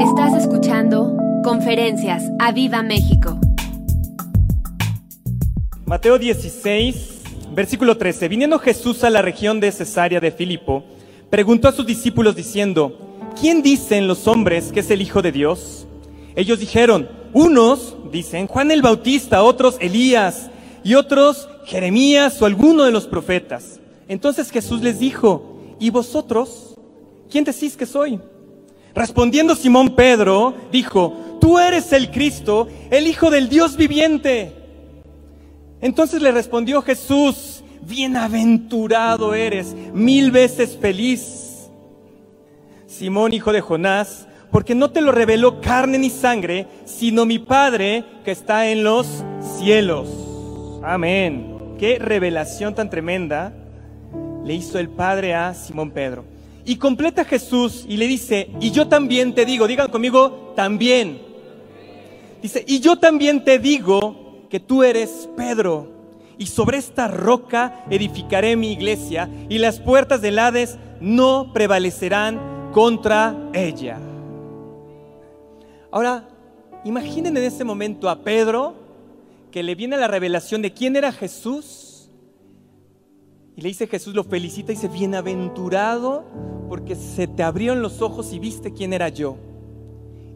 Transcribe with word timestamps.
Estás 0.00 0.34
escuchando 0.34 1.16
Conferencias 1.42 2.22
a 2.38 2.52
Viva 2.52 2.82
México. 2.82 3.40
Mateo 5.86 6.18
16, 6.18 7.22
versículo 7.54 7.96
13. 7.96 8.28
Viniendo 8.28 8.58
Jesús 8.58 9.04
a 9.04 9.10
la 9.10 9.22
región 9.22 9.58
de 9.58 9.72
Cesarea 9.72 10.20
de 10.20 10.32
Filipo, 10.32 10.84
preguntó 11.30 11.68
a 11.68 11.72
sus 11.72 11.86
discípulos 11.86 12.36
diciendo, 12.36 12.98
¿quién 13.40 13.62
dicen 13.62 14.06
los 14.06 14.28
hombres 14.28 14.70
que 14.70 14.80
es 14.80 14.90
el 14.90 15.00
Hijo 15.00 15.22
de 15.22 15.32
Dios? 15.32 15.86
Ellos 16.34 16.60
dijeron, 16.60 17.08
unos 17.32 17.96
dicen 18.12 18.48
Juan 18.48 18.70
el 18.70 18.82
Bautista, 18.82 19.42
otros 19.42 19.78
Elías 19.80 20.50
y 20.84 20.94
otros 20.94 21.48
Jeremías 21.64 22.42
o 22.42 22.44
alguno 22.44 22.84
de 22.84 22.92
los 22.92 23.06
profetas. 23.06 23.80
Entonces 24.08 24.50
Jesús 24.50 24.82
les 24.82 24.98
dijo, 24.98 25.56
¿y 25.80 25.88
vosotros? 25.88 26.74
¿Quién 27.30 27.44
decís 27.44 27.78
que 27.78 27.86
soy? 27.86 28.20
Respondiendo 28.96 29.54
Simón 29.54 29.94
Pedro, 29.94 30.54
dijo, 30.72 31.36
tú 31.38 31.58
eres 31.58 31.92
el 31.92 32.10
Cristo, 32.10 32.66
el 32.90 33.06
Hijo 33.06 33.30
del 33.30 33.50
Dios 33.50 33.76
viviente. 33.76 34.54
Entonces 35.82 36.22
le 36.22 36.32
respondió 36.32 36.80
Jesús, 36.80 37.62
bienaventurado 37.82 39.34
eres, 39.34 39.74
mil 39.92 40.30
veces 40.30 40.78
feliz. 40.80 41.68
Simón, 42.86 43.34
hijo 43.34 43.52
de 43.52 43.60
Jonás, 43.60 44.26
porque 44.50 44.74
no 44.74 44.90
te 44.90 45.02
lo 45.02 45.12
reveló 45.12 45.60
carne 45.60 45.98
ni 45.98 46.08
sangre, 46.08 46.66
sino 46.86 47.26
mi 47.26 47.38
Padre 47.38 48.02
que 48.24 48.30
está 48.30 48.70
en 48.70 48.82
los 48.82 49.22
cielos. 49.58 50.08
Amén. 50.82 51.74
Qué 51.78 51.98
revelación 51.98 52.74
tan 52.74 52.88
tremenda 52.88 53.52
le 54.42 54.54
hizo 54.54 54.78
el 54.78 54.88
Padre 54.88 55.34
a 55.34 55.52
Simón 55.52 55.90
Pedro. 55.90 56.35
Y 56.68 56.76
completa 56.76 57.24
Jesús 57.24 57.84
y 57.88 57.96
le 57.96 58.08
dice, 58.08 58.50
y 58.60 58.72
yo 58.72 58.88
también 58.88 59.36
te 59.36 59.46
digo, 59.46 59.68
digan 59.68 59.88
conmigo, 59.88 60.52
también. 60.56 61.22
Dice, 62.42 62.64
y 62.66 62.80
yo 62.80 62.96
también 62.96 63.44
te 63.44 63.60
digo 63.60 64.46
que 64.50 64.58
tú 64.58 64.82
eres 64.82 65.28
Pedro, 65.36 65.88
y 66.38 66.46
sobre 66.46 66.78
esta 66.78 67.06
roca 67.06 67.84
edificaré 67.88 68.56
mi 68.56 68.72
iglesia, 68.72 69.30
y 69.48 69.58
las 69.58 69.78
puertas 69.78 70.20
del 70.20 70.40
Hades 70.40 70.76
no 71.00 71.52
prevalecerán 71.52 72.70
contra 72.72 73.36
ella. 73.54 73.98
Ahora, 75.92 76.28
imaginen 76.84 77.36
en 77.36 77.44
ese 77.44 77.62
momento 77.62 78.10
a 78.10 78.24
Pedro, 78.24 78.74
que 79.52 79.62
le 79.62 79.76
viene 79.76 79.96
la 79.96 80.08
revelación 80.08 80.62
de 80.62 80.72
quién 80.72 80.96
era 80.96 81.12
Jesús, 81.12 81.85
y 83.56 83.62
le 83.62 83.68
dice 83.68 83.86
Jesús, 83.86 84.14
lo 84.14 84.22
felicita 84.22 84.72
y 84.72 84.74
dice, 84.74 84.88
bienaventurado 84.88 86.24
porque 86.68 86.94
se 86.94 87.26
te 87.26 87.42
abrieron 87.42 87.80
los 87.80 88.02
ojos 88.02 88.32
y 88.32 88.38
viste 88.38 88.72
quién 88.72 88.92
era 88.92 89.08
yo. 89.08 89.36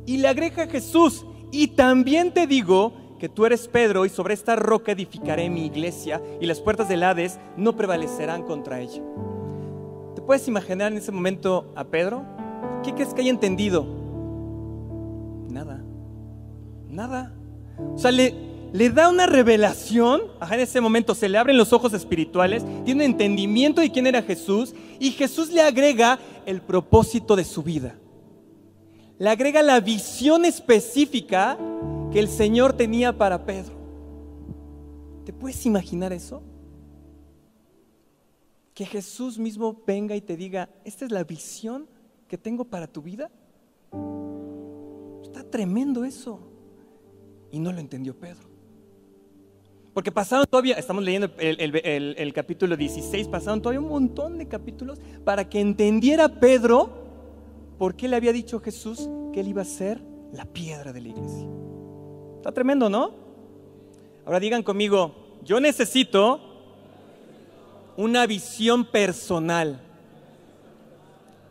Y 0.06 0.16
le 0.16 0.28
agrega 0.28 0.66
Jesús, 0.66 1.26
y 1.52 1.68
también 1.68 2.32
te 2.32 2.46
digo 2.46 2.94
que 3.18 3.28
tú 3.28 3.44
eres 3.44 3.68
Pedro 3.68 4.06
y 4.06 4.08
sobre 4.08 4.32
esta 4.32 4.56
roca 4.56 4.92
edificaré 4.92 5.50
mi 5.50 5.66
iglesia 5.66 6.22
y 6.40 6.46
las 6.46 6.60
puertas 6.60 6.88
del 6.88 7.02
Hades 7.02 7.38
no 7.58 7.76
prevalecerán 7.76 8.44
contra 8.44 8.80
ella. 8.80 9.02
¿Te 10.14 10.22
puedes 10.22 10.48
imaginar 10.48 10.90
en 10.90 10.98
ese 10.98 11.12
momento 11.12 11.70
a 11.76 11.84
Pedro? 11.84 12.24
¿Qué 12.82 12.94
crees 12.94 13.12
que 13.12 13.20
haya 13.20 13.30
entendido? 13.30 13.84
Nada. 15.50 15.84
Nada. 16.88 17.34
O 17.94 17.98
sea, 17.98 18.10
le, 18.10 18.34
le 18.72 18.90
da 18.90 19.08
una 19.08 19.26
revelación, 19.26 20.22
ajá, 20.38 20.54
en 20.54 20.60
ese 20.60 20.80
momento 20.80 21.14
se 21.14 21.28
le 21.28 21.38
abren 21.38 21.56
los 21.56 21.72
ojos 21.72 21.92
espirituales, 21.92 22.64
tiene 22.84 23.04
entendimiento 23.04 23.80
de 23.80 23.90
quién 23.90 24.06
era 24.06 24.22
Jesús 24.22 24.74
y 25.00 25.10
Jesús 25.10 25.50
le 25.50 25.60
agrega 25.60 26.18
el 26.46 26.60
propósito 26.60 27.34
de 27.34 27.44
su 27.44 27.62
vida. 27.62 27.96
Le 29.18 29.28
agrega 29.28 29.62
la 29.62 29.80
visión 29.80 30.44
específica 30.44 31.58
que 32.12 32.20
el 32.20 32.28
Señor 32.28 32.72
tenía 32.72 33.16
para 33.16 33.44
Pedro. 33.44 33.74
¿Te 35.24 35.32
puedes 35.32 35.66
imaginar 35.66 36.12
eso? 36.12 36.42
Que 38.72 38.86
Jesús 38.86 39.38
mismo 39.38 39.82
venga 39.86 40.16
y 40.16 40.20
te 40.20 40.36
diga, 40.36 40.70
esta 40.84 41.04
es 41.04 41.10
la 41.10 41.24
visión 41.24 41.86
que 42.28 42.38
tengo 42.38 42.64
para 42.64 42.86
tu 42.86 43.02
vida. 43.02 43.30
Está 45.22 45.42
tremendo 45.42 46.04
eso. 46.04 46.40
Y 47.50 47.58
no 47.58 47.72
lo 47.72 47.80
entendió 47.80 48.16
Pedro. 48.18 48.49
Porque 49.92 50.12
pasaron 50.12 50.46
todavía, 50.48 50.76
estamos 50.76 51.02
leyendo 51.02 51.30
el, 51.38 52.32
capítulo 52.32 52.76
16, 52.76 53.26
pasaron 53.28 53.60
todavía 53.60 53.80
un 53.80 53.88
montón 53.88 54.38
de 54.38 54.46
capítulos 54.46 55.00
para 55.24 55.48
que 55.48 55.60
entendiera 55.60 56.28
Pedro 56.28 56.90
por 57.76 57.96
qué 57.96 58.06
le 58.06 58.16
había 58.16 58.32
dicho 58.32 58.60
Jesús 58.60 59.08
que 59.32 59.40
él 59.40 59.48
iba 59.48 59.62
a 59.62 59.64
ser 59.64 60.00
la 60.32 60.44
piedra 60.44 60.92
de 60.92 61.00
la 61.00 61.08
iglesia. 61.08 61.48
Está 62.36 62.52
tremendo, 62.52 62.88
¿no? 62.88 63.12
Ahora 64.24 64.38
digan 64.38 64.62
conmigo, 64.62 65.38
yo 65.42 65.58
necesito 65.58 66.40
una 67.96 68.26
visión 68.26 68.84
personal 68.84 69.80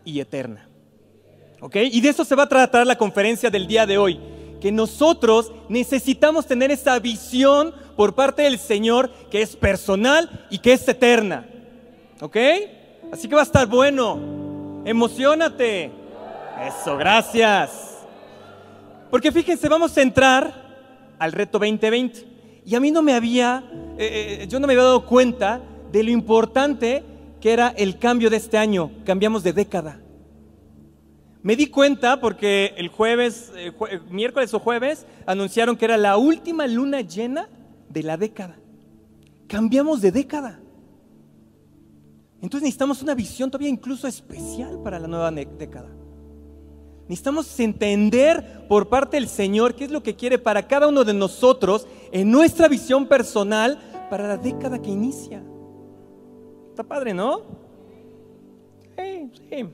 y 0.05 0.19
eterna. 0.19 0.67
¿Ok? 1.61 1.75
Y 1.91 1.99
de 1.99 2.09
eso 2.09 2.23
se 2.23 2.35
va 2.35 2.43
a 2.43 2.49
tratar 2.49 2.87
la 2.87 2.97
conferencia 2.97 3.49
del 3.49 3.67
día 3.67 3.85
de 3.85 3.97
hoy. 3.97 4.19
Que 4.61 4.71
nosotros 4.71 5.51
necesitamos 5.67 6.45
tener 6.45 6.71
esa 6.71 6.97
visión 6.99 7.73
por 7.99 8.15
parte 8.15 8.43
del 8.43 8.57
Señor 8.57 9.11
que 9.29 9.41
es 9.41 9.57
personal 9.57 10.47
y 10.49 10.59
que 10.59 10.71
es 10.71 10.87
eterna. 10.87 11.45
¿Ok? 12.21 12.37
Así 13.11 13.27
que 13.27 13.35
va 13.35 13.41
a 13.41 13.43
estar 13.43 13.67
bueno. 13.67 14.81
Emocionate. 14.85 15.91
Eso, 16.65 16.95
gracias. 16.95 17.97
Porque 19.11 19.33
fíjense, 19.33 19.67
vamos 19.67 19.97
a 19.97 20.01
entrar 20.01 21.17
al 21.19 21.33
reto 21.33 21.59
2020. 21.59 22.25
Y 22.65 22.73
a 22.73 22.79
mí 22.79 22.89
no 22.89 23.01
me 23.01 23.11
había, 23.11 23.65
eh, 23.97 24.43
eh, 24.43 24.47
yo 24.47 24.61
no 24.61 24.67
me 24.67 24.71
había 24.71 24.85
dado 24.85 25.05
cuenta 25.05 25.59
de 25.91 26.01
lo 26.01 26.11
importante 26.11 27.03
que 27.41 27.51
era 27.51 27.67
el 27.75 27.99
cambio 27.99 28.29
de 28.29 28.37
este 28.37 28.57
año. 28.57 28.91
Cambiamos 29.03 29.43
de 29.43 29.51
década. 29.51 29.99
Me 31.43 31.57
di 31.57 31.67
cuenta 31.67 32.21
porque 32.21 32.73
el 32.77 32.87
jueves, 32.87 33.51
eh, 33.57 33.73
miércoles 34.09 34.53
o 34.53 34.59
jueves, 34.59 35.05
anunciaron 35.25 35.75
que 35.75 35.83
era 35.83 35.97
la 35.97 36.15
última 36.15 36.65
luna 36.65 37.01
llena 37.01 37.49
de 37.89 38.03
la 38.03 38.17
década. 38.17 38.57
Cambiamos 39.47 40.01
de 40.01 40.11
década. 40.11 40.59
Entonces 42.41 42.61
necesitamos 42.61 43.01
una 43.01 43.15
visión 43.15 43.51
todavía 43.51 43.69
incluso 43.69 44.07
especial 44.07 44.81
para 44.81 44.99
la 44.99 45.07
nueva 45.07 45.31
década. 45.31 45.89
Necesitamos 47.07 47.59
entender 47.59 48.67
por 48.67 48.87
parte 48.87 49.17
del 49.17 49.27
Señor 49.27 49.73
qué 49.73 49.85
es 49.85 49.91
lo 49.91 50.03
que 50.03 50.15
quiere 50.15 50.37
para 50.37 50.67
cada 50.67 50.87
uno 50.87 51.03
de 51.03 51.13
nosotros 51.13 51.87
en 52.11 52.29
nuestra 52.29 52.67
visión 52.67 53.07
personal 53.07 53.79
para 54.09 54.27
la 54.27 54.37
década 54.37 54.79
que 54.79 54.91
inicia. 54.91 55.43
Está 56.69 56.83
padre, 56.83 57.13
¿no? 57.13 57.41
Sí, 58.95 59.31
sí. 59.49 59.69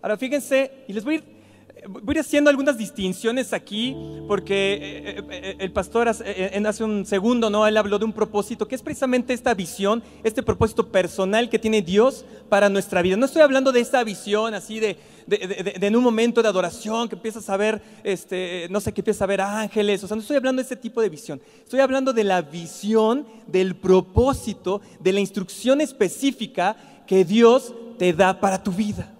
Ahora 0.00 0.16
fíjense, 0.16 0.84
y 0.86 0.92
les 0.92 1.04
voy 1.04 1.14
a 1.14 1.18
ir 1.18 1.39
Voy 1.88 2.18
haciendo 2.18 2.50
algunas 2.50 2.76
distinciones 2.76 3.52
aquí, 3.52 3.96
porque 4.26 4.74
eh, 4.74 4.80
eh, 5.06 5.24
eh, 5.30 5.56
el 5.58 5.72
pastor 5.72 6.08
hace 6.08 6.84
un 6.84 7.06
segundo, 7.06 7.48
¿no? 7.48 7.66
Él 7.66 7.76
habló 7.76 7.98
de 7.98 8.04
un 8.04 8.12
propósito, 8.12 8.66
que 8.66 8.74
es 8.74 8.82
precisamente 8.82 9.32
esta 9.32 9.54
visión, 9.54 10.02
este 10.24 10.42
propósito 10.42 10.88
personal 10.88 11.48
que 11.48 11.58
tiene 11.58 11.82
Dios 11.82 12.24
para 12.48 12.68
nuestra 12.68 13.02
vida. 13.02 13.16
No 13.16 13.26
estoy 13.26 13.42
hablando 13.42 13.72
de 13.72 13.80
esta 13.80 14.02
visión 14.04 14.54
así 14.54 14.80
de, 14.80 14.98
en 15.28 15.96
un 15.96 16.02
momento 16.02 16.42
de 16.42 16.48
adoración 16.48 17.08
que 17.08 17.14
empiezas 17.14 17.48
a 17.48 17.56
ver, 17.56 17.80
este, 18.04 18.66
no 18.70 18.80
sé, 18.80 18.92
que 18.92 19.00
empiezas 19.00 19.22
a 19.22 19.26
ver 19.26 19.40
ángeles, 19.40 20.02
o 20.04 20.08
sea, 20.08 20.16
no 20.16 20.22
estoy 20.22 20.36
hablando 20.36 20.60
de 20.60 20.66
ese 20.66 20.76
tipo 20.76 21.00
de 21.00 21.08
visión. 21.08 21.40
Estoy 21.62 21.80
hablando 21.80 22.12
de 22.12 22.24
la 22.24 22.42
visión, 22.42 23.26
del 23.46 23.76
propósito, 23.76 24.80
de 24.98 25.12
la 25.12 25.20
instrucción 25.20 25.80
específica 25.80 26.76
que 27.06 27.24
Dios 27.24 27.74
te 27.98 28.12
da 28.12 28.38
para 28.38 28.62
tu 28.62 28.72
vida. 28.72 29.14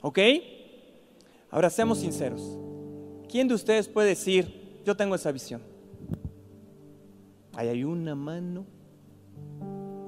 ¿Ok? 0.00 0.18
Ahora 1.52 1.68
seamos 1.68 1.98
sinceros. 1.98 2.58
¿Quién 3.28 3.46
de 3.46 3.52
ustedes 3.52 3.86
puede 3.86 4.08
decir, 4.08 4.80
yo 4.86 4.96
tengo 4.96 5.14
esa 5.14 5.30
visión? 5.30 5.60
Ahí 7.52 7.68
hay 7.68 7.84
una 7.84 8.14
mano, 8.14 8.64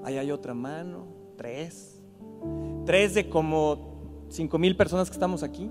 ahí 0.02 0.17
hay 0.17 0.31
otra 0.31 0.55
mano, 0.55 1.06
tres. 1.37 2.00
Tres 2.87 3.12
de 3.12 3.29
como 3.29 4.25
cinco 4.31 4.58
mil 4.58 4.75
personas 4.75 5.11
que 5.11 5.12
estamos 5.12 5.43
aquí. 5.43 5.70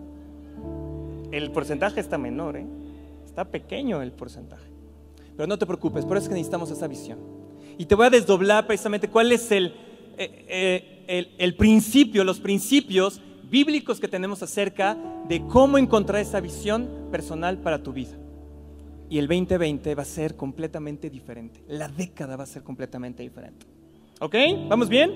El 1.31 1.51
porcentaje 1.51 1.99
está 1.99 2.19
menor, 2.19 2.55
¿eh? 2.55 2.67
está 3.25 3.43
pequeño 3.43 3.99
el 4.03 4.11
porcentaje. 4.11 4.69
Pero 5.35 5.47
no 5.47 5.57
te 5.57 5.65
preocupes, 5.65 6.05
por 6.05 6.17
eso 6.17 6.25
es 6.25 6.29
que 6.29 6.35
necesitamos 6.35 6.69
esa 6.69 6.87
visión. 6.87 7.17
Y 7.79 7.85
te 7.85 7.95
voy 7.95 8.05
a 8.05 8.09
desdoblar 8.11 8.67
precisamente 8.67 9.09
cuál 9.09 9.31
es 9.31 9.51
el, 9.51 9.73
eh, 10.19 10.45
eh, 10.47 11.03
el, 11.07 11.31
el 11.39 11.55
principio, 11.55 12.23
los 12.23 12.39
principios 12.39 13.19
bíblicos 13.53 14.00
que 14.00 14.07
tenemos 14.07 14.41
acerca 14.41 14.97
de 15.27 15.45
cómo 15.45 15.77
encontrar 15.77 16.19
esa 16.19 16.41
visión 16.41 16.89
personal 17.11 17.59
para 17.59 17.83
tu 17.83 17.94
vida. 17.94 18.17
Y 19.11 19.19
el 19.19 19.27
2020 19.27 19.94
va 19.94 20.01
a 20.01 20.05
ser 20.05 20.35
completamente 20.35 21.07
diferente. 21.07 21.63
La 21.67 21.88
década 21.88 22.35
va 22.35 22.45
a 22.45 22.47
ser 22.47 22.63
completamente 22.63 23.21
diferente. 23.21 23.67
¿Ok? 24.19 24.35
¿Vamos 24.67 24.89
bien? 24.89 25.11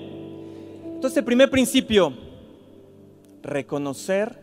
Entonces, 0.94 1.16
el 1.16 1.24
primer 1.24 1.50
principio, 1.50 2.12
reconocer, 3.42 4.40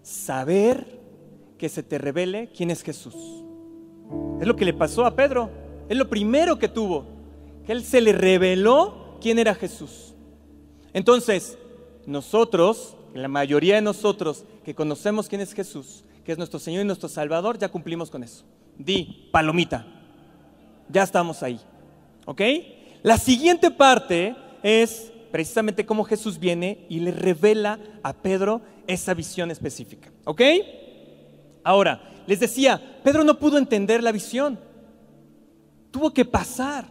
saber 0.00 0.98
que 1.58 1.68
se 1.68 1.82
te 1.82 1.98
revele 1.98 2.50
quién 2.56 2.70
es 2.70 2.82
Jesús. 2.82 3.14
Es 4.40 4.46
lo 4.46 4.56
que 4.56 4.64
le 4.64 4.72
pasó 4.72 5.04
a 5.04 5.14
Pedro. 5.14 5.50
Es 5.90 5.98
lo 5.98 6.08
primero 6.08 6.58
que 6.58 6.68
tuvo. 6.68 7.04
Que 7.66 7.72
él 7.72 7.84
se 7.84 8.00
le 8.00 8.14
reveló 8.14 9.18
quién 9.20 9.38
era 9.38 9.54
Jesús. 9.54 10.14
Entonces, 10.94 11.58
nosotros, 12.06 12.94
la 13.14 13.28
mayoría 13.28 13.76
de 13.76 13.82
nosotros 13.82 14.44
que 14.64 14.74
conocemos 14.74 15.28
quién 15.28 15.40
es 15.40 15.52
Jesús, 15.52 16.04
que 16.24 16.32
es 16.32 16.38
nuestro 16.38 16.58
Señor 16.58 16.82
y 16.82 16.86
nuestro 16.86 17.08
Salvador, 17.08 17.58
ya 17.58 17.68
cumplimos 17.68 18.10
con 18.10 18.22
eso. 18.22 18.44
Di, 18.76 19.28
palomita. 19.32 19.86
Ya 20.88 21.02
estamos 21.02 21.42
ahí. 21.42 21.60
¿Ok? 22.26 22.42
La 23.02 23.18
siguiente 23.18 23.70
parte 23.70 24.36
es 24.62 25.12
precisamente 25.30 25.86
cómo 25.86 26.04
Jesús 26.04 26.38
viene 26.38 26.86
y 26.88 27.00
le 27.00 27.10
revela 27.10 27.78
a 28.02 28.12
Pedro 28.12 28.62
esa 28.86 29.14
visión 29.14 29.50
específica. 29.50 30.10
¿Ok? 30.24 30.42
Ahora, 31.64 32.00
les 32.26 32.40
decía, 32.40 33.00
Pedro 33.02 33.24
no 33.24 33.38
pudo 33.38 33.58
entender 33.58 34.02
la 34.02 34.12
visión. 34.12 34.58
Tuvo 35.90 36.12
que 36.12 36.24
pasar. 36.24 36.86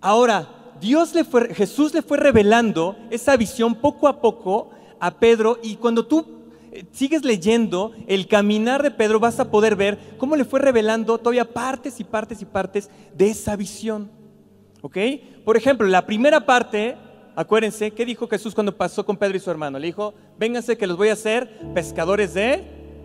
Ahora, 0.00 0.74
Dios 0.80 1.14
le 1.14 1.24
fue, 1.24 1.54
Jesús 1.54 1.92
le 1.92 2.02
fue 2.02 2.18
revelando 2.18 2.96
esa 3.10 3.36
visión 3.36 3.74
poco 3.74 4.08
a 4.08 4.20
poco 4.20 4.70
a 5.00 5.18
Pedro 5.18 5.58
y 5.62 5.76
cuando 5.76 6.06
tú 6.06 6.26
eh, 6.72 6.84
sigues 6.92 7.24
leyendo 7.24 7.92
el 8.06 8.26
caminar 8.26 8.82
de 8.82 8.90
Pedro 8.90 9.20
vas 9.20 9.40
a 9.40 9.50
poder 9.50 9.76
ver 9.76 9.98
cómo 10.18 10.36
le 10.36 10.44
fue 10.44 10.60
revelando 10.60 11.18
todavía 11.18 11.44
partes 11.44 12.00
y 12.00 12.04
partes 12.04 12.42
y 12.42 12.44
partes 12.44 12.90
de 13.14 13.28
esa 13.30 13.56
visión. 13.56 14.10
¿Ok? 14.82 14.96
Por 15.44 15.56
ejemplo, 15.56 15.86
la 15.88 16.06
primera 16.06 16.44
parte, 16.44 16.96
acuérdense, 17.34 17.90
¿qué 17.90 18.04
dijo 18.04 18.28
Jesús 18.28 18.54
cuando 18.54 18.76
pasó 18.76 19.04
con 19.04 19.16
Pedro 19.16 19.36
y 19.36 19.40
su 19.40 19.50
hermano? 19.50 19.78
Le 19.78 19.86
dijo, 19.86 20.14
vénganse 20.38 20.76
que 20.76 20.86
los 20.86 20.96
voy 20.96 21.08
a 21.08 21.14
hacer 21.14 21.58
pescadores 21.74 22.34
de 22.34 22.64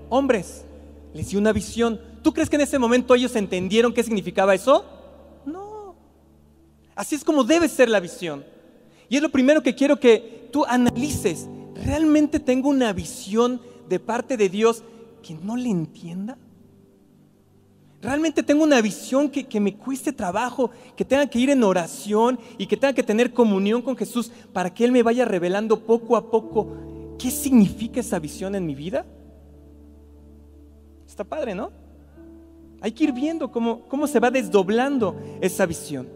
hombres. 0.09 0.65
Les 1.13 1.29
dio 1.29 1.39
una 1.39 1.53
visión. 1.53 1.99
¿Tú 2.21 2.33
crees 2.33 2.49
que 2.49 2.57
en 2.57 2.61
ese 2.61 2.79
momento 2.79 3.15
ellos 3.15 3.35
entendieron 3.35 3.93
qué 3.93 4.03
significaba 4.03 4.53
eso? 4.53 4.85
No. 5.45 5.95
Así 6.95 7.15
es 7.15 7.23
como 7.23 7.43
debe 7.43 7.67
ser 7.67 7.89
la 7.89 7.99
visión. 7.99 8.45
Y 9.09 9.15
es 9.15 9.21
lo 9.21 9.29
primero 9.29 9.61
que 9.61 9.75
quiero 9.75 9.99
que 9.99 10.49
tú 10.51 10.65
analices. 10.65 11.47
¿Realmente 11.85 12.39
tengo 12.39 12.69
una 12.69 12.93
visión 12.93 13.61
de 13.89 13.99
parte 13.99 14.37
de 14.37 14.49
Dios 14.49 14.83
que 15.21 15.33
no 15.35 15.57
le 15.57 15.69
entienda? 15.69 16.37
Realmente 18.01 18.43
tengo 18.43 18.63
una 18.63 18.81
visión 18.81 19.29
que, 19.29 19.45
que, 19.45 19.59
me 19.59 19.75
cueste 19.75 20.11
trabajo, 20.11 20.71
que 20.95 21.05
tenga 21.05 21.25
que 21.27 21.39
ir 21.39 21.49
en 21.49 21.63
oración 21.63 22.37
y 22.57 22.67
que 22.67 22.75
tenga 22.75 22.93
que 22.93 23.03
tener 23.03 23.33
comunión 23.33 23.81
con 23.81 23.95
Jesús 23.95 24.31
para 24.51 24.73
que 24.73 24.83
Él 24.83 24.91
me 24.91 25.03
vaya 25.03 25.25
revelando 25.25 25.79
poco 25.85 26.17
a 26.17 26.29
poco 26.29 26.67
qué 27.17 27.31
significa 27.31 27.99
esa 27.99 28.19
visión 28.19 28.55
en 28.55 28.65
mi 28.65 28.75
vida. 28.75 29.05
Está 31.07 31.23
padre, 31.23 31.55
¿no? 31.55 31.71
Hay 32.81 32.91
que 32.91 33.05
ir 33.05 33.13
viendo 33.13 33.51
cómo, 33.51 33.81
cómo 33.87 34.07
se 34.07 34.19
va 34.19 34.29
desdoblando 34.29 35.15
esa 35.39 35.65
visión. 35.65 36.07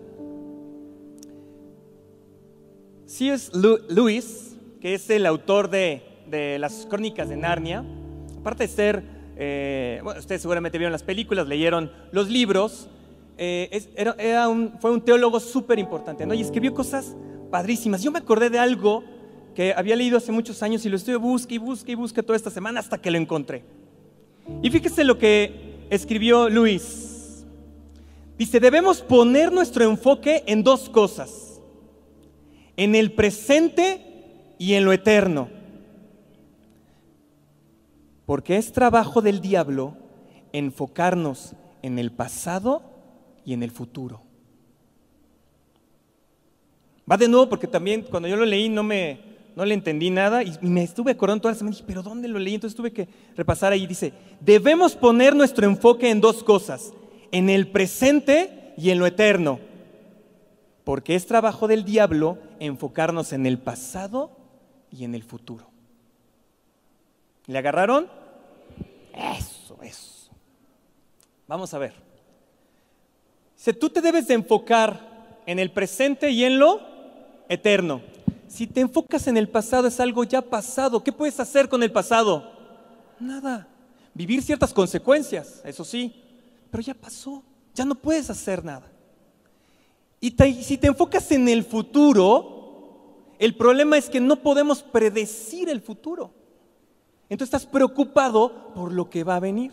C.S. 3.06 3.52
Lewis, 3.54 4.47
que 4.82 4.94
es 4.94 5.10
el 5.10 5.26
autor 5.26 5.70
de, 5.70 6.04
de 6.30 6.60
las 6.60 6.86
crónicas 6.90 7.30
de 7.30 7.38
Narnia, 7.38 7.84
aparte 8.40 8.64
de 8.64 8.70
ser 8.70 9.18
eh, 9.40 10.00
bueno, 10.04 10.20
ustedes 10.20 10.42
seguramente 10.42 10.80
vieron 10.80 10.92
las 10.92 11.04
películas, 11.04 11.48
leyeron 11.48 11.92
los 12.12 12.28
libros, 12.28 12.90
eh, 13.38 13.88
era, 13.96 14.50
un, 14.50 14.74
fue 14.80 14.92
un 14.92 15.02
teólogo 15.02 15.40
súper 15.40 15.78
importante, 15.78 16.26
¿no? 16.26 16.34
Y 16.34 16.42
escribió 16.42 16.74
cosas 16.74 17.16
padrísimas. 17.52 18.02
Yo 18.02 18.12
me 18.12 18.18
acordé 18.18 18.50
de 18.50 18.58
algo 18.58 19.04
que 19.54 19.74
había 19.76 19.96
leído 19.96 20.18
hace 20.18 20.32
muchos 20.32 20.64
años 20.64 20.86
y 20.86 20.90
lo 20.90 20.96
estoy 20.96 21.16
busque 21.16 21.56
y 21.56 21.58
busque 21.60 21.92
y 21.92 21.96
busque 21.96 22.24
toda 22.24 22.36
esta 22.36 22.50
semana 22.50 22.80
hasta 22.80 22.98
que 22.98 23.12
lo 23.12 23.18
encontré. 23.18 23.64
Y 24.64 24.72
fíjese 24.72 25.04
lo 25.04 25.20
que 25.20 25.86
escribió 25.92 26.50
Luis. 26.50 27.46
Dice, 28.40 28.60
debemos 28.60 29.02
poner 29.02 29.52
nuestro 29.52 29.84
enfoque 29.84 30.44
en 30.48 30.64
dos 30.64 30.90
cosas, 30.90 31.62
en 32.76 32.96
el 32.96 33.12
presente 33.12 34.07
y 34.58 34.74
en 34.74 34.86
lo 34.86 34.94
eterno 34.94 35.50
porque 38.28 38.58
es 38.58 38.74
trabajo 38.74 39.22
del 39.22 39.40
diablo 39.40 39.96
enfocarnos 40.52 41.54
en 41.82 41.98
el 41.98 42.12
pasado 42.12 42.84
y 43.46 43.54
en 43.54 43.64
el 43.64 43.72
futuro. 43.72 44.22
Va 47.10 47.16
de 47.16 47.30
nuevo 47.30 47.48
porque 47.48 47.68
también 47.68 48.02
cuando 48.02 48.28
yo 48.28 48.36
lo 48.36 48.46
leí 48.46 48.68
no 48.68 48.84
me 48.84 49.26
no 49.56 49.66
le 49.66 49.74
entendí 49.74 50.12
nada 50.12 50.44
y 50.44 50.56
me 50.62 50.84
estuve 50.84 51.12
acordando 51.12 51.44
toda 51.44 51.54
la 51.54 51.58
semana 51.58 51.74
y 51.74 51.78
dije, 51.78 51.88
pero 51.88 52.04
¿dónde 52.04 52.28
lo 52.28 52.38
leí? 52.38 52.54
Entonces 52.54 52.76
tuve 52.76 52.92
que 52.92 53.08
repasar 53.36 53.72
ahí. 53.72 53.88
Dice, 53.88 54.14
debemos 54.40 54.96
poner 54.96 55.36
nuestro 55.36 55.66
enfoque 55.66 56.12
en 56.12 56.22
dos 56.22 56.44
cosas, 56.44 56.94
en 57.32 57.50
el 57.50 57.68
presente 57.68 58.74
y 58.78 58.92
en 58.92 59.00
lo 59.00 59.08
eterno. 59.08 59.60
Porque 60.84 61.16
es 61.16 61.26
trabajo 61.26 61.68
del 61.68 61.86
diablo 61.86 62.38
enfocarnos 62.60 63.34
en 63.34 63.48
el 63.48 63.58
pasado 63.58 64.37
y 64.92 65.04
en 65.04 65.16
el 65.16 65.24
futuro. 65.24 65.68
¿Le 67.46 67.58
agarraron? 67.58 68.08
Eso, 69.14 69.78
eso. 69.82 70.32
Vamos 71.48 71.74
a 71.74 71.78
ver. 71.78 71.94
Si 73.56 73.74
tú 73.74 73.90
te 73.90 74.02
debes 74.02 74.28
de 74.28 74.36
enfocar 74.36 75.18
en 75.46 75.60
el 75.60 75.72
presente 75.72 76.30
y 76.30 76.44
en 76.44 76.60
lo 76.60 76.82
eterno. 77.50 78.02
Si 78.48 78.68
te 78.68 78.82
enfocas 78.82 79.28
en 79.28 79.38
el 79.38 79.50
pasado 79.50 79.88
es 79.88 80.00
algo 80.00 80.24
ya 80.24 80.42
pasado. 80.42 81.04
¿Qué 81.04 81.12
puedes 81.12 81.40
hacer 81.40 81.68
con 81.70 81.82
el 81.82 81.92
pasado? 81.92 82.52
Nada. 83.20 83.68
Vivir 84.14 84.42
ciertas 84.42 84.74
consecuencias, 84.74 85.62
eso 85.64 85.84
sí, 85.84 86.24
pero 86.72 86.82
ya 86.82 86.94
pasó. 86.94 87.44
Ya 87.76 87.86
no 87.86 87.96
puedes 87.96 88.30
hacer 88.30 88.64
nada. 88.64 88.92
Y 90.20 90.32
si 90.64 90.78
te 90.78 90.88
enfocas 90.88 91.32
en 91.32 91.48
el 91.48 91.64
futuro, 91.64 92.57
el 93.40 93.56
problema 93.56 93.98
es 93.98 94.10
que 94.10 94.20
no 94.20 94.42
podemos 94.42 94.84
predecir 94.84 95.70
el 95.70 95.82
futuro. 95.82 96.32
Entonces 97.30 97.54
estás 97.54 97.72
preocupado 97.72 98.74
por 98.74 98.92
lo 98.92 99.10
que 99.10 99.24
va 99.24 99.36
a 99.36 99.40
venir. 99.40 99.72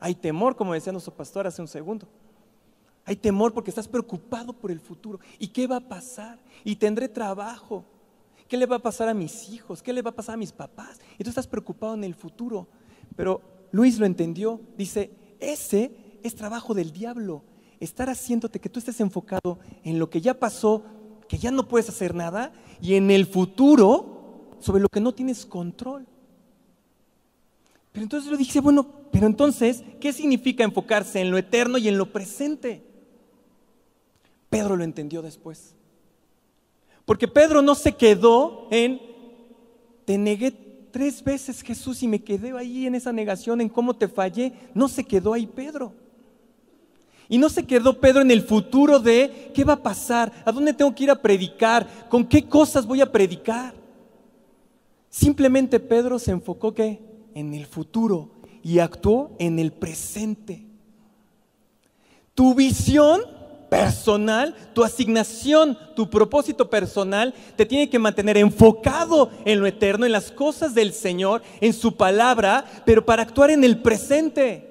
Hay 0.00 0.14
temor, 0.14 0.56
como 0.56 0.74
decía 0.74 0.92
nuestro 0.92 1.14
pastor 1.14 1.46
hace 1.46 1.62
un 1.62 1.68
segundo. 1.68 2.06
Hay 3.04 3.16
temor 3.16 3.54
porque 3.54 3.70
estás 3.70 3.86
preocupado 3.86 4.52
por 4.52 4.70
el 4.70 4.80
futuro. 4.80 5.20
¿Y 5.38 5.48
qué 5.48 5.66
va 5.66 5.76
a 5.76 5.88
pasar? 5.88 6.38
¿Y 6.64 6.76
tendré 6.76 7.08
trabajo? 7.08 7.84
¿Qué 8.48 8.56
le 8.56 8.66
va 8.66 8.76
a 8.76 8.80
pasar 8.80 9.08
a 9.08 9.14
mis 9.14 9.48
hijos? 9.48 9.82
¿Qué 9.82 9.92
le 9.92 10.02
va 10.02 10.10
a 10.10 10.14
pasar 10.14 10.34
a 10.34 10.38
mis 10.38 10.52
papás? 10.52 11.00
Y 11.18 11.24
tú 11.24 11.30
estás 11.30 11.46
preocupado 11.46 11.94
en 11.94 12.04
el 12.04 12.14
futuro. 12.14 12.66
Pero 13.14 13.40
Luis 13.70 13.98
lo 13.98 14.06
entendió. 14.06 14.60
Dice, 14.76 15.12
ese 15.38 16.18
es 16.22 16.34
trabajo 16.34 16.74
del 16.74 16.92
diablo. 16.92 17.44
Estar 17.78 18.10
haciéndote 18.10 18.60
que 18.60 18.68
tú 18.68 18.80
estés 18.80 19.00
enfocado 19.00 19.58
en 19.84 19.98
lo 19.98 20.10
que 20.10 20.20
ya 20.20 20.34
pasó, 20.34 20.82
que 21.28 21.38
ya 21.38 21.50
no 21.50 21.68
puedes 21.68 21.88
hacer 21.88 22.14
nada, 22.14 22.52
y 22.80 22.94
en 22.94 23.10
el 23.10 23.26
futuro 23.26 24.56
sobre 24.60 24.82
lo 24.82 24.88
que 24.88 25.00
no 25.00 25.12
tienes 25.12 25.46
control. 25.46 26.06
Pero 27.92 28.04
entonces 28.04 28.30
lo 28.30 28.36
dije, 28.36 28.60
bueno, 28.60 28.86
pero 29.10 29.26
entonces, 29.26 29.82
¿qué 30.00 30.12
significa 30.12 30.64
enfocarse 30.64 31.20
en 31.20 31.30
lo 31.30 31.38
eterno 31.38 31.78
y 31.78 31.88
en 31.88 31.96
lo 31.96 32.12
presente? 32.12 32.82
Pedro 34.50 34.76
lo 34.76 34.84
entendió 34.84 35.22
después. 35.22 35.74
Porque 37.04 37.28
Pedro 37.28 37.62
no 37.62 37.74
se 37.74 37.92
quedó 37.92 38.68
en, 38.70 39.00
te 40.04 40.18
negué 40.18 40.50
tres 40.90 41.22
veces 41.22 41.62
Jesús 41.62 42.02
y 42.02 42.08
me 42.08 42.22
quedé 42.22 42.56
ahí 42.56 42.86
en 42.86 42.94
esa 42.94 43.12
negación, 43.12 43.60
en 43.60 43.68
cómo 43.68 43.96
te 43.96 44.08
fallé. 44.08 44.52
No 44.74 44.88
se 44.88 45.04
quedó 45.04 45.32
ahí 45.32 45.46
Pedro. 45.46 45.92
Y 47.28 47.38
no 47.38 47.48
se 47.48 47.64
quedó 47.64 48.00
Pedro 48.00 48.22
en 48.22 48.30
el 48.30 48.42
futuro 48.42 48.98
de 48.98 49.50
qué 49.54 49.64
va 49.64 49.74
a 49.74 49.82
pasar, 49.82 50.32
a 50.44 50.52
dónde 50.52 50.72
tengo 50.72 50.94
que 50.94 51.04
ir 51.04 51.10
a 51.10 51.20
predicar, 51.20 52.08
con 52.08 52.24
qué 52.24 52.46
cosas 52.48 52.86
voy 52.86 53.00
a 53.00 53.10
predicar. 53.10 53.74
Simplemente 55.10 55.80
Pedro 55.80 56.18
se 56.18 56.30
enfocó 56.30 56.74
que 56.74 57.00
en 57.34 57.54
el 57.54 57.66
futuro 57.66 58.30
y 58.62 58.78
actuó 58.78 59.32
en 59.38 59.58
el 59.58 59.72
presente. 59.72 60.66
Tu 62.34 62.54
visión 62.54 63.22
personal, 63.68 64.54
tu 64.74 64.84
asignación, 64.84 65.76
tu 65.94 66.08
propósito 66.08 66.68
personal 66.70 67.34
te 67.56 67.66
tiene 67.66 67.88
que 67.88 67.98
mantener 67.98 68.36
enfocado 68.36 69.30
en 69.44 69.60
lo 69.60 69.66
eterno, 69.66 70.06
en 70.06 70.12
las 70.12 70.30
cosas 70.30 70.74
del 70.74 70.92
Señor, 70.92 71.42
en 71.60 71.72
su 71.72 71.96
palabra, 71.96 72.64
pero 72.84 73.04
para 73.04 73.22
actuar 73.22 73.50
en 73.50 73.64
el 73.64 73.82
presente. 73.82 74.65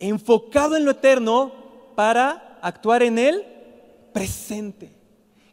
Enfocado 0.00 0.76
en 0.76 0.84
lo 0.84 0.90
eterno 0.90 1.52
para 1.94 2.58
actuar 2.60 3.04
en 3.04 3.18
el 3.18 3.44
presente. 4.12 4.90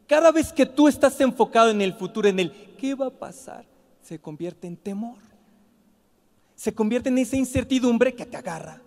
Cada 0.07 0.31
vez 0.31 0.51
que 0.51 0.65
tú 0.65 0.87
estás 0.87 1.21
enfocado 1.21 1.69
en 1.69 1.81
el 1.81 1.93
futuro, 1.93 2.27
en 2.27 2.39
el 2.39 2.51
qué 2.77 2.95
va 2.95 3.07
a 3.07 3.11
pasar, 3.11 3.65
se 4.01 4.19
convierte 4.19 4.65
en 4.65 4.75
temor. 4.75 5.19
Se 6.55 6.73
convierte 6.73 7.09
en 7.09 7.19
esa 7.19 7.35
incertidumbre 7.35 8.15
que 8.15 8.25
te 8.25 8.37
agarra. 8.37 8.81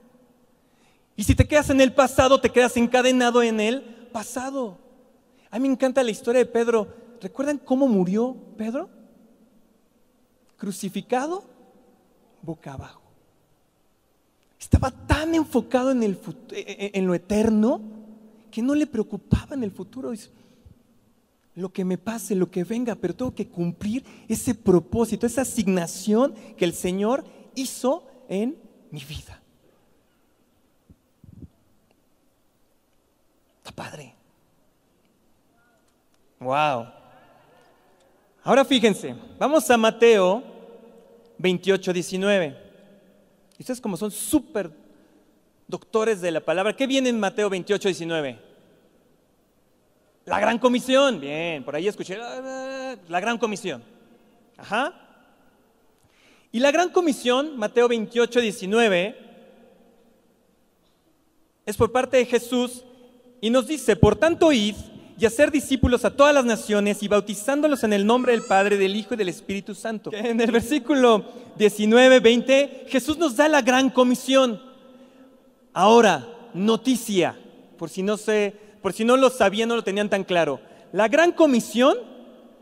Y 1.14 1.22
si 1.22 1.36
te 1.36 1.46
quedas 1.46 1.70
en 1.70 1.80
el 1.80 1.92
pasado, 1.92 2.40
te 2.40 2.50
quedas 2.50 2.76
encadenado 2.76 3.42
en 3.42 3.60
el 3.60 3.82
pasado. 4.12 4.78
A 5.50 5.60
mí 5.60 5.68
me 5.68 5.74
encanta 5.74 6.02
la 6.02 6.10
historia 6.10 6.40
de 6.40 6.46
Pedro. 6.46 6.88
¿Recuerdan 7.20 7.58
cómo 7.58 7.86
murió 7.86 8.34
Pedro? 8.56 8.88
crucificado 10.60 11.42
boca 12.42 12.74
abajo. 12.74 12.99
Estaba 14.60 14.90
tan 14.90 15.34
enfocado 15.34 15.90
en, 15.90 16.02
el, 16.02 16.18
en 16.52 17.06
lo 17.06 17.14
eterno 17.14 17.80
que 18.50 18.60
no 18.60 18.74
le 18.74 18.86
preocupaba 18.86 19.54
en 19.54 19.64
el 19.64 19.70
futuro. 19.70 20.12
Lo 21.54 21.72
que 21.72 21.84
me 21.84 21.96
pase, 21.96 22.34
lo 22.34 22.50
que 22.50 22.62
venga, 22.62 22.94
pero 22.94 23.16
tengo 23.16 23.34
que 23.34 23.48
cumplir 23.48 24.04
ese 24.28 24.54
propósito, 24.54 25.26
esa 25.26 25.42
asignación 25.42 26.34
que 26.56 26.66
el 26.66 26.74
Señor 26.74 27.24
hizo 27.54 28.06
en 28.28 28.56
mi 28.90 29.02
vida. 29.02 29.40
Está 33.58 33.72
padre. 33.72 34.14
Wow. 36.38 36.86
Ahora 38.42 38.64
fíjense, 38.64 39.14
vamos 39.38 39.68
a 39.70 39.76
Mateo 39.76 40.42
28, 41.38 41.92
19. 41.92 42.69
Ustedes 43.60 43.80
como 43.82 43.98
son 43.98 44.10
súper 44.10 44.70
doctores 45.68 46.22
de 46.22 46.30
la 46.30 46.40
palabra, 46.40 46.74
¿qué 46.74 46.86
viene 46.86 47.10
en 47.10 47.20
Mateo 47.20 47.50
28, 47.50 47.88
19? 47.88 48.38
La 50.24 50.40
gran 50.40 50.58
comisión. 50.58 51.20
Bien, 51.20 51.62
por 51.62 51.76
ahí 51.76 51.86
escuché 51.86 52.16
la 52.16 53.20
gran 53.20 53.36
comisión. 53.36 53.82
Ajá. 54.56 54.94
Y 56.50 56.58
la 56.58 56.70
gran 56.70 56.88
comisión, 56.88 57.58
Mateo 57.58 57.86
28, 57.86 58.40
19, 58.40 59.18
es 61.66 61.76
por 61.76 61.92
parte 61.92 62.16
de 62.16 62.24
Jesús 62.24 62.82
y 63.42 63.50
nos 63.50 63.66
dice, 63.66 63.94
por 63.94 64.16
tanto, 64.16 64.52
id 64.52 64.74
y 65.20 65.26
hacer 65.26 65.50
discípulos 65.50 66.06
a 66.06 66.16
todas 66.16 66.34
las 66.34 66.46
naciones 66.46 67.02
y 67.02 67.08
bautizándolos 67.08 67.84
en 67.84 67.92
el 67.92 68.06
nombre 68.06 68.32
del 68.32 68.40
Padre, 68.40 68.78
del 68.78 68.96
Hijo 68.96 69.12
y 69.12 69.18
del 69.18 69.28
Espíritu 69.28 69.74
Santo. 69.74 70.10
En 70.14 70.40
el 70.40 70.50
versículo 70.50 71.26
19, 71.58 72.20
20, 72.20 72.86
Jesús 72.88 73.18
nos 73.18 73.36
da 73.36 73.46
la 73.46 73.60
gran 73.60 73.90
comisión. 73.90 74.62
Ahora, 75.74 76.26
noticia, 76.54 77.38
por 77.76 77.90
si 77.90 78.02
no 78.02 78.16
sé, 78.16 78.56
por 78.80 78.94
si 78.94 79.04
no 79.04 79.18
lo 79.18 79.28
sabían, 79.28 79.68
no 79.68 79.76
lo 79.76 79.84
tenían 79.84 80.08
tan 80.08 80.24
claro. 80.24 80.58
La 80.90 81.06
gran 81.06 81.32
comisión 81.32 81.98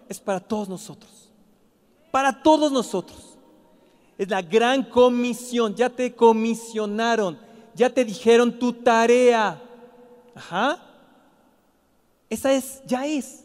es 0.08 0.18
para 0.18 0.40
todos 0.40 0.68
nosotros. 0.68 1.30
Para 2.10 2.42
todos 2.42 2.72
nosotros. 2.72 3.38
Es 4.18 4.28
la 4.28 4.42
gran 4.42 4.82
comisión. 4.82 5.76
Ya 5.76 5.90
te 5.90 6.12
comisionaron. 6.12 7.38
Ya 7.76 7.88
te 7.88 8.04
dijeron 8.04 8.58
tu 8.58 8.72
tarea. 8.72 9.62
Ajá. 10.34 10.87
Esa 12.30 12.52
es, 12.52 12.82
ya 12.86 13.06
es. 13.06 13.44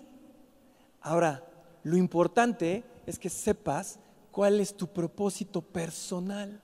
Ahora, 1.02 1.44
lo 1.84 1.98
importante 1.98 2.84
es 3.06 3.20
que 3.20 3.30
sepas 3.30 4.00
cuál 4.32 4.60
es 4.60 4.76
tu 4.76 4.88
propósito 4.88 5.62
personal. 5.62 6.62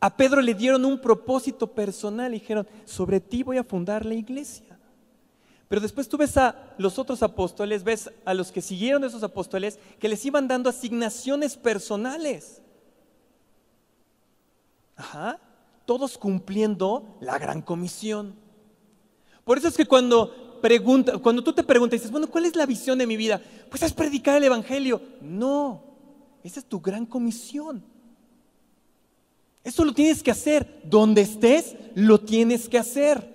A 0.00 0.16
Pedro 0.16 0.40
le 0.40 0.54
dieron 0.54 0.84
un 0.84 1.00
propósito 1.00 1.66
personal 1.66 2.34
y 2.34 2.40
dijeron, 2.40 2.66
sobre 2.84 3.20
ti 3.20 3.42
voy 3.42 3.56
a 3.58 3.64
fundar 3.64 4.04
la 4.04 4.14
iglesia. 4.14 4.78
Pero 5.68 5.80
después 5.80 6.08
tú 6.08 6.16
ves 6.16 6.36
a 6.36 6.74
los 6.78 6.98
otros 6.98 7.22
apóstoles, 7.22 7.82
ves 7.82 8.10
a 8.24 8.34
los 8.34 8.52
que 8.52 8.62
siguieron 8.62 9.02
esos 9.04 9.22
apóstoles, 9.22 9.78
que 9.98 10.08
les 10.08 10.24
iban 10.24 10.46
dando 10.46 10.70
asignaciones 10.70 11.56
personales. 11.56 12.62
Ajá, 14.94 15.40
todos 15.84 16.18
cumpliendo 16.18 17.16
la 17.20 17.38
gran 17.38 17.62
comisión. 17.62 18.34
Por 19.44 19.58
eso 19.58 19.68
es 19.68 19.76
que 19.76 19.86
cuando 19.86 20.45
cuando 21.22 21.42
tú 21.42 21.52
te 21.52 21.62
preguntas 21.62 21.98
dices, 21.98 22.10
bueno, 22.10 22.26
¿cuál 22.28 22.44
es 22.44 22.56
la 22.56 22.66
visión 22.66 22.98
de 22.98 23.06
mi 23.06 23.16
vida? 23.16 23.40
Pues 23.70 23.82
es 23.82 23.92
predicar 23.92 24.36
el 24.36 24.44
Evangelio. 24.44 25.00
No, 25.20 25.82
esa 26.42 26.60
es 26.60 26.66
tu 26.66 26.80
gran 26.80 27.06
comisión. 27.06 27.82
Eso 29.64 29.84
lo 29.84 29.92
tienes 29.92 30.22
que 30.22 30.30
hacer. 30.30 30.80
Donde 30.84 31.22
estés, 31.22 31.74
lo 31.94 32.20
tienes 32.20 32.68
que 32.68 32.78
hacer. 32.78 33.34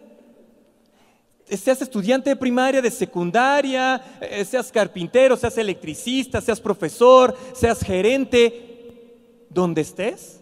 Seas 1.45 1.81
estudiante 1.81 2.29
de 2.29 2.37
primaria, 2.37 2.81
de 2.81 2.89
secundaria, 2.89 4.01
eh, 4.21 4.45
seas 4.45 4.71
carpintero, 4.71 5.35
seas 5.35 5.57
electricista, 5.57 6.39
seas 6.39 6.61
profesor, 6.61 7.35
seas 7.53 7.81
gerente, 7.81 9.47
donde 9.49 9.81
estés, 9.81 10.39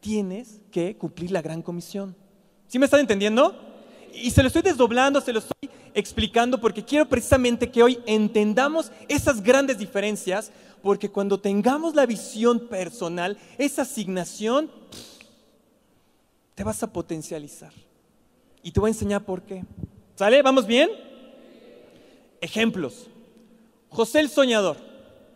tienes 0.00 0.62
que 0.70 0.96
cumplir 0.96 1.30
la 1.30 1.42
gran 1.42 1.60
comisión. 1.60 2.16
¿Sí 2.66 2.78
me 2.78 2.86
están 2.86 3.00
entendiendo? 3.00 3.54
Y 4.14 4.30
se 4.30 4.42
lo 4.42 4.46
estoy 4.46 4.62
desdoblando, 4.62 5.20
se 5.20 5.32
lo 5.34 5.40
estoy 5.40 5.68
explicando 5.94 6.60
porque 6.60 6.84
quiero 6.84 7.08
precisamente 7.08 7.70
que 7.70 7.82
hoy 7.82 7.98
entendamos 8.06 8.92
esas 9.08 9.42
grandes 9.42 9.78
diferencias, 9.78 10.52
porque 10.82 11.10
cuando 11.10 11.40
tengamos 11.40 11.94
la 11.94 12.06
visión 12.06 12.68
personal, 12.68 13.38
esa 13.58 13.82
asignación, 13.82 14.70
te 16.54 16.64
vas 16.64 16.82
a 16.82 16.92
potencializar. 16.92 17.72
Y 18.62 18.72
te 18.72 18.80
voy 18.80 18.88
a 18.88 18.92
enseñar 18.92 19.24
por 19.24 19.42
qué. 19.42 19.64
¿Sale? 20.14 20.42
¿Vamos 20.42 20.66
bien? 20.66 20.90
Ejemplos. 22.40 23.08
José 23.88 24.20
el 24.20 24.28
soñador. 24.28 24.76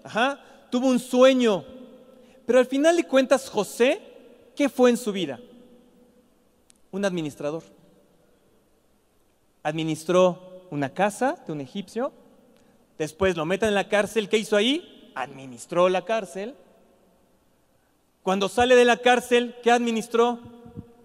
Ajá. 0.02 0.40
Tuvo 0.70 0.88
un 0.88 0.98
sueño. 0.98 1.64
Pero 2.46 2.58
al 2.58 2.66
final 2.66 2.96
de 2.96 3.04
cuentas, 3.04 3.48
José, 3.48 4.00
¿qué 4.54 4.68
fue 4.68 4.90
en 4.90 4.96
su 4.96 5.12
vida? 5.12 5.40
Un 6.90 7.04
administrador 7.04 7.73
administró 9.64 10.66
una 10.70 10.90
casa 10.90 11.42
de 11.46 11.52
un 11.52 11.60
egipcio, 11.60 12.12
después 12.96 13.36
lo 13.36 13.44
meten 13.44 13.70
en 13.70 13.74
la 13.74 13.88
cárcel, 13.88 14.28
¿qué 14.28 14.38
hizo 14.38 14.56
ahí? 14.56 15.10
Administró 15.16 15.88
la 15.88 16.04
cárcel. 16.04 16.54
Cuando 18.22 18.48
sale 18.48 18.76
de 18.76 18.84
la 18.84 18.98
cárcel, 18.98 19.56
¿qué 19.62 19.72
administró? 19.72 20.38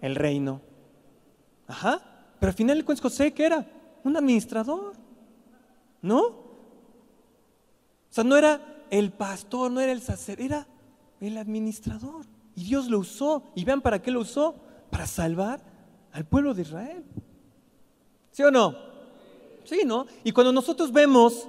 El 0.02 0.16
reino. 0.16 0.62
Ajá, 1.68 2.02
pero 2.40 2.52
al 2.52 2.56
final 2.56 2.78
de 2.78 2.86
cuentas 2.86 3.02
José, 3.02 3.34
¿qué 3.34 3.46
era? 3.46 3.66
Un 4.04 4.16
administrador, 4.16 4.94
¿no? 6.02 6.22
O 6.22 8.12
sea, 8.12 8.24
no 8.24 8.38
era 8.38 8.62
el 8.90 9.12
pastor, 9.12 9.72
no 9.72 9.82
era 9.82 9.92
el 9.92 10.02
sacerdote, 10.02 10.46
era 10.46 10.68
el 11.20 11.38
administrador. 11.38 12.26
Y 12.56 12.64
Dios 12.66 12.90
lo 12.90 13.00
usó. 13.00 13.44
Y 13.56 13.66
vean 13.66 13.82
para 13.82 14.02
qué 14.02 14.12
lo 14.12 14.22
usó. 14.22 14.56
Para 14.90 15.06
salvar 15.06 15.62
al 16.12 16.26
pueblo 16.26 16.54
de 16.54 16.64
Israel. 16.64 17.06
¿Sí 18.40 18.44
o 18.44 18.52
no? 18.52 18.74
Sí, 19.66 19.82
¿no? 19.86 20.08
Y 20.24 20.32
cuando 20.32 20.54
nosotros 20.54 20.94
vemos 20.94 21.46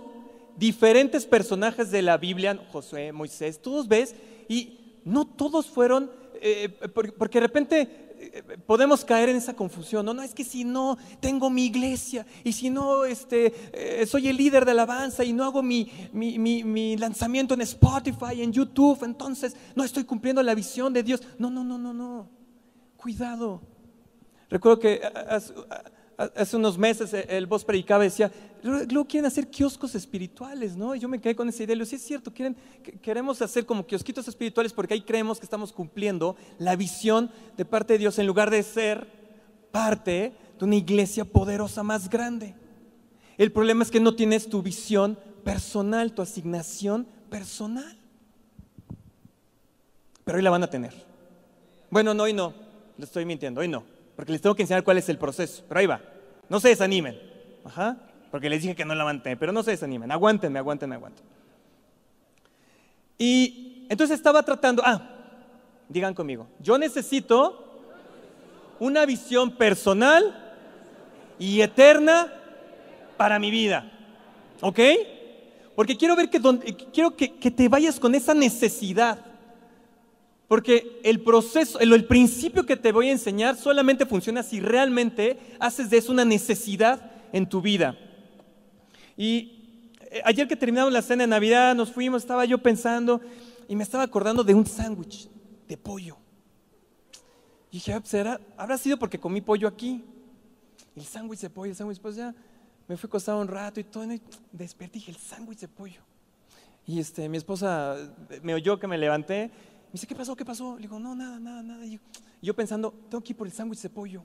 diferentes 0.56 1.24
personajes 1.24 1.92
de 1.92 2.02
la 2.02 2.16
Biblia, 2.16 2.58
Josué, 2.72 3.12
Moisés, 3.12 3.62
todos 3.62 3.86
ves, 3.86 4.16
y 4.48 4.96
no 5.04 5.24
todos 5.24 5.66
fueron, 5.66 6.10
eh, 6.42 6.68
porque 7.16 7.38
de 7.38 7.46
repente 7.46 7.88
eh, 8.18 8.42
podemos 8.66 9.04
caer 9.04 9.28
en 9.28 9.36
esa 9.36 9.54
confusión. 9.54 10.04
No, 10.04 10.14
no, 10.14 10.22
es 10.22 10.34
que 10.34 10.42
si 10.42 10.64
no 10.64 10.98
tengo 11.20 11.48
mi 11.48 11.66
iglesia 11.66 12.26
y 12.42 12.54
si 12.54 12.70
no 12.70 13.04
este, 13.04 13.54
eh, 13.72 14.04
soy 14.04 14.26
el 14.26 14.36
líder 14.36 14.64
de 14.64 14.72
alabanza 14.72 15.22
y 15.22 15.32
no 15.32 15.44
hago 15.44 15.62
mi, 15.62 15.92
mi, 16.12 16.96
lanzamiento 16.96 17.54
en 17.54 17.60
Spotify, 17.60 18.42
en 18.42 18.52
YouTube, 18.52 19.04
entonces 19.04 19.54
no 19.76 19.84
estoy 19.84 20.02
cumpliendo 20.02 20.42
la 20.42 20.56
visión 20.56 20.92
de 20.92 21.04
Dios. 21.04 21.22
No, 21.38 21.50
no, 21.50 21.62
no, 21.62 21.78
no, 21.78 21.94
no. 21.94 22.28
Cuidado. 22.96 23.60
Recuerdo 24.48 24.80
que 24.80 25.00
hace 26.36 26.56
unos 26.56 26.76
meses 26.76 27.12
eh, 27.14 27.24
el 27.28 27.46
voz 27.46 27.64
predicaba 27.64 28.04
y 28.04 28.08
decía, 28.08 28.30
luego 28.62 29.06
quieren 29.06 29.26
hacer 29.26 29.48
kioscos 29.48 29.94
espirituales, 29.94 30.76
¿no? 30.76 30.94
Y 30.94 31.00
yo 31.00 31.08
me 31.08 31.20
quedé 31.20 31.34
con 31.34 31.48
esa 31.48 31.62
idea. 31.62 31.76
Le 31.76 31.86
sí, 31.86 31.96
es 31.96 32.02
cierto, 32.02 32.32
queremos 33.02 33.40
hacer 33.40 33.64
como 33.64 33.86
kiosquitos 33.86 34.28
espirituales 34.28 34.72
porque 34.72 34.94
ahí 34.94 35.02
creemos 35.02 35.38
que 35.38 35.46
estamos 35.46 35.72
cumpliendo 35.72 36.36
la 36.58 36.76
visión 36.76 37.30
de 37.56 37.64
parte 37.64 37.94
de 37.94 38.00
Dios 38.00 38.18
en 38.18 38.26
lugar 38.26 38.50
de 38.50 38.62
ser 38.62 39.06
parte 39.70 40.34
de 40.58 40.64
una 40.64 40.76
iglesia 40.76 41.24
poderosa 41.24 41.82
más 41.82 42.10
grande. 42.10 42.54
El 43.38 43.52
problema 43.52 43.82
es 43.82 43.90
que 43.90 44.00
no 44.00 44.14
tienes 44.14 44.48
tu 44.48 44.62
visión 44.62 45.18
personal, 45.42 46.12
tu 46.12 46.20
asignación 46.20 47.06
personal. 47.30 47.96
Pero 50.24 50.36
hoy 50.36 50.44
la 50.44 50.50
van 50.50 50.64
a 50.64 50.70
tener. 50.70 50.92
Bueno, 51.88 52.12
no, 52.12 52.24
hoy 52.24 52.34
no. 52.34 52.52
Le 52.98 53.06
estoy 53.06 53.24
mintiendo, 53.24 53.62
hoy 53.62 53.68
no 53.68 53.99
porque 54.20 54.32
les 54.32 54.42
tengo 54.42 54.54
que 54.54 54.64
enseñar 54.64 54.84
cuál 54.84 54.98
es 54.98 55.08
el 55.08 55.16
proceso. 55.16 55.64
Pero 55.66 55.80
ahí 55.80 55.86
va. 55.86 56.02
No 56.50 56.60
se 56.60 56.68
desanimen. 56.68 57.18
Ajá. 57.64 57.96
Porque 58.30 58.50
les 58.50 58.60
dije 58.60 58.74
que 58.74 58.84
no 58.84 58.94
la 58.94 59.02
van 59.02 59.22
pero 59.22 59.50
no 59.50 59.62
se 59.62 59.70
desanimen. 59.70 60.12
Aguántenme, 60.12 60.58
aguántenme, 60.58 60.96
aguántenme. 60.96 61.30
Y 63.16 63.86
entonces 63.88 64.18
estaba 64.18 64.42
tratando, 64.42 64.82
ah, 64.84 65.00
digan 65.88 66.12
conmigo, 66.12 66.46
yo 66.58 66.76
necesito 66.76 67.80
una 68.78 69.06
visión 69.06 69.52
personal 69.52 70.54
y 71.38 71.62
eterna 71.62 72.30
para 73.16 73.38
mi 73.38 73.50
vida. 73.50 73.90
¿Ok? 74.60 74.80
Porque 75.74 75.96
quiero 75.96 76.14
ver 76.14 76.28
que, 76.28 76.42
quiero 76.92 77.16
que, 77.16 77.38
que 77.38 77.50
te 77.50 77.70
vayas 77.70 77.98
con 77.98 78.14
esa 78.14 78.34
necesidad 78.34 79.29
porque 80.50 81.00
el 81.04 81.22
proceso, 81.22 81.78
el, 81.78 82.04
principio 82.06 82.66
que 82.66 82.76
te 82.76 82.90
voy 82.90 83.08
a 83.08 83.12
enseñar 83.12 83.56
solamente 83.56 84.04
funciona 84.04 84.42
si 84.42 84.58
realmente 84.58 85.38
haces 85.60 85.90
de 85.90 85.98
eso 85.98 86.10
una 86.10 86.24
necesidad 86.24 87.12
en 87.32 87.48
tu 87.48 87.62
vida. 87.62 87.96
Y 89.16 89.86
eh, 90.10 90.20
ayer 90.24 90.48
que 90.48 90.56
terminamos 90.56 90.92
la 90.92 91.02
cena 91.02 91.22
de 91.22 91.28
Navidad, 91.28 91.76
nos 91.76 91.92
fuimos, 91.92 92.22
estaba 92.22 92.44
yo 92.46 92.58
pensando, 92.58 93.20
y 93.68 93.76
me 93.76 93.84
estaba 93.84 94.02
acordando 94.02 94.42
de 94.42 94.52
un 94.52 94.66
sándwich 94.66 95.28
de 95.68 95.76
pollo. 95.76 96.16
Y 97.70 97.76
dije, 97.76 97.92
ah, 97.92 98.00
pues 98.00 98.12
habrá 98.56 98.76
sido 98.76 98.98
porque 98.98 99.20
comí 99.20 99.40
pollo 99.40 99.68
aquí. 99.68 100.02
El 100.96 101.04
sándwich 101.04 101.42
de 101.42 101.50
pollo, 101.50 101.70
el 101.70 101.76
sándwich, 101.76 102.00
pues 102.00 102.16
ya 102.16 102.34
me 102.88 102.96
fui 102.96 103.06
acostado 103.06 103.40
un 103.40 103.46
rato 103.46 103.78
y 103.78 103.84
todo, 103.84 104.12
y 104.12 104.20
desperté 104.50 104.98
y 104.98 105.00
dije, 105.00 105.12
el 105.12 105.16
sándwich 105.16 105.60
de 105.60 105.68
pollo. 105.68 106.02
Y 106.88 106.98
este, 106.98 107.28
mi 107.28 107.36
esposa 107.36 107.96
me 108.42 108.52
oyó 108.52 108.80
que 108.80 108.88
me 108.88 108.98
levanté, 108.98 109.52
me 109.90 109.94
dice, 109.94 110.06
¿qué 110.06 110.14
pasó? 110.14 110.36
¿Qué 110.36 110.44
pasó? 110.44 110.76
Le 110.76 110.82
digo, 110.82 111.00
no, 111.00 111.16
nada, 111.16 111.40
nada, 111.40 111.62
nada. 111.62 111.84
Y 111.84 111.98
yo, 112.40 112.54
pensando, 112.54 112.94
tengo 113.10 113.24
que 113.24 113.32
ir 113.32 113.36
por 113.36 113.48
el 113.48 113.52
sándwich 113.52 113.80
de 113.80 113.90
pollo. 113.90 114.22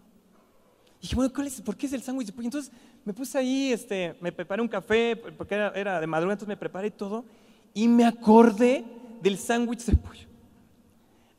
Y 1.00 1.04
dije, 1.04 1.16
bueno, 1.16 1.34
¿por 1.64 1.76
qué 1.76 1.88
es 1.88 1.94
el 1.94 2.04
sándwich 2.04 2.28
de 2.28 2.34
pollo? 2.34 2.48
Entonces 2.48 2.72
me 3.04 3.14
puse 3.14 3.38
ahí, 3.38 3.72
este, 3.72 4.16
me 4.22 4.32
preparé 4.32 4.62
un 4.62 4.68
café, 4.68 5.16
porque 5.16 5.56
era, 5.56 5.72
era 5.76 6.00
de 6.00 6.08
madrugada, 6.08 6.34
entonces 6.34 6.50
me 6.50 6.58
preparé 6.58 6.92
todo, 6.92 7.26
y 7.74 7.88
me 7.88 8.06
acordé 8.06 8.86
del 9.22 9.38
sándwich 9.40 9.86
de 9.86 9.96
pollo. 9.96 10.28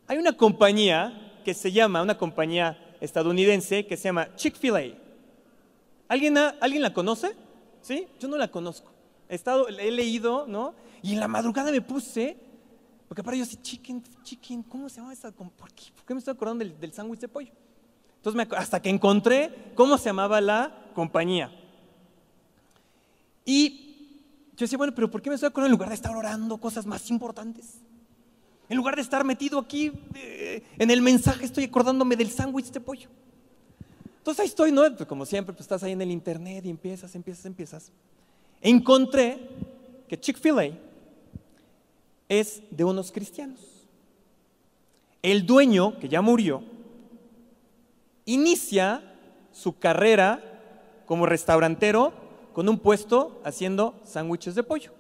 Hay 0.09 0.19
una 0.19 0.37
compañía 0.37 1.41
que 1.45 1.55
se 1.55 1.71
llama, 1.71 2.03
una 2.03 2.19
compañía 2.19 2.79
estadounidense 3.01 3.87
que 3.87 3.97
se 3.97 4.05
llama 4.05 4.35
Chick-fil-A. 4.35 4.83
¿Alguien, 6.09 6.37
¿Alguien 6.37 6.83
la 6.83 6.93
conoce? 6.93 7.35
¿Sí? 7.81 8.07
Yo 8.19 8.29
no 8.29 8.37
la 8.37 8.49
conozco. 8.49 8.91
He, 9.29 9.35
estado, 9.35 9.69
he 9.69 9.91
leído, 9.91 10.47
¿no? 10.47 10.75
Y 11.03 11.15
en 11.15 11.21
la 11.21 11.29
madrugada 11.29 11.71
me 11.71 11.81
puse, 11.81 12.37
porque 13.09 13.23
para 13.23 13.41
así, 13.41 13.57
chicken, 13.57 14.03
chicken, 14.23 14.63
¿cómo 14.65 14.89
se 14.89 14.97
llama 14.97 15.13
esa? 15.13 15.31
¿Por 15.31 15.73
qué, 15.73 15.85
¿Por 15.95 16.05
qué 16.05 16.15
me 16.15 16.19
estoy 16.19 16.33
acordando 16.33 16.65
del, 16.65 16.79
del 16.79 16.93
sándwich 16.93 17.21
de 17.21 17.29
pollo? 17.29 17.53
Entonces, 18.17 18.49
hasta 18.57 18.83
que 18.83 18.91
encontré 18.91 19.73
cómo 19.77 19.97
se 19.97 20.07
llamaba 20.07 20.41
la 20.41 20.91
compañía. 20.95 21.51
Y 23.45 23.87
yo 24.57 24.65
decía, 24.65 24.77
bueno, 24.77 24.93
pero 24.95 25.09
¿por 25.09 25.23
qué 25.23 25.31
me 25.31 25.35
estoy 25.35 25.47
acordando 25.47 25.69
en 25.69 25.73
lugar 25.73 25.91
de 25.91 25.95
estar 25.95 26.17
orando 26.17 26.57
cosas 26.57 26.85
más 26.87 27.09
importantes? 27.11 27.75
En 28.69 28.77
lugar 28.77 28.97
de 28.97 29.03
estar 29.03 29.25
metido 29.25 29.61
aquí 29.61 29.93
eh, 30.15 30.65
en 30.77 30.91
el 30.91 31.01
mensaje, 31.01 31.45
estoy 31.45 31.65
acordándome 31.65 32.17
del 32.17 32.31
sándwich 32.31 32.73
de 32.73 32.81
pollo. 32.81 33.09
Entonces 34.19 34.41
ahí 34.41 34.49
estoy, 34.49 34.73
¿no? 34.73 34.83
Pues 34.97 35.07
como 35.07 35.25
siempre, 35.25 35.53
pues 35.53 35.61
estás 35.61 35.85
ahí 35.85 35.93
en 35.93 36.03
el 36.03 36.11
internet 36.11 36.65
y 36.67 36.71
empiezas, 36.71 37.15
empiezas, 37.15 37.47
empiezas. 37.47 37.93
Encontré 38.61 39.39
que 40.09 40.19
Chick-fil-A 40.19 40.86
es 42.29 42.63
de 42.71 42.85
unos 42.85 43.13
cristianos. 43.13 43.61
El 45.23 45.47
dueño, 45.47 45.99
que 45.99 46.09
ya 46.09 46.21
murió, 46.21 46.63
inicia 48.25 49.03
su 49.53 49.79
carrera 49.79 50.43
como 51.07 51.27
restaurantero 51.27 52.13
con 52.53 52.69
un 52.69 52.79
puesto 52.79 53.41
haciendo 53.45 54.01
sándwiches 54.05 54.55
de 54.55 54.63
pollo. 54.63 54.93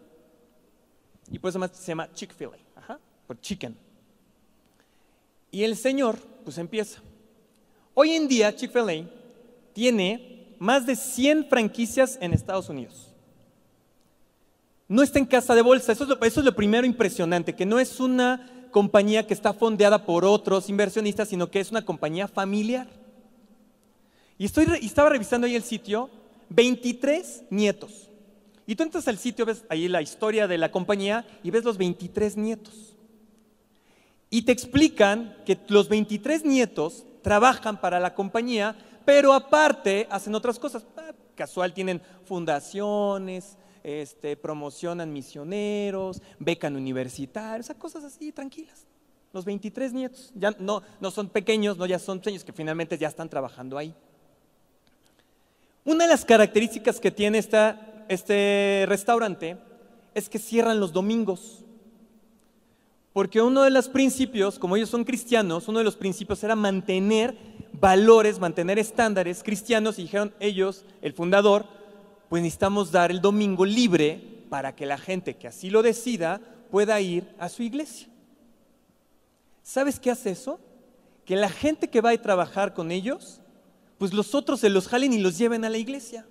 Y 1.30 1.38
por 1.38 1.50
eso 1.50 1.60
se 1.72 1.86
llama 1.86 2.12
Chick-fil-A, 2.12 2.98
por 3.26 3.40
chicken. 3.40 3.76
Y 5.50 5.64
el 5.64 5.76
señor, 5.76 6.16
pues 6.44 6.58
empieza. 6.58 7.00
Hoy 7.94 8.12
en 8.12 8.28
día 8.28 8.54
Chick-fil-A 8.54 9.08
tiene 9.72 10.54
más 10.58 10.86
de 10.86 10.96
100 10.96 11.48
franquicias 11.48 12.18
en 12.20 12.32
Estados 12.32 12.68
Unidos. 12.68 13.05
No 14.88 15.02
está 15.02 15.18
en 15.18 15.26
casa 15.26 15.54
de 15.54 15.62
bolsa, 15.62 15.92
eso 15.92 16.04
es, 16.20 16.36
lo, 16.36 16.56
primero 16.56 16.86
impresionante, 16.86 17.54
que 17.54 17.66
no 17.66 17.80
es 17.80 17.98
una 17.98 18.68
compañía 18.70 19.26
que 19.26 19.34
está 19.34 19.52
fondeada 19.52 20.04
por 20.04 20.24
otros 20.24 20.68
inversionistas, 20.68 21.28
sino 21.28 21.50
que 21.50 21.60
es 21.60 21.70
una 21.70 21.84
compañía 21.84 22.28
familiar. 22.28 22.86
Y, 24.38 24.44
y 24.44 24.86
estaba 24.86 25.08
revisando 25.08 25.46
ahí 25.46 25.56
el 25.56 25.62
sitio 25.62 26.10
23 26.50 27.44
nietos. 27.50 28.10
Y 28.66 28.76
tú 28.76 28.82
entras 28.82 29.08
al 29.08 29.18
sitio, 29.18 29.46
ves 29.46 29.64
ahí 29.68 29.88
la 29.88 30.02
historia 30.02 30.46
de 30.46 30.58
la 30.58 30.70
compañía 30.70 31.26
y 31.42 31.50
ves 31.50 31.64
los 31.64 31.78
23 31.78 32.36
nietos. 32.36 32.96
Y 34.30 34.42
te 34.42 34.52
explican 34.52 35.36
que 35.44 35.58
los 35.68 35.88
23 35.88 36.44
nietos 36.44 37.04
trabajan 37.22 37.80
para 37.80 38.00
la 38.00 38.14
compañía, 38.14 38.76
pero 39.04 39.32
aparte 39.32 40.06
hacen 40.10 40.34
otras 40.34 40.58
cosas. 40.58 40.84
Ah, 40.96 41.12
casual, 41.36 41.72
tienen 41.72 42.02
fundaciones, 42.24 43.56
este, 43.86 44.36
promocionan 44.36 45.12
misioneros, 45.12 46.20
becan 46.40 46.74
universitarios, 46.74 47.70
cosas 47.78 48.02
así 48.02 48.32
tranquilas. 48.32 48.84
Los 49.32 49.44
23 49.44 49.92
nietos, 49.92 50.32
ya 50.34 50.50
no, 50.58 50.82
no 51.00 51.12
son 51.12 51.28
pequeños, 51.28 51.78
no 51.78 51.86
ya 51.86 52.00
son 52.00 52.20
señores 52.20 52.42
que 52.42 52.52
finalmente 52.52 52.98
ya 52.98 53.06
están 53.06 53.28
trabajando 53.28 53.78
ahí. 53.78 53.94
Una 55.84 56.02
de 56.02 56.10
las 56.10 56.24
características 56.24 56.98
que 56.98 57.12
tiene 57.12 57.38
este 57.38 58.86
restaurante 58.88 59.56
es 60.14 60.28
que 60.28 60.40
cierran 60.40 60.80
los 60.80 60.92
domingos. 60.92 61.62
Porque 63.12 63.40
uno 63.40 63.62
de 63.62 63.70
los 63.70 63.88
principios, 63.88 64.58
como 64.58 64.74
ellos 64.74 64.90
son 64.90 65.04
cristianos, 65.04 65.68
uno 65.68 65.78
de 65.78 65.84
los 65.84 65.94
principios 65.94 66.42
era 66.42 66.56
mantener 66.56 67.38
valores, 67.72 68.40
mantener 68.40 68.80
estándares 68.80 69.44
cristianos. 69.44 70.00
Y 70.00 70.02
dijeron 70.02 70.34
ellos, 70.40 70.84
el 71.02 71.12
fundador, 71.12 71.66
pues 72.28 72.42
necesitamos 72.42 72.92
dar 72.92 73.10
el 73.10 73.20
domingo 73.20 73.64
libre 73.64 74.44
para 74.50 74.74
que 74.74 74.86
la 74.86 74.98
gente 74.98 75.36
que 75.36 75.48
así 75.48 75.70
lo 75.70 75.82
decida 75.82 76.40
pueda 76.70 77.00
ir 77.00 77.34
a 77.38 77.48
su 77.48 77.62
iglesia. 77.62 78.08
¿Sabes 79.62 79.98
qué 79.98 80.10
hace 80.10 80.30
eso? 80.30 80.60
Que 81.24 81.36
la 81.36 81.48
gente 81.48 81.88
que 81.88 82.00
va 82.00 82.10
a 82.10 82.22
trabajar 82.22 82.74
con 82.74 82.90
ellos 82.90 83.40
pues 83.98 84.12
los 84.12 84.34
otros 84.34 84.60
se 84.60 84.68
los 84.68 84.88
jalen 84.88 85.12
y 85.12 85.18
los 85.18 85.38
lleven 85.38 85.64
a 85.64 85.70
la 85.70 85.78
iglesia. 85.78 86.26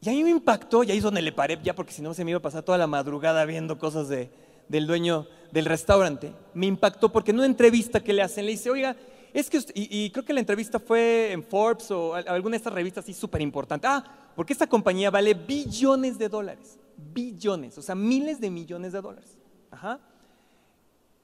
Y 0.00 0.08
a 0.08 0.12
mí 0.12 0.24
me 0.24 0.30
impactó, 0.30 0.84
y 0.84 0.90
ahí 0.90 0.98
es 0.98 1.02
donde 1.02 1.22
le 1.22 1.32
paré 1.32 1.58
ya, 1.62 1.74
porque 1.74 1.92
si 1.92 2.02
no 2.02 2.12
se 2.14 2.24
me 2.24 2.30
iba 2.32 2.38
a 2.38 2.42
pasar 2.42 2.62
toda 2.62 2.78
la 2.78 2.86
madrugada 2.86 3.44
viendo 3.44 3.78
cosas 3.78 4.08
de, 4.08 4.30
del 4.68 4.86
dueño 4.86 5.26
del 5.52 5.64
restaurante. 5.64 6.32
Me 6.54 6.66
impactó 6.66 7.10
porque 7.10 7.30
en 7.30 7.38
una 7.38 7.46
entrevista 7.46 8.00
que 8.00 8.12
le 8.12 8.22
hacen, 8.22 8.44
le 8.46 8.52
dice, 8.52 8.70
oiga, 8.70 8.96
es 9.36 9.50
que, 9.50 9.60
y, 9.74 10.08
creo 10.08 10.24
que 10.24 10.32
la 10.32 10.40
entrevista 10.40 10.80
fue 10.80 11.30
en 11.30 11.44
Forbes 11.44 11.90
o 11.90 12.14
alguna 12.14 12.52
de 12.52 12.56
estas 12.56 12.72
revistas 12.72 13.04
así 13.04 13.12
súper 13.12 13.42
importante. 13.42 13.86
Ah, 13.86 14.02
porque 14.34 14.54
esta 14.54 14.66
compañía 14.66 15.10
vale 15.10 15.34
billones 15.34 16.16
de 16.16 16.30
dólares, 16.30 16.78
billones, 17.12 17.76
o 17.76 17.82
sea, 17.82 17.94
miles 17.94 18.40
de 18.40 18.50
millones 18.50 18.92
de 18.92 19.00
dólares. 19.02 19.36
Ajá. 19.70 20.00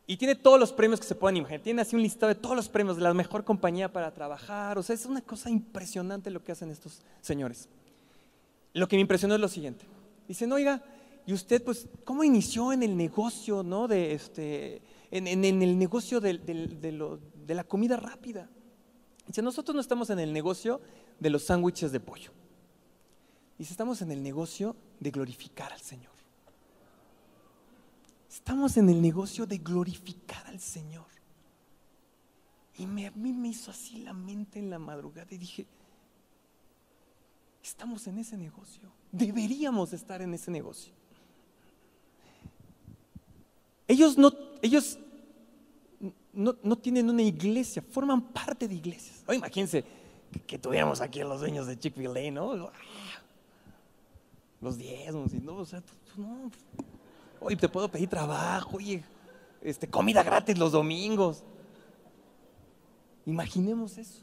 Y 0.07 0.19
tiene 0.19 0.35
todos 0.35 0.61
los 0.61 0.75
premios 0.75 1.01
que 1.01 1.07
se 1.07 1.15
puedan 1.15 1.39
imaginar. 1.39 1.63
Tiene 1.63 1.81
así 1.81 1.97
un 1.97 2.03
listado 2.03 2.29
de 2.29 2.39
todos 2.39 2.55
los 2.55 2.69
premios 2.69 2.97
de 2.99 3.03
la 3.03 3.15
mejor 3.15 3.45
compañía 3.45 3.91
para 3.91 4.13
trabajar. 4.13 4.77
O 4.77 4.83
sea, 4.83 4.95
es 4.95 5.07
una 5.07 5.23
cosa 5.23 5.49
impresionante 5.49 6.31
lo 6.31 6.45
que 6.45 6.53
hacen 6.53 6.71
estos 6.71 7.01
señores. 7.23 7.67
Lo 8.75 8.89
que 8.89 8.97
me 8.97 9.01
impresionó 9.01 9.37
es 9.37 9.41
lo 9.41 9.49
siguiente. 9.49 9.87
Dicen, 10.29 10.53
oiga, 10.53 10.83
¿y 11.25 11.33
usted 11.33 11.65
pues 11.65 11.87
cómo 12.05 12.25
inició 12.25 12.75
en 12.75 12.83
el 12.83 12.95
negocio, 12.95 13.63
no? 13.63 13.89
De 13.89 14.13
este, 14.13 14.83
en, 15.11 15.45
el 15.45 15.79
negocio 15.79 16.21
de, 16.21 16.37
de 16.37 16.93
la 17.49 17.65
comida 17.65 17.97
rápida. 17.97 18.49
Dice, 19.27 19.43
nosotros 19.43 19.75
no 19.75 19.81
estamos 19.81 20.11
en 20.11 20.19
el 20.19 20.33
negocio 20.33 20.81
de 21.21 21.31
los 21.31 21.45
sándwiches 21.45 21.93
de 21.93 22.01
pollo. 22.01 22.33
Dice, 23.59 23.73
estamos 23.73 24.03
en 24.03 24.11
el 24.11 24.23
negocio 24.23 24.75
de 25.01 25.11
glorificar 25.11 25.73
al 25.73 25.81
Señor. 25.81 26.13
Estamos 28.29 28.77
en 28.77 28.89
el 28.89 29.01
negocio 29.01 29.47
de 29.47 29.59
glorificar 29.59 30.47
al 30.47 30.59
Señor. 30.59 31.07
Y 32.79 32.85
a 32.85 33.11
mí 33.11 33.33
me 33.33 33.49
hizo 33.49 33.71
así 33.71 33.99
la 33.99 34.13
mente 34.13 34.59
en 34.59 34.71
la 34.71 34.79
madrugada 34.79 35.29
y 35.31 35.39
dije, 35.39 35.67
estamos 37.63 38.07
en 38.07 38.19
ese 38.19 38.37
negocio. 38.37 38.91
Deberíamos 39.13 39.93
estar 39.93 40.23
en 40.23 40.35
ese 40.35 40.51
negocio. 40.51 40.93
Ellos 43.87 44.17
no, 44.17 44.33
ellos 44.63 44.99
no, 46.33 46.77
tienen 46.77 47.11
una 47.11 47.23
iglesia, 47.23 47.83
forman 47.91 48.21
parte 48.21 48.67
de 48.67 48.75
iglesias. 48.75 49.23
O 49.27 49.33
imagínense 49.33 49.85
que, 50.47 50.59
tuviéramos 50.59 51.01
aquí 51.01 51.21
a 51.21 51.25
los 51.25 51.41
dueños 51.41 51.67
de 51.67 51.79
Chick-fil-A, 51.79 52.31
¿no? 52.31 52.71
Los 54.61 54.79
diezmos 54.79 55.35
y 55.35 55.41
no, 55.41 55.57
o 55.57 55.65
sea, 55.65 55.81
pues, 55.81 56.19
no, 56.19 56.51
Oye, 57.41 57.57
te 57.57 57.69
puedo 57.69 57.89
pedir 57.89 58.09
trabajo, 58.09 58.77
oye, 58.77 59.03
este, 59.63 59.89
comida 59.89 60.23
gratis 60.23 60.57
los 60.57 60.73
domingos. 60.73 61.43
Imaginemos 63.27 63.99
eso. 63.99 64.21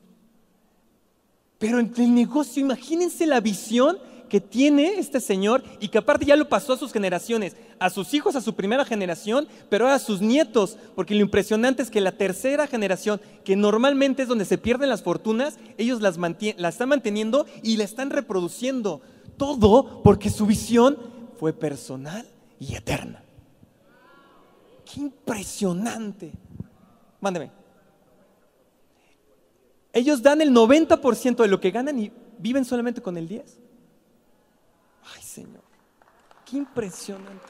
Pero 1.58 1.80
en 1.80 1.94
el 1.98 2.16
negocio, 2.16 2.62
imagínense 2.62 3.28
la 3.28 3.42
visión 3.42 3.98
que 4.30 4.40
tiene 4.40 5.00
este 5.00 5.20
señor 5.20 5.64
y 5.80 5.90
que 5.90 5.98
aparte 5.98 6.26
ya 6.26 6.36
lo 6.36 6.48
pasó 6.48 6.74
a 6.74 6.78
sus 6.78 6.94
generaciones, 6.94 7.56
a 7.80 7.90
sus 7.90 8.14
hijos, 8.14 8.36
a 8.36 8.42
su 8.42 8.54
primera 8.56 8.86
generación, 8.86 9.48
pero 9.70 9.86
ahora 9.86 9.96
a 9.96 10.00
sus 10.00 10.22
nietos, 10.22 10.78
porque 10.96 11.16
lo 11.16 11.22
impresionante 11.22 11.82
es 11.82 11.90
que 11.90 12.00
la 12.00 12.14
tercera 12.14 12.68
generación, 12.68 13.20
que 13.44 13.56
normalmente 13.56 14.22
es 14.22 14.28
donde 14.28 14.46
se 14.46 14.58
pierden 14.58 14.90
las 14.90 15.02
fortunas, 15.02 15.58
ellos 15.78 16.02
las, 16.02 16.18
las 16.18 16.76
están 16.76 16.90
manteniendo 16.90 17.46
y 17.64 17.78
la 17.78 17.84
están 17.84 18.12
reproduciendo. 18.12 19.02
Todo 19.38 20.02
porque 20.04 20.30
su 20.30 20.46
visión 20.46 20.98
fue 21.38 21.54
personal 21.54 22.26
y 22.60 22.76
eterna. 22.76 23.24
Qué 24.86 25.02
impresionante. 25.02 26.32
Mándeme. 27.22 27.52
Ellos 29.94 30.22
dan 30.22 30.42
el 30.42 30.52
90% 30.52 31.38
de 31.38 31.48
lo 31.48 31.60
que 31.60 31.72
ganan 31.72 32.00
y 32.00 32.12
viven 32.38 32.66
solamente 32.66 33.02
con 33.02 33.18
el 33.18 33.28
10. 33.28 33.69
Señor. 35.40 35.64
Qué 36.46 36.58
impresionante. 36.58 37.48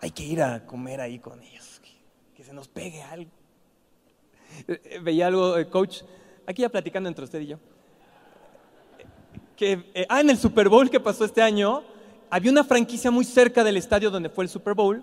Hay 0.00 0.12
que 0.12 0.22
ir 0.22 0.40
a 0.40 0.64
comer 0.64 1.00
ahí 1.00 1.18
con 1.18 1.42
ellos, 1.42 1.80
que 2.36 2.44
se 2.44 2.52
nos 2.52 2.68
pegue 2.68 3.02
algo. 3.02 3.30
Eh, 4.68 4.80
eh, 4.84 4.98
veía 5.00 5.26
algo, 5.26 5.58
eh, 5.58 5.68
coach, 5.68 6.02
aquí 6.46 6.62
ya 6.62 6.68
platicando 6.68 7.08
entre 7.08 7.24
usted 7.24 7.40
y 7.40 7.46
yo. 7.48 7.58
Que, 9.56 10.06
ah, 10.08 10.20
en 10.20 10.30
el 10.30 10.38
Super 10.38 10.68
Bowl 10.68 10.88
que 10.88 11.00
pasó 11.00 11.24
este 11.24 11.42
año, 11.42 11.82
había 12.30 12.52
una 12.52 12.62
franquicia 12.62 13.10
muy 13.10 13.24
cerca 13.24 13.64
del 13.64 13.76
estadio 13.76 14.08
donde 14.08 14.28
fue 14.28 14.44
el 14.44 14.50
Super 14.50 14.74
Bowl. 14.74 15.02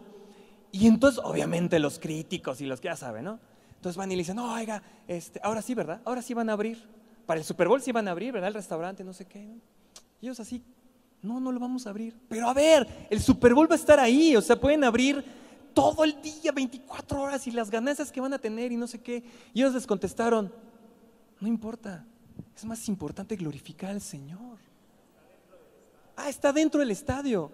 Y 0.72 0.88
entonces, 0.88 1.22
obviamente, 1.22 1.78
los 1.80 2.00
críticos 2.00 2.62
y 2.62 2.66
los 2.66 2.80
que 2.80 2.88
ya 2.88 2.96
saben, 2.96 3.26
¿no? 3.26 3.40
Entonces 3.86 4.00
van 4.00 4.12
y 4.12 4.16
le 4.16 4.22
dicen, 4.22 4.38
no, 4.38 4.52
oiga, 4.52 4.82
este, 5.08 5.40
ahora 5.44 5.62
sí, 5.62 5.76
¿verdad? 5.76 6.02
Ahora 6.06 6.24
sí 6.24 6.34
van 6.34 6.50
a 6.50 6.54
abrir. 6.54 6.84
Para 7.28 7.40
el 7.40 7.46
Super 7.46 7.68
Bowl 7.68 7.80
sí 7.80 7.92
van 7.92 8.08
a 8.08 8.12
abrir, 8.12 8.34
¿verdad? 8.34 8.48
El 8.48 8.56
restaurante, 8.56 9.04
no 9.04 9.14
sé 9.14 9.26
qué. 9.26 9.42
Y 10.20 10.26
ellos 10.26 10.40
así, 10.40 10.64
no, 11.22 11.40
no 11.40 11.52
lo 11.52 11.60
vamos 11.60 11.86
a 11.86 11.92
abrir. 11.92 12.20
Pero 12.28 12.50
a 12.50 12.54
ver, 12.56 12.88
el 13.12 13.22
Super 13.22 13.54
Bowl 13.54 13.70
va 13.70 13.76
a 13.76 13.78
estar 13.78 14.00
ahí, 14.00 14.36
o 14.36 14.42
sea, 14.42 14.60
pueden 14.60 14.84
abrir 14.84 15.24
todo 15.76 16.04
el 16.04 16.20
día, 16.20 16.52
24 16.52 17.22
horas 17.22 17.46
y 17.46 17.52
las 17.52 17.70
ganancias 17.70 18.12
que 18.12 18.20
van 18.20 18.34
a 18.34 18.40
tener 18.40 18.72
y 18.72 18.76
no 18.76 18.88
sé 18.88 19.00
qué. 19.00 19.24
Y 19.54 19.62
ellos 19.62 19.76
les 19.76 19.86
contestaron, 19.86 20.52
no 21.40 21.48
importa, 21.48 22.04
es 22.56 22.66
más 22.66 22.90
importante 22.90 23.36
glorificar 23.36 23.92
al 23.92 24.02
Señor. 24.02 24.58
Ah, 26.16 26.28
está 26.28 26.52
dentro 26.52 26.80
del 26.80 26.90
estadio. 26.90 27.52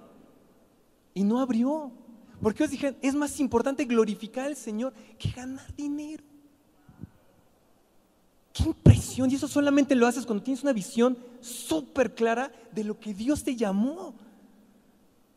Y 1.13 1.25
no 1.25 1.41
abrió. 1.41 1.91
Porque 2.41 2.63
ellos 2.63 2.71
dijeron, 2.71 2.97
es 3.01 3.13
más 3.13 3.39
importante 3.39 3.85
glorificar 3.85 4.47
al 4.47 4.55
Señor 4.55 4.93
que 5.17 5.29
ganar 5.29 5.73
dinero. 5.75 6.23
Qué 8.53 8.63
impresión. 8.63 9.29
Y 9.29 9.35
eso 9.35 9.47
solamente 9.47 9.95
lo 9.95 10.07
haces 10.07 10.25
cuando 10.25 10.43
tienes 10.43 10.63
una 10.63 10.73
visión 10.73 11.17
súper 11.39 12.13
clara 12.13 12.51
de 12.71 12.83
lo 12.83 12.99
que 12.99 13.13
Dios 13.13 13.43
te 13.43 13.55
llamó. 13.55 14.15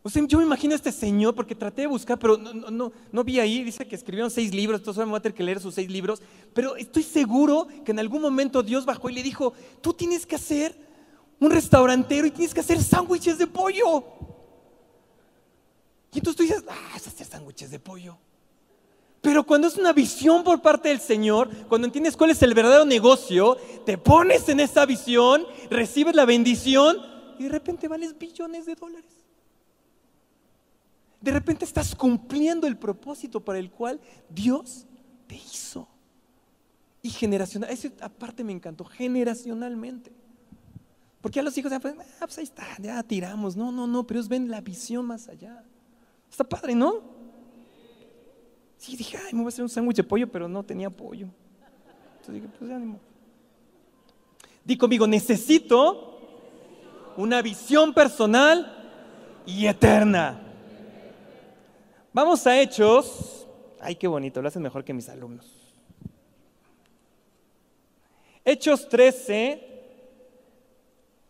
O 0.03 0.11
sea, 0.11 0.23
yo 0.27 0.39
me 0.39 0.45
imagino 0.45 0.75
a 0.75 0.77
este 0.77 0.93
señor, 0.93 1.35
porque 1.35 1.55
traté 1.55 1.83
de 1.83 1.87
buscar, 1.87 2.19
pero 2.19 2.37
no, 2.37 2.71
no, 2.71 2.93
no, 3.11 3.25
vi 3.25 3.41
ahí, 3.41 3.65
dice 3.65 3.87
que 3.87 3.95
escribieron 3.95 4.31
seis 4.31 4.53
libros, 4.53 4.81
entonces 4.81 5.03
me 5.03 5.11
voy 5.11 5.17
a 5.17 5.23
tener 5.23 5.35
que 5.35 5.43
leer 5.43 5.61
sus 5.61 5.75
seis 5.75 5.91
libros, 5.91 6.21
pero 6.53 6.77
estoy 6.77 7.03
seguro 7.03 7.67
que 7.87 7.93
en 7.93 7.99
algún 7.99 8.21
momento 8.21 8.63
Dios 8.63 8.85
bajó 8.85 9.09
y 9.09 9.15
le 9.15 9.23
dijo, 9.23 9.55
tú 9.81 9.95
tienes 9.95 10.27
que 10.27 10.37
hacer 10.37 10.77
un 11.41 11.51
restaurantero 11.51 12.27
y 12.27 12.31
tienes 12.31 12.53
que 12.53 12.61
hacer 12.61 12.83
sándwiches 12.83 13.39
de 13.39 13.47
pollo. 13.47 14.05
Y 16.15 16.19
entonces 16.19 16.37
tú 16.37 16.43
dices, 16.45 16.65
ah, 16.69 16.93
es 16.97 17.07
hacer 17.07 17.27
sándwiches 17.27 17.71
de 17.71 17.81
pollo. 17.81 18.17
Pero 19.21 19.45
cuando 19.45 19.67
es 19.67 19.77
una 19.77 19.93
visión 19.93 20.45
por 20.45 20.63
parte 20.63 20.91
del 20.91 21.01
Señor, 21.01 21.49
cuando 21.67 21.87
entiendes 21.87 22.17
cuál 22.17 22.31
es 22.31 22.43
el 22.43 22.55
verdadero 22.55 22.85
negocio, 22.85 23.57
te 23.85 23.99
pones 23.99 24.49
en 24.49 24.61
esa 24.61 24.87
visión, 24.87 25.45
recibes 25.71 26.15
la 26.15 26.25
bendición 26.25 26.99
y 27.39 27.45
de 27.45 27.49
repente 27.49 27.89
vales 27.89 28.17
billones 28.17 28.67
de 28.67 28.75
dólares. 28.75 29.11
De 31.21 31.33
repente 31.33 31.65
estás 31.65 31.95
cumpliendo 31.97 32.67
el 32.67 32.77
propósito 32.77 33.41
para 33.41 33.59
el 33.59 33.71
cual 33.71 33.99
Dios 34.29 34.87
te 35.27 35.37
hizo. 35.37 35.89
Y 37.01 37.09
generacional, 37.11 37.71
esa 37.71 37.89
aparte 38.03 38.45
me 38.45 38.53
encantó, 38.53 38.85
generacionalmente. 38.85 40.13
Porque 41.23 41.41
a 41.41 41.43
los 41.43 41.57
hijos, 41.57 41.73
ah, 41.73 41.81
pues 41.81 42.39
ahí 42.39 42.45
está, 42.45 42.67
ya 42.79 43.03
tiramos. 43.03 43.57
No, 43.57 43.73
no, 43.73 43.87
no, 43.87 44.07
pero 44.07 44.21
ellos 44.21 44.29
ven 44.29 44.51
la 44.51 44.61
visión 44.61 45.07
más 45.07 45.29
allá. 45.29 45.65
Está 46.35 46.43
padre, 46.43 46.75
¿no? 46.75 47.01
Sí, 48.77 48.97
dije, 48.97 49.17
ay, 49.17 49.33
me 49.35 49.39
voy 49.39 49.45
a 49.45 49.49
hacer 49.51 49.63
un 49.63 49.69
sándwich 49.69 49.99
de 49.99 50.03
pollo, 50.03 50.27
pero 50.27 50.49
no 50.49 50.65
tenía 50.65 50.91
pollo. 50.91 51.29
Entonces 52.17 52.35
dije, 52.35 52.49
pues 52.59 52.73
ánimo. 52.73 52.99
Di 54.65 54.77
conmigo, 54.77 55.07
necesito 55.07 56.19
una 57.17 57.41
visión 57.41 57.95
personal 57.95 58.67
y 59.47 59.69
eterna. 59.69 60.41
Vamos 62.13 62.45
a 62.49 62.61
Hechos. 62.61 63.47
Ay, 63.81 63.95
qué 63.95 64.09
bonito, 64.09 64.43
lo 64.43 64.49
hacen 64.49 64.63
mejor 64.63 64.83
que 64.83 64.93
mis 64.93 65.09
alumnos. 65.09 65.47
Hechos 68.45 68.89
13. 68.89 69.69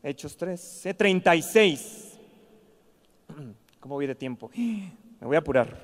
Hechos 0.03 0.35
13, 0.35 0.95
36. 0.95 2.04
¿Cómo 3.85 3.97
voy 3.97 4.07
de 4.07 4.15
tiempo? 4.15 4.51
Me 4.57 5.27
voy 5.27 5.37
a 5.37 5.41
apurar. 5.41 5.77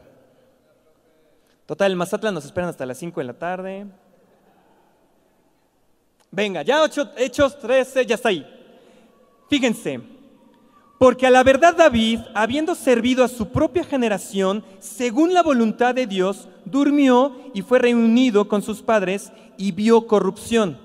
Total, 1.66 1.90
el 1.90 1.98
Mazatlán 1.98 2.32
nos 2.32 2.46
esperan 2.46 2.70
hasta 2.70 2.86
las 2.86 2.96
5 2.96 3.20
de 3.20 3.26
la 3.26 3.38
tarde. 3.38 3.86
Venga, 6.30 6.62
ya 6.62 6.82
Hechos 7.18 7.58
13, 7.58 8.06
ya 8.06 8.14
está 8.14 8.30
ahí. 8.30 8.46
Fíjense, 9.50 10.00
porque 10.98 11.26
a 11.26 11.30
la 11.30 11.42
verdad 11.42 11.76
David, 11.76 12.20
habiendo 12.34 12.74
servido 12.74 13.22
a 13.22 13.28
su 13.28 13.50
propia 13.50 13.84
generación, 13.84 14.64
según 14.78 15.34
la 15.34 15.42
voluntad 15.42 15.94
de 15.94 16.06
Dios, 16.06 16.48
durmió 16.64 17.50
y 17.52 17.60
fue 17.60 17.80
reunido 17.80 18.48
con 18.48 18.62
sus 18.62 18.80
padres 18.80 19.30
y 19.58 19.72
vio 19.72 20.06
corrupción. 20.06 20.80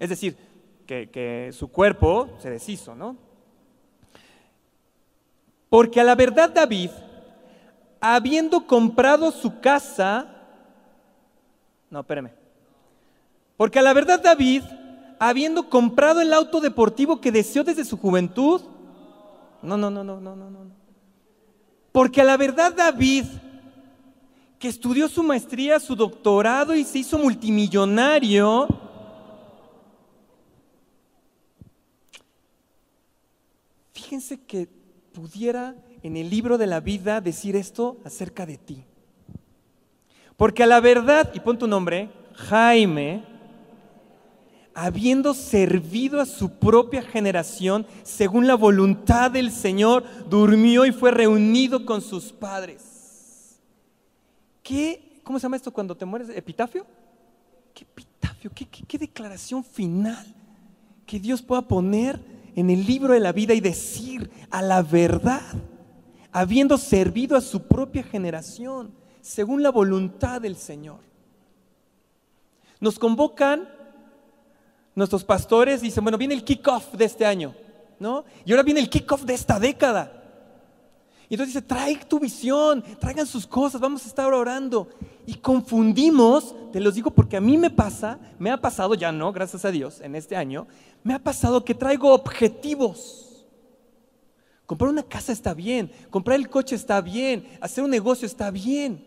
Es 0.00 0.08
decir, 0.08 0.38
que, 0.86 1.10
que 1.10 1.50
su 1.52 1.68
cuerpo 1.68 2.30
se 2.38 2.48
deshizo, 2.48 2.94
¿no? 2.94 3.25
Porque 5.76 6.00
a 6.00 6.04
la 6.04 6.14
verdad 6.14 6.48
David, 6.48 6.88
habiendo 8.00 8.66
comprado 8.66 9.30
su 9.30 9.60
casa, 9.60 10.26
no, 11.90 12.00
espérame, 12.00 12.30
porque 13.58 13.78
a 13.78 13.82
la 13.82 13.92
verdad 13.92 14.22
David, 14.22 14.62
habiendo 15.18 15.68
comprado 15.68 16.22
el 16.22 16.32
auto 16.32 16.62
deportivo 16.62 17.20
que 17.20 17.30
deseó 17.30 17.62
desde 17.62 17.84
su 17.84 17.98
juventud, 17.98 18.62
no, 19.60 19.76
no, 19.76 19.90
no, 19.90 20.02
no, 20.02 20.18
no, 20.18 20.34
no, 20.34 20.48
no. 20.48 20.60
Porque 21.92 22.22
a 22.22 22.24
la 22.24 22.38
verdad 22.38 22.72
David, 22.74 23.26
que 24.58 24.68
estudió 24.68 25.10
su 25.10 25.22
maestría, 25.22 25.78
su 25.78 25.94
doctorado 25.94 26.74
y 26.74 26.84
se 26.84 27.00
hizo 27.00 27.18
multimillonario, 27.18 28.66
fíjense 33.92 34.40
que 34.40 34.85
pudiera 35.16 35.74
en 36.02 36.18
el 36.18 36.28
libro 36.28 36.58
de 36.58 36.66
la 36.66 36.80
vida 36.80 37.22
decir 37.22 37.56
esto 37.56 37.96
acerca 38.04 38.44
de 38.44 38.58
ti. 38.58 38.84
Porque 40.36 40.62
a 40.62 40.66
la 40.66 40.78
verdad, 40.80 41.32
y 41.32 41.40
pon 41.40 41.58
tu 41.58 41.66
nombre, 41.66 42.10
Jaime, 42.34 43.24
habiendo 44.74 45.32
servido 45.32 46.20
a 46.20 46.26
su 46.26 46.58
propia 46.58 47.00
generación 47.00 47.86
según 48.02 48.46
la 48.46 48.56
voluntad 48.56 49.30
del 49.30 49.50
Señor, 49.50 50.04
durmió 50.28 50.84
y 50.84 50.92
fue 50.92 51.12
reunido 51.12 51.86
con 51.86 52.02
sus 52.02 52.30
padres. 52.30 53.58
¿Qué? 54.62 55.22
¿Cómo 55.24 55.38
se 55.38 55.44
llama 55.44 55.56
esto 55.56 55.72
cuando 55.72 55.96
te 55.96 56.04
mueres? 56.04 56.28
¿Epitafio? 56.28 56.84
¿Qué 57.72 57.84
epitafio? 57.84 58.50
¿Qué, 58.54 58.66
qué 58.66 58.98
declaración 58.98 59.64
final 59.64 60.26
que 61.06 61.18
Dios 61.18 61.40
pueda 61.40 61.62
poner 61.62 62.35
en 62.56 62.70
el 62.70 62.84
libro 62.84 63.14
de 63.14 63.20
la 63.20 63.30
vida 63.30 63.54
y 63.54 63.60
decir 63.60 64.28
a 64.50 64.62
la 64.62 64.82
verdad? 64.82 65.42
habiendo 66.36 66.76
servido 66.76 67.34
a 67.34 67.40
su 67.40 67.62
propia 67.62 68.02
generación, 68.02 68.92
según 69.22 69.62
la 69.62 69.70
voluntad 69.70 70.38
del 70.38 70.54
Señor. 70.54 70.98
Nos 72.78 72.98
convocan 72.98 73.66
nuestros 74.94 75.24
pastores, 75.24 75.80
dicen, 75.80 76.04
bueno, 76.04 76.18
viene 76.18 76.34
el 76.34 76.44
kickoff 76.44 76.92
de 76.92 77.06
este 77.06 77.24
año, 77.24 77.54
¿no? 77.98 78.26
Y 78.44 78.52
ahora 78.52 78.64
viene 78.64 78.80
el 78.80 78.90
kickoff 78.90 79.22
de 79.22 79.32
esta 79.32 79.58
década. 79.58 80.12
Y 81.30 81.34
entonces 81.34 81.54
dice, 81.54 81.66
trae 81.66 81.96
tu 82.04 82.20
visión, 82.20 82.84
traigan 83.00 83.26
sus 83.26 83.46
cosas, 83.46 83.80
vamos 83.80 84.04
a 84.04 84.08
estar 84.08 84.30
orando. 84.30 84.90
Y 85.24 85.36
confundimos, 85.36 86.54
te 86.70 86.80
los 86.80 86.94
digo 86.94 87.12
porque 87.12 87.38
a 87.38 87.40
mí 87.40 87.56
me 87.56 87.70
pasa, 87.70 88.18
me 88.38 88.50
ha 88.50 88.60
pasado, 88.60 88.92
ya 88.92 89.10
no, 89.10 89.32
gracias 89.32 89.64
a 89.64 89.70
Dios, 89.70 90.02
en 90.02 90.14
este 90.14 90.36
año, 90.36 90.66
me 91.06 91.14
ha 91.14 91.20
pasado 91.20 91.64
que 91.64 91.72
traigo 91.72 92.12
objetivos. 92.12 93.46
Comprar 94.66 94.90
una 94.90 95.04
casa 95.04 95.30
está 95.30 95.54
bien, 95.54 95.88
comprar 96.10 96.36
el 96.36 96.50
coche 96.50 96.74
está 96.74 97.00
bien, 97.00 97.46
hacer 97.60 97.84
un 97.84 97.90
negocio 97.90 98.26
está 98.26 98.50
bien. 98.50 99.06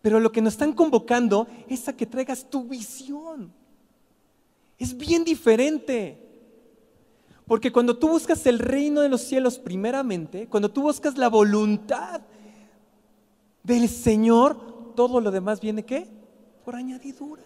Pero 0.00 0.18
lo 0.18 0.32
que 0.32 0.40
nos 0.40 0.54
están 0.54 0.72
convocando 0.72 1.46
es 1.68 1.86
a 1.88 1.92
que 1.94 2.06
traigas 2.06 2.48
tu 2.48 2.64
visión. 2.64 3.52
Es 4.78 4.96
bien 4.96 5.24
diferente. 5.24 6.18
Porque 7.46 7.70
cuando 7.70 7.98
tú 7.98 8.08
buscas 8.08 8.46
el 8.46 8.58
reino 8.58 9.02
de 9.02 9.10
los 9.10 9.20
cielos 9.20 9.58
primeramente, 9.58 10.46
cuando 10.48 10.70
tú 10.70 10.80
buscas 10.80 11.18
la 11.18 11.28
voluntad 11.28 12.22
del 13.62 13.90
Señor, 13.90 14.94
todo 14.94 15.20
lo 15.20 15.30
demás 15.30 15.60
viene 15.60 15.84
qué? 15.84 16.08
Por 16.64 16.76
añadidura. 16.76 17.42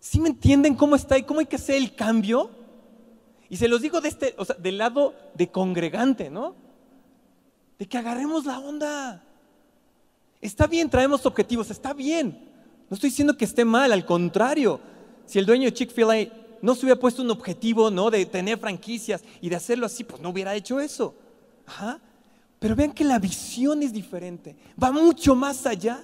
¿Sí 0.00 0.18
me 0.18 0.30
entienden 0.30 0.74
cómo 0.74 0.96
está 0.96 1.18
y 1.18 1.22
cómo 1.22 1.40
hay 1.40 1.46
que 1.46 1.56
hacer 1.56 1.76
el 1.76 1.94
cambio? 1.94 2.50
Y 3.50 3.56
se 3.56 3.68
los 3.68 3.82
digo 3.82 4.00
de 4.00 4.08
este, 4.08 4.34
o 4.38 4.44
sea, 4.44 4.56
del 4.56 4.78
lado 4.78 5.14
de 5.34 5.50
congregante, 5.50 6.30
¿no? 6.30 6.54
De 7.78 7.86
que 7.86 7.98
agarremos 7.98 8.46
la 8.46 8.58
onda. 8.58 9.22
Está 10.40 10.66
bien, 10.66 10.88
traemos 10.88 11.26
objetivos, 11.26 11.70
está 11.70 11.92
bien. 11.92 12.48
No 12.88 12.94
estoy 12.94 13.10
diciendo 13.10 13.36
que 13.36 13.44
esté 13.44 13.64
mal, 13.64 13.92
al 13.92 14.06
contrario. 14.06 14.80
Si 15.26 15.38
el 15.38 15.46
dueño 15.46 15.66
de 15.66 15.74
Chick-fil-A 15.74 16.32
no 16.62 16.74
se 16.74 16.86
hubiera 16.86 16.98
puesto 16.98 17.22
un 17.22 17.30
objetivo, 17.30 17.90
¿no? 17.90 18.10
De 18.10 18.24
tener 18.24 18.58
franquicias 18.58 19.22
y 19.40 19.48
de 19.48 19.56
hacerlo 19.56 19.86
así, 19.86 20.02
pues 20.02 20.22
no 20.22 20.30
hubiera 20.30 20.54
hecho 20.54 20.80
eso. 20.80 21.14
Ajá. 21.66 22.00
Pero 22.58 22.74
vean 22.76 22.92
que 22.92 23.04
la 23.04 23.18
visión 23.18 23.82
es 23.82 23.92
diferente, 23.92 24.56
va 24.80 24.92
mucho 24.92 25.34
más 25.34 25.66
allá. 25.66 26.02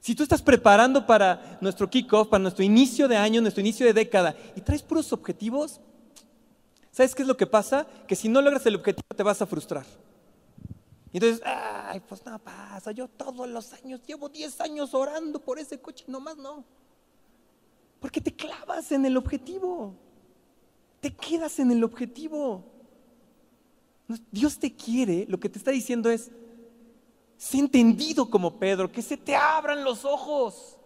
Si 0.00 0.14
tú 0.14 0.22
estás 0.22 0.40
preparando 0.40 1.06
para 1.06 1.58
nuestro 1.60 1.88
kickoff, 1.90 2.28
para 2.28 2.40
nuestro 2.40 2.64
inicio 2.64 3.06
de 3.06 3.18
año, 3.18 3.42
nuestro 3.42 3.60
inicio 3.60 3.84
de 3.84 3.92
década, 3.92 4.34
y 4.56 4.62
traes 4.62 4.82
puros 4.82 5.12
objetivos, 5.12 5.80
¿sabes 6.90 7.14
qué 7.14 7.22
es 7.22 7.28
lo 7.28 7.36
que 7.36 7.46
pasa? 7.46 7.86
Que 8.06 8.16
si 8.16 8.28
no 8.28 8.40
logras 8.40 8.64
el 8.64 8.76
objetivo 8.76 9.06
te 9.14 9.22
vas 9.22 9.42
a 9.42 9.46
frustrar. 9.46 9.84
Y 11.12 11.18
entonces, 11.18 11.42
ay, 11.44 12.00
pues 12.08 12.24
no 12.24 12.38
pasa, 12.38 12.92
yo 12.92 13.08
todos 13.08 13.48
los 13.48 13.72
años, 13.74 14.00
llevo 14.06 14.28
10 14.28 14.60
años 14.62 14.94
orando 14.94 15.38
por 15.40 15.58
ese 15.58 15.78
coche, 15.78 16.04
nomás 16.06 16.36
no. 16.36 16.64
Porque 18.00 18.20
te 18.20 18.32
clavas 18.32 18.92
en 18.92 19.04
el 19.04 19.18
objetivo, 19.18 19.94
te 21.00 21.12
quedas 21.12 21.58
en 21.58 21.72
el 21.72 21.84
objetivo. 21.84 22.64
Dios 24.30 24.58
te 24.58 24.74
quiere, 24.74 25.26
lo 25.28 25.38
que 25.38 25.48
te 25.48 25.58
está 25.58 25.72
diciendo 25.72 26.10
es, 26.10 26.30
sé 27.40 27.56
entendido 27.56 28.28
como 28.28 28.58
Pedro, 28.58 28.92
que 28.92 29.00
se 29.00 29.16
te 29.16 29.34
abran 29.34 29.82
los 29.82 30.04
ojos. 30.04 30.76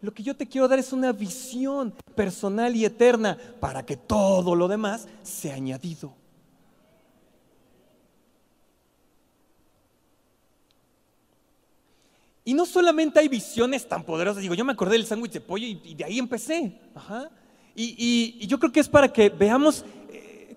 Lo 0.00 0.14
que 0.14 0.22
yo 0.22 0.36
te 0.36 0.46
quiero 0.46 0.68
dar 0.68 0.78
es 0.78 0.92
una 0.92 1.10
visión 1.10 1.92
personal 2.14 2.76
y 2.76 2.84
eterna 2.84 3.36
para 3.58 3.84
que 3.84 3.96
todo 3.96 4.54
lo 4.54 4.68
demás 4.68 5.08
sea 5.24 5.56
añadido. 5.56 6.14
Y 12.44 12.54
no 12.54 12.64
solamente 12.64 13.18
hay 13.18 13.26
visiones 13.26 13.88
tan 13.88 14.04
poderosas, 14.04 14.40
digo, 14.40 14.54
yo 14.54 14.64
me 14.64 14.72
acordé 14.72 14.92
del 14.92 15.04
sándwich 15.04 15.32
de 15.32 15.40
pollo 15.40 15.66
y, 15.66 15.94
de 15.96 16.04
ahí 16.04 16.20
empecé. 16.20 16.80
Y, 17.74 18.46
yo 18.46 18.60
creo 18.60 18.70
que 18.70 18.80
es 18.80 18.88
para 18.88 19.12
que 19.12 19.30
veamos 19.30 19.84
eh, 20.10 20.56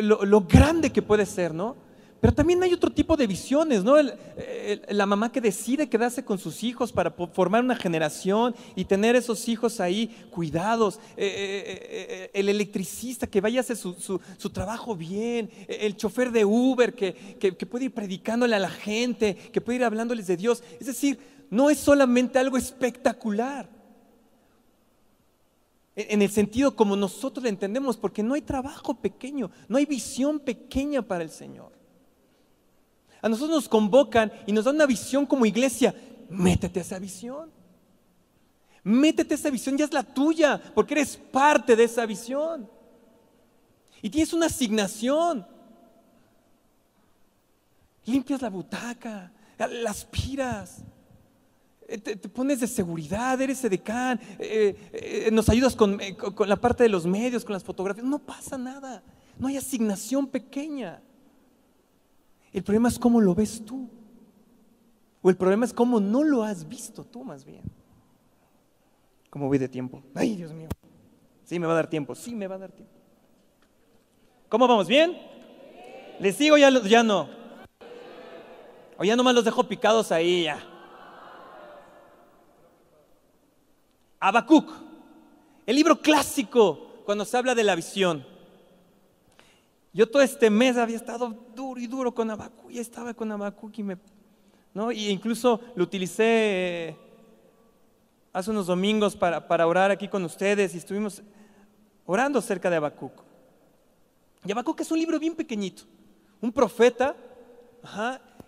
lo, 0.00 0.40
grande 0.42 0.90
que 0.90 1.02
puede 1.02 1.26
ser, 1.26 1.52
¿no? 1.52 1.85
Pero 2.26 2.34
también 2.34 2.60
hay 2.60 2.72
otro 2.72 2.90
tipo 2.90 3.16
de 3.16 3.24
visiones, 3.28 3.84
¿no? 3.84 3.94
la 4.88 5.06
mamá 5.06 5.30
que 5.30 5.40
decide 5.40 5.88
quedarse 5.88 6.24
con 6.24 6.38
sus 6.38 6.64
hijos 6.64 6.90
para 6.90 7.12
formar 7.12 7.62
una 7.62 7.76
generación 7.76 8.52
y 8.74 8.84
tener 8.84 9.14
esos 9.14 9.46
hijos 9.46 9.78
ahí 9.78 10.08
cuidados. 10.32 10.98
Eh, 11.16 12.26
eh, 12.26 12.30
el 12.34 12.48
electricista 12.48 13.28
que 13.28 13.40
vaya 13.40 13.60
a 13.60 13.62
hacer 13.62 13.76
su, 13.76 14.50
trabajo 14.52 14.96
bien. 14.96 15.48
El 15.68 15.96
chofer 15.96 16.32
de 16.32 16.44
Uber 16.44 16.94
que, 16.94 17.14
que 17.38 17.64
puede 17.64 17.84
ir 17.84 17.94
predicándole 17.94 18.56
a 18.56 18.58
la 18.58 18.70
gente, 18.70 19.36
que 19.36 19.60
puede 19.60 19.76
ir 19.76 19.84
hablándoles 19.84 20.26
de 20.26 20.36
Dios. 20.36 20.64
Es 20.80 20.88
decir, 20.88 21.20
no 21.48 21.70
es 21.70 21.78
solamente 21.78 22.40
algo 22.40 22.56
espectacular. 22.56 23.68
En 25.94 26.22
el 26.22 26.30
sentido 26.32 26.74
como 26.74 26.96
nosotros 26.96 27.44
lo 27.44 27.48
entendemos, 27.48 27.96
porque 27.96 28.24
no 28.24 28.34
hay 28.34 28.42
trabajo 28.42 28.94
pequeño, 28.94 29.52
no 29.68 29.78
hay 29.78 29.86
visión 29.86 30.40
pequeña 30.40 31.02
para 31.02 31.22
el 31.22 31.30
Señor. 31.30 31.75
A 33.26 33.28
nosotros 33.28 33.56
nos 33.56 33.68
convocan 33.68 34.30
y 34.46 34.52
nos 34.52 34.66
dan 34.66 34.76
una 34.76 34.86
visión 34.86 35.26
como 35.26 35.44
iglesia. 35.46 35.92
Métete 36.30 36.78
a 36.78 36.82
esa 36.82 37.00
visión. 37.00 37.50
Métete 38.84 39.34
a 39.34 39.36
esa 39.36 39.50
visión, 39.50 39.76
ya 39.76 39.84
es 39.84 39.92
la 39.92 40.04
tuya, 40.04 40.62
porque 40.76 40.94
eres 40.94 41.16
parte 41.16 41.74
de 41.74 41.82
esa 41.82 42.06
visión. 42.06 42.70
Y 44.00 44.10
tienes 44.10 44.32
una 44.32 44.46
asignación. 44.46 45.44
Limpias 48.04 48.40
la 48.40 48.48
butaca, 48.48 49.32
la 49.58 49.90
aspiras, 49.90 50.84
eh, 51.88 51.98
te, 51.98 52.16
pones 52.28 52.60
de 52.60 52.68
seguridad, 52.68 53.40
eres 53.40 53.64
edecán, 53.64 54.20
eh, 54.38 54.76
eh, 54.92 55.30
nos 55.32 55.48
ayudas 55.48 55.74
con, 55.74 55.98
con, 56.36 56.48
la 56.48 56.54
parte 56.54 56.84
de 56.84 56.90
los 56.90 57.06
medios, 57.06 57.44
con 57.44 57.54
las 57.54 57.64
fotografías. 57.64 58.06
No 58.06 58.20
pasa 58.20 58.56
nada, 58.56 59.02
no 59.36 59.48
hay 59.48 59.56
asignación 59.56 60.28
pequeña. 60.28 61.02
El 62.56 62.64
problema 62.64 62.88
es 62.88 62.98
cómo 62.98 63.20
lo 63.20 63.34
ves 63.34 63.62
tú. 63.66 63.86
O 65.20 65.28
el 65.28 65.36
problema 65.36 65.66
es 65.66 65.74
cómo 65.74 66.00
no 66.00 66.24
lo 66.24 66.42
has 66.42 66.66
visto 66.66 67.04
tú 67.04 67.22
más 67.22 67.44
bien. 67.44 67.60
¿Cómo 69.28 69.46
voy 69.46 69.58
de 69.58 69.68
tiempo? 69.68 70.02
Ay, 70.14 70.36
Dios 70.36 70.54
mío. 70.54 70.70
Sí, 71.44 71.58
me 71.58 71.66
va 71.66 71.74
a 71.74 71.76
dar 71.76 71.90
tiempo, 71.90 72.14
sí, 72.14 72.34
me 72.34 72.46
va 72.46 72.54
a 72.54 72.58
dar 72.60 72.72
tiempo. 72.72 72.94
¿Cómo 74.48 74.66
vamos? 74.66 74.88
¿Bien? 74.88 75.18
¿Les 76.18 76.34
sigo 76.34 76.56
ya, 76.56 76.70
ya 76.84 77.02
no? 77.02 77.28
O 78.96 79.04
ya 79.04 79.16
nomás 79.16 79.34
los 79.34 79.44
dejo 79.44 79.64
picados 79.64 80.10
ahí 80.10 80.44
ya. 80.44 80.58
Habacuc, 84.18 84.72
el 85.66 85.76
libro 85.76 86.00
clásico 86.00 87.02
cuando 87.04 87.26
se 87.26 87.36
habla 87.36 87.54
de 87.54 87.64
la 87.64 87.74
visión. 87.74 88.24
Yo 89.96 90.06
todo 90.06 90.20
este 90.20 90.50
mes 90.50 90.76
había 90.76 90.96
estado 90.96 91.34
duro 91.54 91.80
y 91.80 91.86
duro 91.86 92.14
con 92.14 92.30
Habacuc, 92.30 92.70
y 92.70 92.78
estaba 92.78 93.14
con 93.14 93.32
Habacuc 93.32 93.78
y 93.78 93.82
me, 93.82 93.96
¿no? 94.74 94.92
Y 94.92 95.08
incluso 95.08 95.58
lo 95.74 95.84
utilicé 95.84 96.22
eh, 96.22 96.96
hace 98.30 98.50
unos 98.50 98.66
domingos 98.66 99.16
para, 99.16 99.48
para, 99.48 99.66
orar 99.66 99.90
aquí 99.90 100.06
con 100.06 100.22
ustedes 100.22 100.74
y 100.74 100.76
estuvimos 100.76 101.22
orando 102.04 102.42
cerca 102.42 102.68
de 102.68 102.76
Habacuc. 102.76 103.22
Y 104.44 104.52
Habacuc 104.52 104.78
es 104.82 104.90
un 104.90 104.98
libro 104.98 105.18
bien 105.18 105.34
pequeñito, 105.34 105.84
un 106.42 106.52
profeta, 106.52 107.16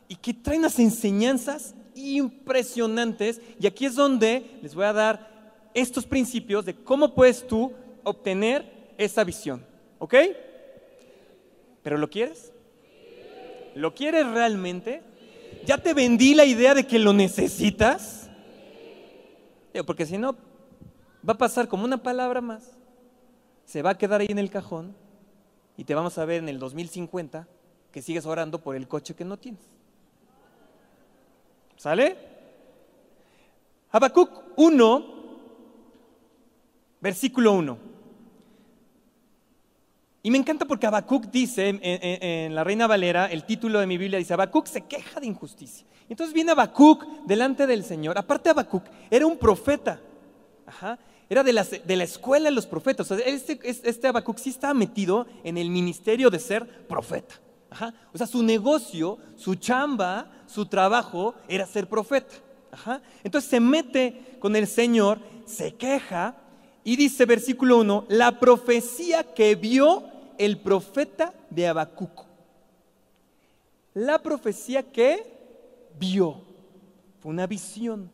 y 0.07 0.17
que 0.17 0.35
trae 0.35 0.59
unas 0.59 0.79
enseñanzas 0.79 1.75
impresionantes. 1.95 3.41
Y 3.59 3.67
aquí 3.67 3.87
es 3.87 3.95
donde 3.95 4.59
les 4.61 4.75
voy 4.75 4.85
a 4.85 4.93
dar 4.93 5.71
estos 5.73 6.05
principios 6.05 6.67
de 6.67 6.75
cómo 6.75 7.15
puedes 7.15 7.47
tú 7.47 7.73
obtener 8.05 8.93
esa 8.99 9.25
visión. 9.25 9.65
¿Ok? 9.99 10.15
¿Pero 11.89 11.97
lo 11.97 12.11
quieres? 12.11 12.53
¿Lo 13.75 13.95
quieres 13.95 14.27
realmente? 14.27 15.01
¿Ya 15.65 15.79
te 15.79 15.95
vendí 15.95 16.35
la 16.35 16.45
idea 16.45 16.75
de 16.75 16.87
que 16.87 16.99
lo 16.99 17.15
necesitas? 17.15 18.29
Porque 19.87 20.05
si 20.05 20.19
no, 20.19 20.37
va 21.27 21.33
a 21.33 21.39
pasar 21.39 21.67
como 21.67 21.87
una 21.87 21.97
palabra 21.97 22.43
más, 22.43 22.77
se 23.65 23.81
va 23.81 23.93
a 23.93 23.97
quedar 23.97 24.21
ahí 24.21 24.27
en 24.29 24.39
el 24.39 24.51
cajón 24.51 24.95
y 25.79 25.85
te 25.85 25.95
vamos 25.95 26.19
a 26.19 26.27
ver 26.27 26.43
en 26.43 26.51
el 26.51 26.59
2050 26.59 27.49
que 27.91 28.03
sigues 28.03 28.27
orando 28.27 28.59
por 28.59 28.77
el 28.77 28.87
coche 28.87 29.15
que 29.15 29.25
no 29.25 29.39
tienes. 29.39 29.63
¿Sale? 31.79 32.19
Habacuc 33.93 34.31
1 34.57 35.15
Versículo 37.01 37.55
1. 37.55 37.88
Y 40.29 40.31
me 40.31 40.37
encanta 40.37 40.67
porque 40.67 40.87
Habacuc 40.87 41.31
dice, 41.31 41.81
en, 41.81 42.55
la 42.55 42.63
Reina 42.63 42.87
Valera, 42.87 43.33
el 43.33 43.45
título 43.45 43.81
de 43.81 43.87
mi 43.87 43.97
Biblia 43.97 44.19
dice, 44.19 44.35
Habacuc 44.35 44.67
se 44.67 44.83
queja 44.83 45.21
de 45.21 45.27
injusticia. 45.27 45.87
Entonces 46.07 46.35
viene 46.35 46.53
Habacuc 46.53 47.03
delante 47.25 47.67
del 47.67 47.83
Señor. 47.83 48.19
Aparte 48.19 48.51
Habacuc 48.51 48.85
era 49.11 49.27
un 49.27 49.39
profeta. 49.39 49.99
Era 51.31 51.43
de, 51.43 51.81
de, 51.83 51.97
la 51.97 52.05
escuela 52.05 52.51
de 52.51 52.55
los 52.55 52.67
profetas. 52.67 53.11
este, 53.11 53.59
este 53.63 54.07
Habacuc 54.07 54.37
sí 54.37 54.51
estaba 54.51 54.75
metido 54.75 55.27
en 55.45 55.57
el 55.57 55.71
ministerio 55.71 56.29
de 56.29 56.41
ser 56.41 56.87
profeta. 56.87 57.37
O 58.13 58.19
sea, 58.19 58.27
su 58.27 58.43
negocio, 58.43 59.17
su 59.35 59.55
chamba, 59.55 60.31
su 60.47 60.67
trabajo 60.67 61.37
era 61.49 61.65
ser 61.65 61.89
profeta. 61.89 62.35
Entonces 63.25 63.49
se 63.49 63.61
mete 63.61 64.37
con 64.41 64.57
el 64.57 64.67
Señor, 64.67 65.21
se 65.47 65.75
queja 65.75 66.37
y 66.85 66.97
dice 66.97 67.25
versículo 67.25 67.79
1, 67.79 68.05
la 68.09 68.39
profecía 68.39 69.23
que 69.23 69.55
vio 69.55 70.18
el 70.39 70.59
profeta 70.59 71.35
de 71.51 71.67
Habacuc. 71.67 72.25
La 73.95 74.21
profecía 74.21 74.83
que 74.83 75.39
vio. 75.99 76.41
Fue 77.21 77.31
una 77.31 77.47
visión. 77.47 78.11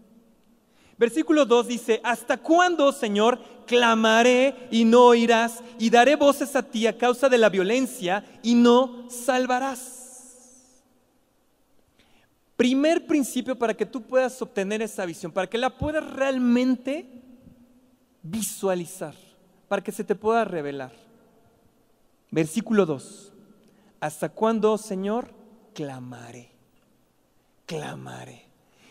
Versículo 0.97 1.45
2 1.45 1.67
dice, 1.67 2.01
¿hasta 2.05 2.37
cuándo, 2.39 2.91
Señor, 2.93 3.39
clamaré 3.67 4.69
y 4.71 4.85
no 4.85 5.07
oirás? 5.07 5.63
Y 5.79 5.91
daré 5.91 6.17
voces 6.17 6.55
a 6.57 6.63
ti 6.63 6.87
a 6.87 6.97
causa 6.97 7.29
de 7.29 7.39
la 7.39 7.49
violencia 7.49 8.25
y 8.43 8.55
no 8.55 9.11
salvarás. 9.11 9.95
Primer 12.57 13.07
principio 13.07 13.57
para 13.57 13.75
que 13.75 13.85
tú 13.85 14.03
puedas 14.03 14.41
obtener 14.41 14.81
esa 14.81 15.05
visión, 15.05 15.33
para 15.33 15.49
que 15.49 15.59
la 15.59 15.77
puedas 15.77 16.09
realmente 16.13 17.07
visualizar, 18.23 19.15
para 19.69 19.83
que 19.83 19.91
se 19.91 20.05
te 20.05 20.15
pueda 20.15 20.45
revelar. 20.45 20.93
Versículo 22.35 22.85
2. 22.85 23.33
¿Hasta 24.01 24.29
cuándo, 24.29 24.77
Señor? 24.77 25.29
Clamaré. 25.73 26.51
Clamaré. 27.64 28.42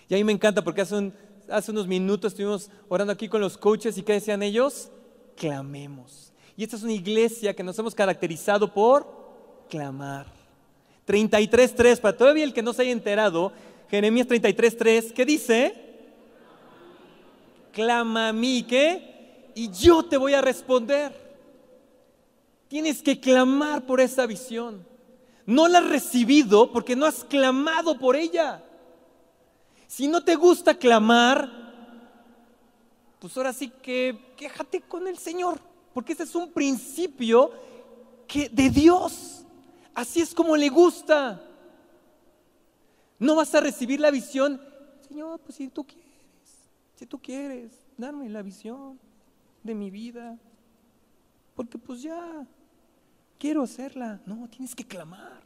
Y 0.07 0.13
a 0.13 0.17
mí 0.17 0.23
me 0.23 0.31
encanta 0.31 0.63
porque 0.63 0.79
hace, 0.79 1.71
unos 1.71 1.85
minutos 1.85 2.31
estuvimos 2.31 2.69
orando 2.87 3.11
aquí 3.11 3.27
con 3.27 3.41
los 3.41 3.57
coaches 3.57 3.97
y 3.97 4.03
¿qué 4.03 4.13
decían 4.13 4.43
ellos? 4.43 4.89
Clamemos. 5.35 6.31
Y 6.55 6.63
esta 6.63 6.77
es 6.77 6.83
una 6.83 6.93
iglesia 6.93 7.53
que 7.53 7.63
nos 7.63 7.77
hemos 7.77 7.93
caracterizado 7.93 8.73
por 8.73 9.05
clamar. 9.69 10.25
33.3, 11.05 11.99
para 11.99 12.15
todavía 12.15 12.45
el 12.45 12.53
que 12.53 12.63
no 12.63 12.71
se 12.71 12.83
haya 12.83 12.91
enterado, 12.91 13.51
Jeremías 13.89 14.25
33.3, 14.25 15.11
¿qué 15.11 15.25
dice? 15.25 15.75
Clama 17.73 18.29
a 18.29 18.33
mí, 18.33 18.63
¿qué? 18.63 19.51
y 19.55 19.69
yo 19.69 20.03
te 20.03 20.15
voy 20.17 20.33
a 20.33 20.41
responder. 20.41 21.22
Tienes 22.73 23.03
que 23.03 23.19
clamar 23.19 23.85
por 23.85 24.01
esa 24.01 24.25
visión. 24.25 24.83
no 25.45 25.67
la 25.67 25.77
has 25.77 25.89
recibido 25.89 26.71
porque 26.71 26.95
no 26.95 27.05
has 27.05 27.23
clamado 27.23 27.99
por 27.99 28.15
ella. 28.15 28.63
Si 29.85 30.07
no 30.07 30.23
te 30.23 30.33
gusta 30.33 30.73
clamar, 30.73 31.51
pues 33.19 33.37
ahora 33.37 33.53
sí 33.53 33.69
que 33.69 34.33
quéjate 34.35 34.81
con 34.81 35.07
el 35.07 35.19
Señor, 35.19 35.59
porque 35.93 36.13
ese 36.13 36.23
es 36.23 36.33
un 36.33 36.51
principio 36.51 37.51
que 38.27 38.49
de 38.49 38.71
Dios. 38.71 39.45
Así 39.93 40.21
es 40.21 40.33
como 40.33 40.57
le 40.57 40.69
gusta. 40.69 41.43
No 43.19 43.35
vas 43.35 43.53
a 43.53 43.61
recibir 43.61 43.99
la 43.99 44.09
visión, 44.09 44.59
Señor, 45.07 45.39
pues 45.41 45.57
si 45.57 45.67
tú 45.67 45.83
quieres, 45.83 46.71
si 46.95 47.05
tú 47.05 47.19
quieres, 47.19 47.71
darme 47.97 48.27
la 48.29 48.41
visión 48.41 48.99
de 49.61 49.75
mi 49.75 49.91
vida, 49.91 50.39
porque 51.53 51.77
pues 51.77 52.01
ya 52.01 52.47
quiero 53.37 53.63
hacerla. 53.63 54.21
No, 54.25 54.47
tienes 54.49 54.75
que 54.75 54.85
clamar. 54.85 55.43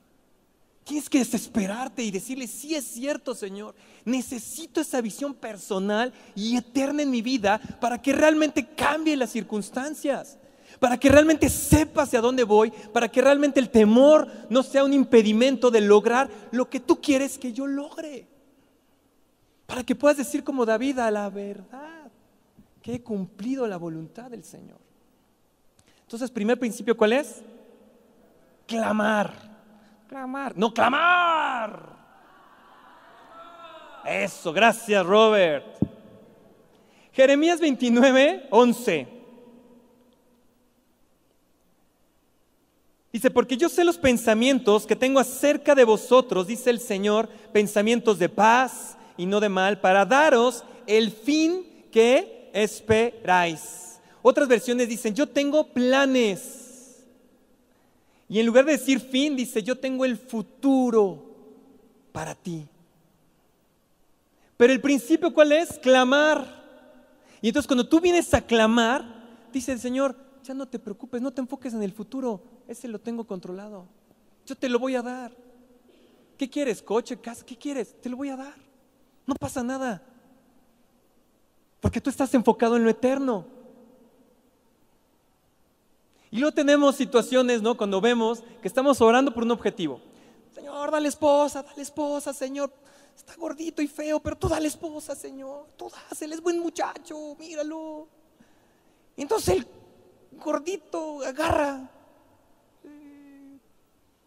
Tienes 0.87 1.09
que 1.09 1.19
desesperarte 1.19 2.01
y 2.01 2.11
decirle, 2.11 2.47
sí 2.47 2.73
es 2.73 2.85
cierto, 2.85 3.35
Señor, 3.35 3.75
necesito 4.05 4.79
esa 4.79 5.01
visión 5.01 5.33
personal 5.33 6.13
y 6.33 6.55
eterna 6.55 7.03
en 7.03 7.11
mi 7.11 7.21
vida 7.21 7.59
para 7.81 8.01
que 8.01 8.13
realmente 8.13 8.65
cambie 8.65 9.17
las 9.17 9.31
circunstancias, 9.31 10.37
para 10.79 10.97
que 10.97 11.09
realmente 11.09 11.49
sepa 11.49 12.03
hacia 12.03 12.21
dónde 12.21 12.45
voy, 12.45 12.71
para 12.93 13.09
que 13.09 13.21
realmente 13.21 13.59
el 13.59 13.69
temor 13.69 14.31
no 14.49 14.63
sea 14.63 14.85
un 14.85 14.93
impedimento 14.93 15.71
de 15.71 15.81
lograr 15.81 16.29
lo 16.51 16.69
que 16.69 16.79
tú 16.79 17.01
quieres 17.01 17.37
que 17.37 17.51
yo 17.51 17.67
logre. 17.67 18.25
Para 19.65 19.83
que 19.83 19.93
puedas 19.93 20.15
decir 20.15 20.41
como 20.41 20.65
David, 20.65 20.99
a 20.99 21.11
la 21.11 21.29
verdad, 21.29 22.09
que 22.81 22.93
he 22.93 23.03
cumplido 23.03 23.67
la 23.67 23.75
voluntad 23.75 24.31
del 24.31 24.45
Señor. 24.45 24.79
Entonces, 26.03 26.31
primer 26.31 26.57
principio, 26.57 26.95
¿cuál 26.95 27.11
es? 27.11 27.43
Clamar. 28.67 29.33
Clamar. 30.07 30.57
No, 30.57 30.73
clamar. 30.73 31.97
Eso, 34.05 34.53
gracias 34.53 35.05
Robert. 35.05 35.65
Jeremías 37.13 37.59
29, 37.59 38.47
11. 38.51 39.07
Dice, 43.11 43.31
porque 43.31 43.57
yo 43.57 43.69
sé 43.69 43.83
los 43.83 43.97
pensamientos 43.97 44.85
que 44.85 44.95
tengo 44.95 45.19
acerca 45.19 45.73
de 45.73 45.83
vosotros, 45.83 46.45
dice 46.45 46.69
el 46.69 46.79
Señor, 46.79 47.27
pensamientos 47.51 48.19
de 48.19 48.29
paz 48.29 48.97
y 49.17 49.25
no 49.25 49.39
de 49.39 49.49
mal, 49.49 49.79
para 49.79 50.05
daros 50.05 50.63
el 50.85 51.11
fin 51.11 51.87
que 51.91 52.51
esperáis. 52.53 53.99
Otras 54.21 54.47
versiones 54.47 54.87
dicen, 54.87 55.15
yo 55.15 55.27
tengo 55.27 55.67
planes 55.67 56.66
y 58.29 58.39
en 58.39 58.45
lugar 58.45 58.65
de 58.65 58.73
decir 58.73 58.99
fin, 58.99 59.35
dice, 59.35 59.63
yo 59.63 59.77
tengo 59.77 60.03
el 60.03 60.17
futuro 60.17 61.23
para 62.11 62.35
ti. 62.35 62.67
Pero 64.57 64.73
el 64.73 64.81
principio 64.81 65.33
cuál 65.33 65.51
es? 65.51 65.77
Clamar. 65.79 66.57
Y 67.41 67.47
entonces 67.47 67.67
cuando 67.67 67.87
tú 67.87 68.01
vienes 68.01 68.33
a 68.33 68.41
clamar, 68.41 69.05
dice 69.53 69.71
el 69.71 69.79
Señor, 69.79 70.15
ya 70.43 70.53
no 70.53 70.67
te 70.67 70.79
preocupes, 70.79 71.21
no 71.21 71.31
te 71.31 71.41
enfoques 71.41 71.73
en 71.73 71.83
el 71.83 71.91
futuro, 71.91 72.41
ese 72.67 72.87
lo 72.87 72.99
tengo 72.99 73.25
controlado. 73.25 73.85
Yo 74.45 74.55
te 74.55 74.67
lo 74.69 74.79
voy 74.79 74.95
a 74.95 75.01
dar. 75.01 75.31
¿Qué 76.37 76.49
quieres? 76.49 76.81
¿Coche, 76.81 77.17
casa? 77.17 77.45
¿Qué 77.45 77.55
quieres? 77.55 77.99
Te 78.01 78.09
lo 78.09 78.17
voy 78.17 78.29
a 78.29 78.35
dar. 78.35 78.55
No 79.25 79.35
pasa 79.35 79.63
nada. 79.63 80.01
Porque 81.79 82.01
tú 82.01 82.09
estás 82.09 82.33
enfocado 82.33 82.77
en 82.77 82.83
lo 82.83 82.89
eterno. 82.89 83.45
Y 86.29 86.39
luego 86.39 86.53
tenemos 86.53 86.95
situaciones, 86.95 87.61
¿no? 87.61 87.77
Cuando 87.77 88.01
vemos 88.01 88.43
que 88.61 88.67
estamos 88.67 88.99
orando 89.01 89.33
por 89.33 89.43
un 89.43 89.51
objetivo. 89.51 90.01
Señor, 90.53 90.91
dale 90.91 91.07
esposa, 91.07 91.63
dale 91.63 91.81
esposa, 91.81 92.33
Señor. 92.33 92.71
Está 93.15 93.35
gordito 93.35 93.81
y 93.81 93.87
feo, 93.87 94.19
pero 94.19 94.37
tú 94.37 94.47
dale 94.47 94.67
esposa, 94.67 95.15
Señor. 95.15 95.67
Tú 95.77 95.89
dásele, 95.89 96.35
es 96.35 96.41
buen 96.41 96.59
muchacho, 96.59 97.35
míralo. 97.39 98.07
Y 99.15 99.21
entonces 99.21 99.57
el 99.57 99.67
gordito 100.43 101.23
agarra 101.23 101.89
eh, 102.83 103.57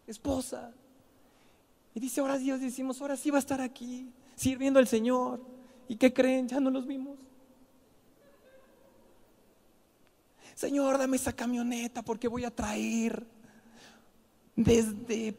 esposa. 0.07 0.73
Y 1.93 1.99
dice, 1.99 2.21
ahora 2.21 2.37
Dios, 2.37 2.59
decimos, 2.59 3.01
ahora 3.01 3.15
sí 3.15 3.29
va 3.29 3.37
a 3.37 3.39
estar 3.39 3.61
aquí, 3.61 4.11
sirviendo 4.35 4.79
al 4.79 4.87
Señor. 4.87 5.39
¿Y 5.87 5.97
qué 5.97 6.13
creen? 6.13 6.47
Ya 6.47 6.59
no 6.59 6.69
los 6.69 6.87
vimos. 6.87 7.17
Señor, 10.55 10.97
dame 10.97 11.17
esa 11.17 11.33
camioneta 11.33 12.01
porque 12.01 12.27
voy 12.27 12.45
a 12.45 12.51
traer 12.51 13.25
desde, 14.55 15.35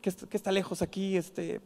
que, 0.00 0.36
está 0.36 0.50
lejos 0.50 0.82
aquí, 0.82 1.16
este, 1.16 1.60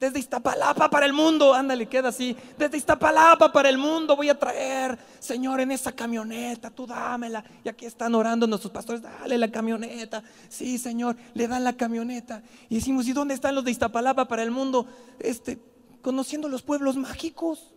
desde 0.00 0.18
Iztapalapa 0.18 0.90
para 0.90 1.06
el 1.06 1.12
mundo, 1.12 1.54
ándale, 1.54 1.86
queda 1.86 2.08
así, 2.08 2.36
desde 2.58 2.76
Iztapalapa 2.76 3.52
para 3.52 3.68
el 3.68 3.78
mundo 3.78 4.16
voy 4.16 4.28
a 4.28 4.38
traer, 4.38 4.98
Señor, 5.18 5.60
en 5.60 5.70
esa 5.70 5.92
camioneta, 5.92 6.70
tú 6.70 6.86
dámela. 6.86 7.44
Y 7.64 7.68
aquí 7.68 7.86
están 7.86 8.14
orando 8.14 8.46
nuestros 8.46 8.72
pastores, 8.72 9.02
dale 9.02 9.38
la 9.38 9.50
camioneta. 9.50 10.22
Sí, 10.48 10.78
Señor, 10.78 11.16
le 11.34 11.48
dan 11.48 11.64
la 11.64 11.74
camioneta. 11.74 12.42
Y 12.68 12.76
decimos, 12.76 13.06
¿y 13.06 13.12
dónde 13.12 13.34
están 13.34 13.54
los 13.54 13.64
de 13.64 13.70
Iztapalapa 13.70 14.26
para 14.26 14.42
el 14.42 14.50
mundo? 14.50 14.86
Este, 15.18 15.58
conociendo 16.02 16.48
los 16.48 16.62
pueblos 16.62 16.96
mágicos. 16.96 17.73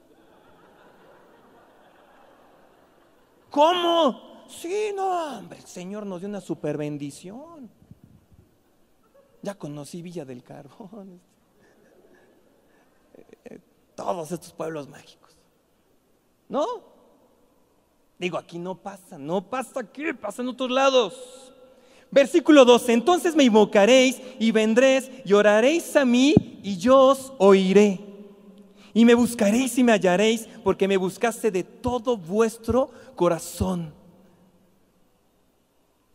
¿Cómo? 3.50 4.46
Sí, 4.48 4.92
no, 4.96 5.38
hombre, 5.38 5.60
el 5.60 5.66
Señor 5.66 6.06
nos 6.06 6.22
dio 6.22 6.30
una 6.30 6.42
super 6.42 6.78
bendición. 6.78 7.70
Ya 9.42 9.56
conocí 9.56 10.02
Villa 10.02 10.26
del 10.26 10.44
Carbón. 10.44 11.22
Eh, 13.46 13.60
todos 13.96 14.32
estos 14.32 14.54
pueblos 14.54 14.88
mágicos. 14.88 15.36
¿No? 16.48 16.66
Digo, 18.20 18.38
aquí 18.38 18.60
no 18.60 18.76
pasa, 18.76 19.18
no 19.18 19.42
pasa 19.42 19.80
aquí, 19.80 20.14
pasa 20.14 20.42
en 20.42 20.50
otros 20.50 20.70
lados. 20.70 21.54
Versículo 22.10 22.64
12, 22.64 22.94
entonces 22.94 23.36
me 23.36 23.44
invocaréis 23.44 24.22
y 24.40 24.52
vendréis 24.52 25.12
y 25.26 25.34
oraréis 25.34 25.96
a 25.96 26.06
mí 26.06 26.60
y 26.64 26.78
yo 26.78 27.00
os 27.00 27.34
oiré. 27.38 28.07
Y 28.98 29.06
me 29.06 29.14
buscaréis 29.14 29.78
y 29.78 29.84
me 29.84 29.92
hallaréis 29.92 30.48
porque 30.64 30.88
me 30.88 30.98
buscaste 30.98 31.52
de 31.52 31.64
todo 31.64 32.18
vuestro 32.18 32.90
corazón. 33.16 33.94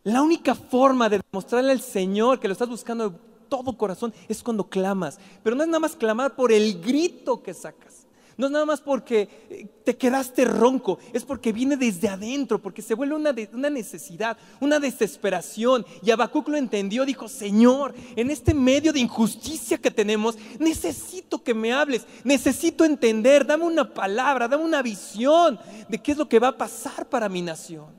La 0.02 0.20
única 0.20 0.56
forma 0.56 1.08
de 1.08 1.20
demostrarle 1.30 1.70
al 1.70 1.80
Señor 1.80 2.40
que 2.40 2.48
lo 2.48 2.52
estás 2.54 2.68
buscando 2.68 3.10
de 3.10 3.16
todo 3.48 3.78
corazón 3.78 4.12
es 4.28 4.42
cuando 4.42 4.68
clamas. 4.68 5.20
Pero 5.44 5.54
no 5.54 5.62
es 5.62 5.68
nada 5.68 5.78
más 5.78 5.94
clamar 5.94 6.34
por 6.34 6.50
el 6.50 6.80
grito 6.80 7.40
que 7.40 7.54
sacas. 7.54 8.01
No 8.42 8.46
es 8.48 8.52
nada 8.54 8.66
más 8.66 8.80
porque 8.80 9.28
eh, 9.50 9.68
te 9.84 9.96
quedaste 9.96 10.44
ronco, 10.44 10.98
es 11.12 11.24
porque 11.24 11.52
viene 11.52 11.76
desde 11.76 12.08
adentro, 12.08 12.60
porque 12.60 12.82
se 12.82 12.94
vuelve 12.94 13.14
una, 13.14 13.32
una 13.52 13.70
necesidad, 13.70 14.36
una 14.58 14.80
desesperación. 14.80 15.86
Y 16.02 16.10
Habacuc 16.10 16.48
lo 16.48 16.56
entendió, 16.56 17.04
dijo, 17.04 17.28
Señor, 17.28 17.94
en 18.16 18.32
este 18.32 18.52
medio 18.52 18.92
de 18.92 18.98
injusticia 18.98 19.78
que 19.78 19.92
tenemos, 19.92 20.36
necesito 20.58 21.40
que 21.44 21.54
me 21.54 21.72
hables, 21.72 22.04
necesito 22.24 22.84
entender, 22.84 23.46
dame 23.46 23.62
una 23.62 23.94
palabra, 23.94 24.48
dame 24.48 24.64
una 24.64 24.82
visión 24.82 25.60
de 25.88 25.98
qué 26.02 26.10
es 26.10 26.18
lo 26.18 26.28
que 26.28 26.40
va 26.40 26.48
a 26.48 26.58
pasar 26.58 27.08
para 27.08 27.28
mi 27.28 27.42
nación. 27.42 27.90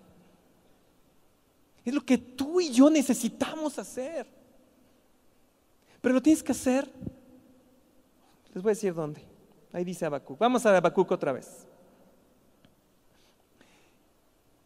Es 1.85 1.93
lo 1.93 2.01
que 2.01 2.17
tú 2.17 2.59
y 2.59 2.69
yo 2.69 2.89
necesitamos 2.89 3.79
hacer. 3.79 4.27
Pero 6.01 6.15
lo 6.15 6.21
tienes 6.21 6.43
que 6.43 6.51
hacer. 6.51 6.91
Les 8.53 8.61
voy 8.61 8.71
a 8.71 8.75
decir 8.75 8.93
dónde. 8.93 9.32
Ahí 9.73 9.83
dice 9.83 10.05
Habacuc. 10.05 10.37
Vamos 10.37 10.65
a 10.65 10.77
Habacuc 10.77 11.11
otra 11.11 11.31
vez. 11.33 11.65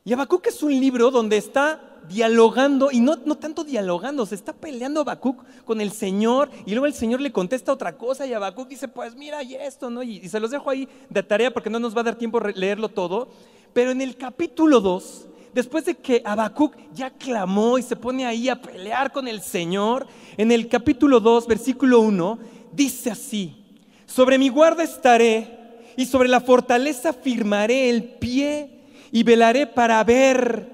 Y 0.04 0.14
Habacuc 0.14 0.48
es 0.48 0.62
un 0.62 0.72
libro 0.72 1.12
donde 1.12 1.38
está 1.38 1.82
dialogando, 2.08 2.92
y 2.92 3.02
no, 3.02 3.18
no 3.26 3.36
tanto 3.36 3.66
dialogando, 3.66 4.26
se 4.26 4.36
está 4.36 4.54
peleando 4.54 5.02
Habacuc 5.02 5.44
con 5.66 5.82
el 5.82 5.92
Señor, 5.92 6.50
y 6.66 6.72
luego 6.72 6.86
el 6.86 6.94
Señor 6.94 7.20
le 7.20 7.34
contesta 7.34 7.74
otra 7.74 7.98
cosa, 7.98 8.26
y 8.26 8.32
Habacuc 8.32 8.70
dice, 8.70 8.88
pues 8.88 9.16
mira, 9.16 9.44
y 9.44 9.56
esto, 9.56 9.90
¿no? 9.90 10.04
Y, 10.04 10.18
y 10.18 10.30
se 10.30 10.40
los 10.40 10.52
dejo 10.52 10.70
ahí 10.70 10.88
de 11.10 11.24
tarea 11.24 11.52
porque 11.52 11.70
no 11.70 11.80
nos 11.80 11.96
va 11.96 12.02
a 12.02 12.06
dar 12.06 12.16
tiempo 12.16 12.40
leerlo 12.40 12.88
todo. 12.90 13.30
Pero 13.74 13.92
en 13.92 14.02
el 14.02 14.16
capítulo 14.16 14.80
2, 14.80 15.28
después 15.54 15.84
de 15.84 15.96
que 15.96 16.22
Habacuc 16.24 16.76
ya 16.94 17.10
clamó 17.10 17.78
y 17.78 17.82
se 17.82 17.98
pone 17.98 18.26
ahí 18.26 18.48
a 18.48 18.62
pelear 18.62 19.12
con 19.12 19.28
el 19.28 19.42
Señor, 19.42 20.08
en 20.38 20.54
el 20.54 20.70
capítulo 20.70 21.20
2, 21.20 21.48
versículo 21.48 22.00
1, 22.00 22.40
dice 22.72 23.12
así, 23.12 23.67
sobre 24.08 24.40
mi 24.40 24.50
guarda 24.50 24.84
estaré 24.84 25.48
y 25.96 26.08
sobre 26.08 26.30
la 26.30 26.42
fortaleza 26.42 27.14
firmaré 27.14 27.90
el 27.90 28.04
pie 28.04 28.72
y 29.12 29.22
velaré 29.24 29.68
para 29.68 30.04
ver 30.04 30.68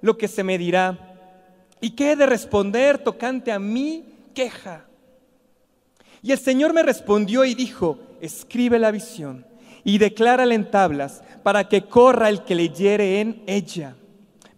lo 0.00 0.16
que 0.16 0.28
se 0.28 0.44
me 0.44 0.58
dirá. 0.58 0.98
¿Y 1.80 1.90
qué 1.90 2.12
he 2.12 2.16
de 2.16 2.26
responder 2.26 2.98
tocante 2.98 3.50
a 3.50 3.58
mi 3.58 4.04
queja? 4.34 4.84
Y 6.22 6.32
el 6.32 6.38
Señor 6.38 6.72
me 6.72 6.82
respondió 6.82 7.44
y 7.44 7.54
dijo, 7.54 7.98
escribe 8.20 8.78
la 8.78 8.90
visión 8.90 9.46
y 9.82 9.98
declárala 9.98 10.54
en 10.54 10.70
tablas 10.70 11.22
para 11.42 11.68
que 11.68 11.82
corra 11.82 12.28
el 12.28 12.44
que 12.44 12.54
leyere 12.54 13.20
en 13.20 13.42
ella. 13.46 13.96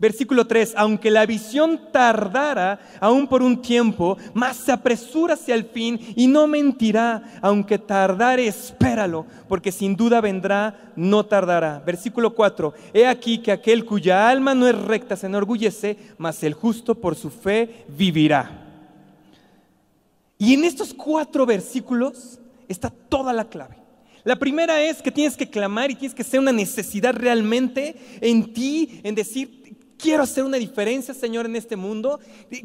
Versículo 0.03 0.49
3, 0.49 0.75
aunque 0.77 1.13
la 1.13 1.25
visión 1.27 1.81
tardara 1.93 2.81
aún 2.99 3.29
por 3.29 3.41
un 3.41 3.63
tiempo, 3.63 4.19
más 4.35 4.57
se 4.57 4.73
apresura 4.73 5.35
hacia 5.35 5.55
el 5.55 5.65
fin 5.65 6.01
y 6.17 6.27
no 6.27 6.49
mentirá, 6.49 7.39
aunque 7.41 7.79
tardare, 7.79 8.49
espéralo, 8.49 9.27
porque 9.49 9.71
sin 9.71 9.95
duda 9.95 10.21
vendrá, 10.21 10.93
no 10.97 11.25
tardará. 11.25 11.81
Versículo 11.87 12.35
4, 12.35 12.75
he 12.93 13.07
aquí 13.07 13.39
que 13.39 13.53
aquel 13.53 13.85
cuya 13.85 14.29
alma 14.29 14.57
no 14.57 14.67
es 14.67 14.77
recta 14.77 15.15
se 15.15 15.27
enorgullece, 15.27 15.97
mas 16.19 16.43
el 16.43 16.55
justo 16.55 16.97
por 16.97 17.15
su 17.15 17.31
fe 17.31 17.85
vivirá. 17.87 18.61
Y 20.37 20.55
en 20.55 20.65
estos 20.65 20.93
cuatro 20.93 21.47
versículos 21.47 22.41
está 22.67 22.91
toda 22.91 23.33
la 23.33 23.45
clave. 23.45 23.77
La 24.25 24.35
primera 24.35 24.83
es 24.83 25.01
que 25.01 25.13
tienes 25.13 25.37
que 25.37 25.49
clamar 25.49 25.93
y 25.93 25.95
tienes 25.95 26.15
que 26.15 26.25
ser 26.25 26.41
una 26.41 26.51
necesidad 26.51 27.15
realmente 27.15 27.95
en 28.21 28.53
ti, 28.53 29.01
en 29.05 29.15
decir, 29.15 29.62
quiero 30.03 30.25
hacer 30.25 30.43
una 30.43 30.57
diferencia, 30.57 31.15
Señor, 31.15 31.47
en 31.47 31.55
este 31.55 31.77
mundo. 31.77 32.19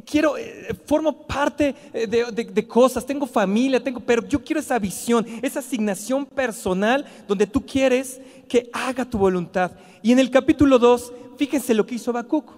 Quiero, 0.05 0.38
eh, 0.38 0.75
formo 0.85 1.27
parte 1.27 1.75
eh, 1.93 2.07
de, 2.07 2.67
cosas, 2.67 3.05
tengo 3.05 3.27
familia, 3.27 3.81
tengo, 3.81 3.99
pero 3.99 4.27
yo 4.27 4.43
quiero 4.43 4.59
esa 4.59 4.79
visión, 4.79 5.25
esa 5.43 5.59
asignación 5.59 6.25
personal 6.25 7.05
donde 7.27 7.45
tú 7.45 7.63
quieres 7.63 8.19
que 8.49 8.69
haga 8.73 9.05
tu 9.05 9.19
voluntad. 9.19 9.71
Y 10.01 10.11
en 10.11 10.19
el 10.19 10.31
capítulo 10.31 10.79
2, 10.79 11.13
fíjense 11.38 11.75
lo 11.75 11.85
que 11.85 11.95
hizo 11.95 12.09
Habacuc. 12.09 12.51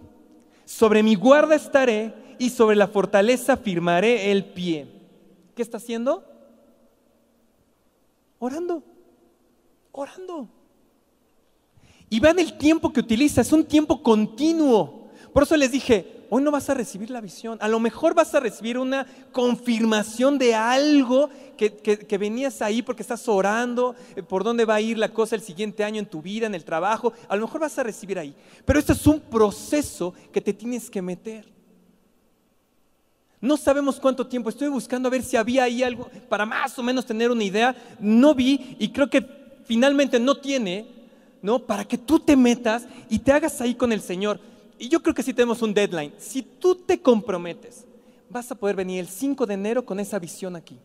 Sobre 0.64 1.04
mi 1.04 1.16
guarda 1.16 1.56
estaré 1.56 2.14
y 2.38 2.50
sobre 2.50 2.78
la 2.78 2.88
fortaleza 2.88 3.58
firmaré 3.58 4.32
el 4.32 4.46
pie. 4.46 4.88
¿Qué 5.56 5.62
está 5.62 5.78
haciendo? 5.78 6.24
Orando. 8.40 8.82
Orando. 9.92 10.48
Y 12.10 12.20
vean 12.20 12.40
el 12.40 12.58
tiempo 12.58 12.92
que 12.92 13.02
utiliza, 13.02 13.42
es 13.42 13.52
un 13.52 13.66
tiempo 13.66 14.02
continuo. 14.02 15.10
Por 15.34 15.44
eso 15.44 15.56
les 15.56 15.72
dije, 15.72 16.20
hoy 16.30 16.42
no 16.42 16.52
vas 16.52 16.70
a 16.70 16.74
recibir 16.74 17.10
la 17.10 17.22
visión, 17.22 17.58
a 17.62 17.68
lo 17.68 17.80
mejor 17.80 18.14
vas 18.14 18.34
a 18.34 18.40
recibir 18.40 18.78
una 18.78 19.06
confirmación 19.32 20.38
de 20.38 20.56
algo 20.56 21.30
que, 21.58 22.18
venías 22.20 22.62
ahí 22.62 22.82
porque 22.82 23.02
estás 23.02 23.28
orando, 23.28 23.96
eh, 24.16 24.24
por 24.24 24.44
dónde 24.44 24.66
va 24.66 24.76
a 24.76 24.82
ir 24.82 24.98
la 24.98 25.10
cosa 25.10 25.36
el 25.36 25.42
siguiente 25.42 25.84
año 25.84 26.00
en 26.00 26.06
tu 26.06 26.22
vida, 26.22 26.48
en 26.48 26.56
el 26.56 26.64
trabajo, 26.64 27.14
a 27.28 27.36
lo 27.36 27.46
mejor 27.46 27.62
vas 27.62 27.78
a 27.78 27.84
recibir 27.84 28.18
ahí. 28.18 28.34
Pero 28.66 28.80
esto 28.80 28.94
es 28.94 29.06
un 29.08 29.20
proceso 29.20 30.14
que 30.32 30.42
te 30.42 30.54
tienes 30.54 30.90
que 30.90 31.02
meter. 31.02 31.46
No 33.42 33.56
sabemos 33.56 34.00
cuánto 34.00 34.28
tiempo, 34.28 34.50
estoy 34.50 34.68
buscando 34.68 35.08
a 35.08 35.12
ver 35.12 35.24
si 35.24 35.38
había 35.38 35.64
ahí 35.64 35.82
algo 35.82 36.10
para 36.28 36.46
más 36.46 36.78
o 36.78 36.84
menos 36.84 37.06
tener 37.06 37.32
una 37.32 37.44
idea. 37.44 37.76
No 38.00 38.36
vi 38.36 38.76
y 38.80 38.90
creo 38.90 39.10
que 39.10 39.26
finalmente 39.64 40.20
no 40.20 40.36
tiene, 40.36 40.99
¿no? 41.42 41.60
Para 41.60 41.86
que 41.86 41.98
tú 41.98 42.20
te 42.20 42.36
metas 42.36 42.86
y 43.10 43.20
te 43.20 43.32
hagas 43.32 43.62
ahí 43.62 43.76
con 43.76 43.92
el 43.92 44.02
Señor. 44.02 44.40
Y 44.78 44.90
yo 44.90 45.02
creo 45.02 45.14
que 45.14 45.24
sí 45.24 45.34
tenemos 45.34 45.62
un 45.62 45.74
deadline. 45.74 46.14
Si 46.18 46.42
tú 46.42 46.76
te 46.76 47.02
comprometes, 47.02 47.86
vas 48.30 48.52
a 48.52 48.56
poder 48.56 48.76
venir 48.76 49.00
el 49.00 49.08
5 49.08 49.46
de 49.46 49.54
enero 49.54 49.86
con 49.86 50.00
esa 50.00 50.20
visión 50.20 50.56
aquí. 50.56 50.78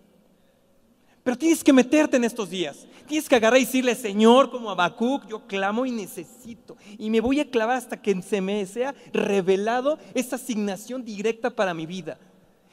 Pero 1.22 1.38
tienes 1.38 1.64
que 1.64 1.72
meterte 1.72 2.16
en 2.16 2.24
estos 2.24 2.50
días. 2.50 2.86
Tienes 3.07 3.28
que 3.28 3.36
agarrar 3.36 3.59
y 3.59 3.64
decirle, 3.64 3.94
Señor, 3.94 4.50
como 4.50 4.70
Habacuc, 4.70 5.26
yo 5.26 5.46
clamo 5.46 5.86
y 5.86 5.90
necesito. 5.90 6.76
Y 6.98 7.09
me 7.09 7.20
voy 7.20 7.40
a 7.40 7.50
clavar 7.50 7.76
hasta 7.76 8.00
que 8.00 8.20
se 8.22 8.40
me 8.40 8.64
sea 8.66 8.94
revelado 9.12 9.98
esa 10.14 10.36
asignación 10.36 11.05
directa 11.05 11.50
para 11.50 11.72
mi 11.72 11.86
vida. 11.86 12.18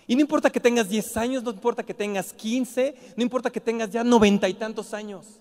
Y 0.07 0.15
no 0.15 0.21
importa 0.21 0.49
que 0.49 0.59
tengas 0.59 0.89
10 0.89 1.17
años, 1.17 1.43
no 1.43 1.51
importa 1.51 1.83
que 1.83 1.93
tengas 1.93 2.33
15, 2.33 2.95
no 3.15 3.23
importa 3.23 3.49
que 3.49 3.61
tengas 3.61 3.89
ya 3.89 4.03
noventa 4.03 4.49
y 4.49 4.53
tantos 4.53 4.93
años. 4.93 5.40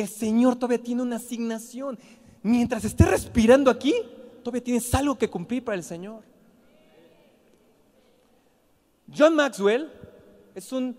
El 0.00 0.08
Señor 0.08 0.56
todavía 0.56 0.82
tiene 0.82 1.00
una 1.00 1.16
asignación. 1.16 1.98
Mientras 2.42 2.84
estés 2.84 3.08
respirando 3.08 3.70
aquí, 3.70 3.94
todavía 4.42 4.62
tienes 4.62 4.94
algo 4.94 5.16
que 5.16 5.30
cumplir 5.30 5.64
para 5.64 5.76
el 5.76 5.82
Señor. 5.82 6.22
John 9.16 9.34
Maxwell 9.34 9.90
es 10.54 10.70
un 10.70 10.94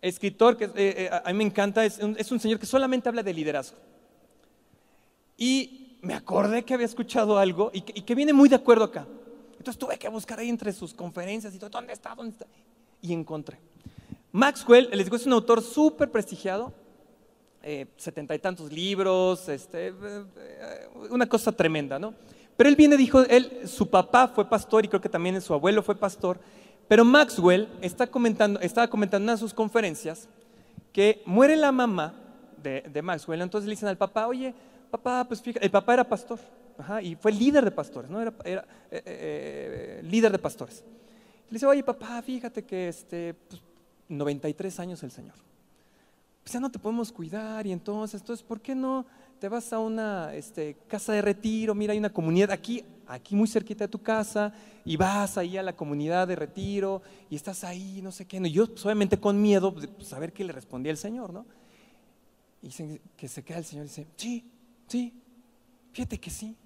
escritor 0.00 0.56
que 0.56 0.66
eh, 0.66 0.70
eh, 0.76 1.10
a 1.12 1.32
mí 1.32 1.38
me 1.38 1.44
encanta, 1.44 1.84
es 1.84 1.98
un, 1.98 2.38
señor 2.38 2.60
que 2.60 2.66
solamente 2.66 3.08
habla 3.08 3.24
de 3.24 3.34
liderazgo. 3.34 3.76
Y 5.36 5.98
me 6.02 6.14
acordé 6.14 6.64
que 6.64 6.74
había 6.74 6.86
escuchado 6.86 7.38
algo 7.38 7.72
y 7.74 7.80
que, 7.80 8.14
viene 8.14 8.32
muy 8.32 8.48
de 8.48 8.54
acuerdo 8.54 8.84
acá. 8.84 9.04
Entonces 9.58 9.78
tuve 9.78 9.98
que 9.98 10.08
buscar 10.08 10.38
ahí 10.38 10.48
entre 10.48 10.72
sus 10.72 10.94
conferencias 10.94 11.52
y 11.56 11.58
todo, 11.58 11.70
¿dónde 11.70 11.92
está? 11.92 12.14
¿Dónde 12.14 12.30
está? 12.30 12.46
Y 13.02 13.12
encontré. 13.12 13.58
Maxwell, 14.30 14.90
les 14.92 15.06
digo, 15.06 15.16
es 15.16 15.26
un 15.26 15.32
autor 15.32 15.60
súper 15.60 16.12
prestigiado, 16.12 16.72
setenta 17.96 18.34
y 18.34 18.38
tantos 18.38 18.72
libros, 18.72 19.48
este, 19.48 19.88
eh, 19.88 20.88
una 21.10 21.28
cosa 21.28 21.52
tremenda, 21.52 21.98
¿no? 21.98 22.14
Pero 22.56 22.68
él 22.68 22.76
viene, 22.76 22.96
dijo, 22.96 23.20
él, 23.22 23.62
su 23.66 23.88
papá 23.88 24.28
fue 24.28 24.48
pastor 24.48 24.84
y 24.84 24.88
creo 24.88 25.00
que 25.00 25.08
también 25.08 25.40
su 25.40 25.54
abuelo 25.54 25.82
fue 25.82 25.94
pastor, 25.94 26.40
pero 26.88 27.04
Maxwell 27.04 27.68
está 27.80 28.06
comentando, 28.06 28.60
estaba 28.60 28.88
comentando 28.88 29.24
en 29.24 29.24
una 29.24 29.32
de 29.32 29.38
sus 29.38 29.54
conferencias 29.54 30.28
que 30.92 31.22
muere 31.26 31.56
la 31.56 31.70
mamá 31.70 32.14
de, 32.62 33.02
Maxwell, 33.02 33.42
entonces 33.42 33.68
le 33.68 33.72
dicen 33.72 33.88
al 33.88 33.96
papá, 33.96 34.26
oye, 34.26 34.54
papá, 34.90 35.24
pues 35.26 35.40
fíjate, 35.40 35.64
el 35.64 35.70
papá 35.70 35.94
era 35.94 36.04
pastor, 36.04 36.38
y 37.02 37.14
fue 37.16 37.32
líder 37.32 37.64
de 37.64 37.70
pastores, 37.70 38.10
¿no? 38.10 38.20
Era, 38.20 38.32
eh, 38.90 40.00
líder 40.04 40.32
de 40.32 40.38
pastores. 40.38 40.84
Le 41.50 41.54
dice, 41.54 41.66
oye, 41.66 41.82
papá, 41.82 42.20
fíjate 42.22 42.64
que 42.64 42.88
este, 42.88 43.34
93 44.08 44.74
pues, 44.74 44.80
años 44.80 45.02
el 45.02 45.10
Señor 45.10 45.34
pues 46.48 46.54
ya 46.54 46.60
no 46.60 46.70
te 46.70 46.78
podemos 46.78 47.12
cuidar 47.12 47.66
y 47.66 47.72
entonces, 47.72 48.22
entonces, 48.22 48.42
¿por 48.42 48.62
qué 48.62 48.74
no 48.74 49.04
te 49.38 49.50
vas 49.50 49.70
a 49.70 49.78
una 49.80 50.34
este, 50.34 50.78
casa 50.86 51.12
de 51.12 51.20
retiro? 51.20 51.74
Mira, 51.74 51.92
hay 51.92 51.98
una 51.98 52.10
comunidad 52.10 52.52
aquí, 52.52 52.82
aquí 53.06 53.36
muy 53.36 53.46
cerquita 53.46 53.84
de 53.84 53.88
tu 53.88 54.00
casa 54.00 54.54
y 54.82 54.96
vas 54.96 55.36
ahí 55.36 55.58
a 55.58 55.62
la 55.62 55.76
comunidad 55.76 56.26
de 56.26 56.36
retiro 56.36 57.02
y 57.28 57.36
estás 57.36 57.64
ahí, 57.64 58.00
no 58.00 58.10
sé 58.10 58.24
qué. 58.26 58.38
Y 58.38 58.50
yo, 58.50 58.66
pues, 58.66 58.82
obviamente 58.86 59.20
con 59.20 59.42
miedo, 59.42 59.74
pues, 59.74 59.88
pues, 59.88 60.10
a 60.14 60.18
ver 60.18 60.32
qué 60.32 60.42
le 60.42 60.54
respondía 60.54 60.90
el 60.90 60.96
Señor, 60.96 61.34
¿no? 61.34 61.44
Y 62.62 62.68
dicen 62.68 62.98
que 63.14 63.28
se 63.28 63.44
queda 63.44 63.58
el 63.58 63.66
Señor 63.66 63.84
y 63.84 63.88
dice, 63.88 64.06
sí, 64.16 64.50
sí, 64.86 65.12
fíjate 65.92 66.18
que 66.18 66.30
sí, 66.30 66.56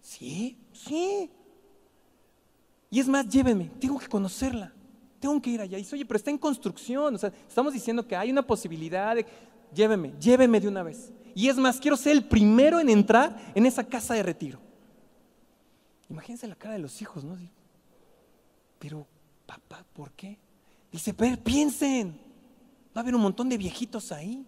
sí, 0.00 0.56
sí. 0.72 1.30
Y 2.88 3.00
es 3.00 3.06
más, 3.06 3.28
llévenme, 3.28 3.70
tengo 3.78 3.98
que 3.98 4.08
conocerla 4.08 4.72
tengo 5.26 5.42
que 5.42 5.50
ir 5.50 5.60
allá. 5.60 5.76
Y 5.78 5.82
dice, 5.82 5.96
oye, 5.96 6.04
pero 6.04 6.18
está 6.18 6.30
en 6.30 6.38
construcción. 6.38 7.14
O 7.14 7.18
sea, 7.18 7.32
estamos 7.48 7.72
diciendo 7.72 8.06
que 8.06 8.14
hay 8.14 8.30
una 8.30 8.46
posibilidad 8.46 9.16
de, 9.16 9.26
lléveme, 9.74 10.12
lléveme 10.20 10.60
de 10.60 10.68
una 10.68 10.82
vez. 10.82 11.12
Y 11.34 11.48
es 11.48 11.56
más, 11.56 11.80
quiero 11.80 11.96
ser 11.96 12.12
el 12.12 12.24
primero 12.24 12.78
en 12.80 12.88
entrar 12.88 13.52
en 13.54 13.66
esa 13.66 13.84
casa 13.84 14.14
de 14.14 14.22
retiro. 14.22 14.60
Imagínense 16.08 16.46
la 16.46 16.54
cara 16.54 16.74
de 16.74 16.80
los 16.80 17.02
hijos, 17.02 17.24
¿no? 17.24 17.36
Pero, 18.78 19.06
papá, 19.44 19.84
¿por 19.92 20.12
qué? 20.12 20.38
Dice, 20.92 21.12
pero 21.12 21.36
piensen, 21.42 22.18
va 22.96 23.00
a 23.00 23.02
haber 23.02 23.14
un 23.16 23.22
montón 23.22 23.48
de 23.48 23.58
viejitos 23.58 24.12
ahí. 24.12 24.46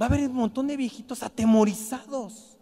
Va 0.00 0.06
a 0.06 0.08
haber 0.08 0.28
un 0.28 0.34
montón 0.34 0.66
de 0.66 0.76
viejitos 0.76 1.22
atemorizados. 1.22 2.56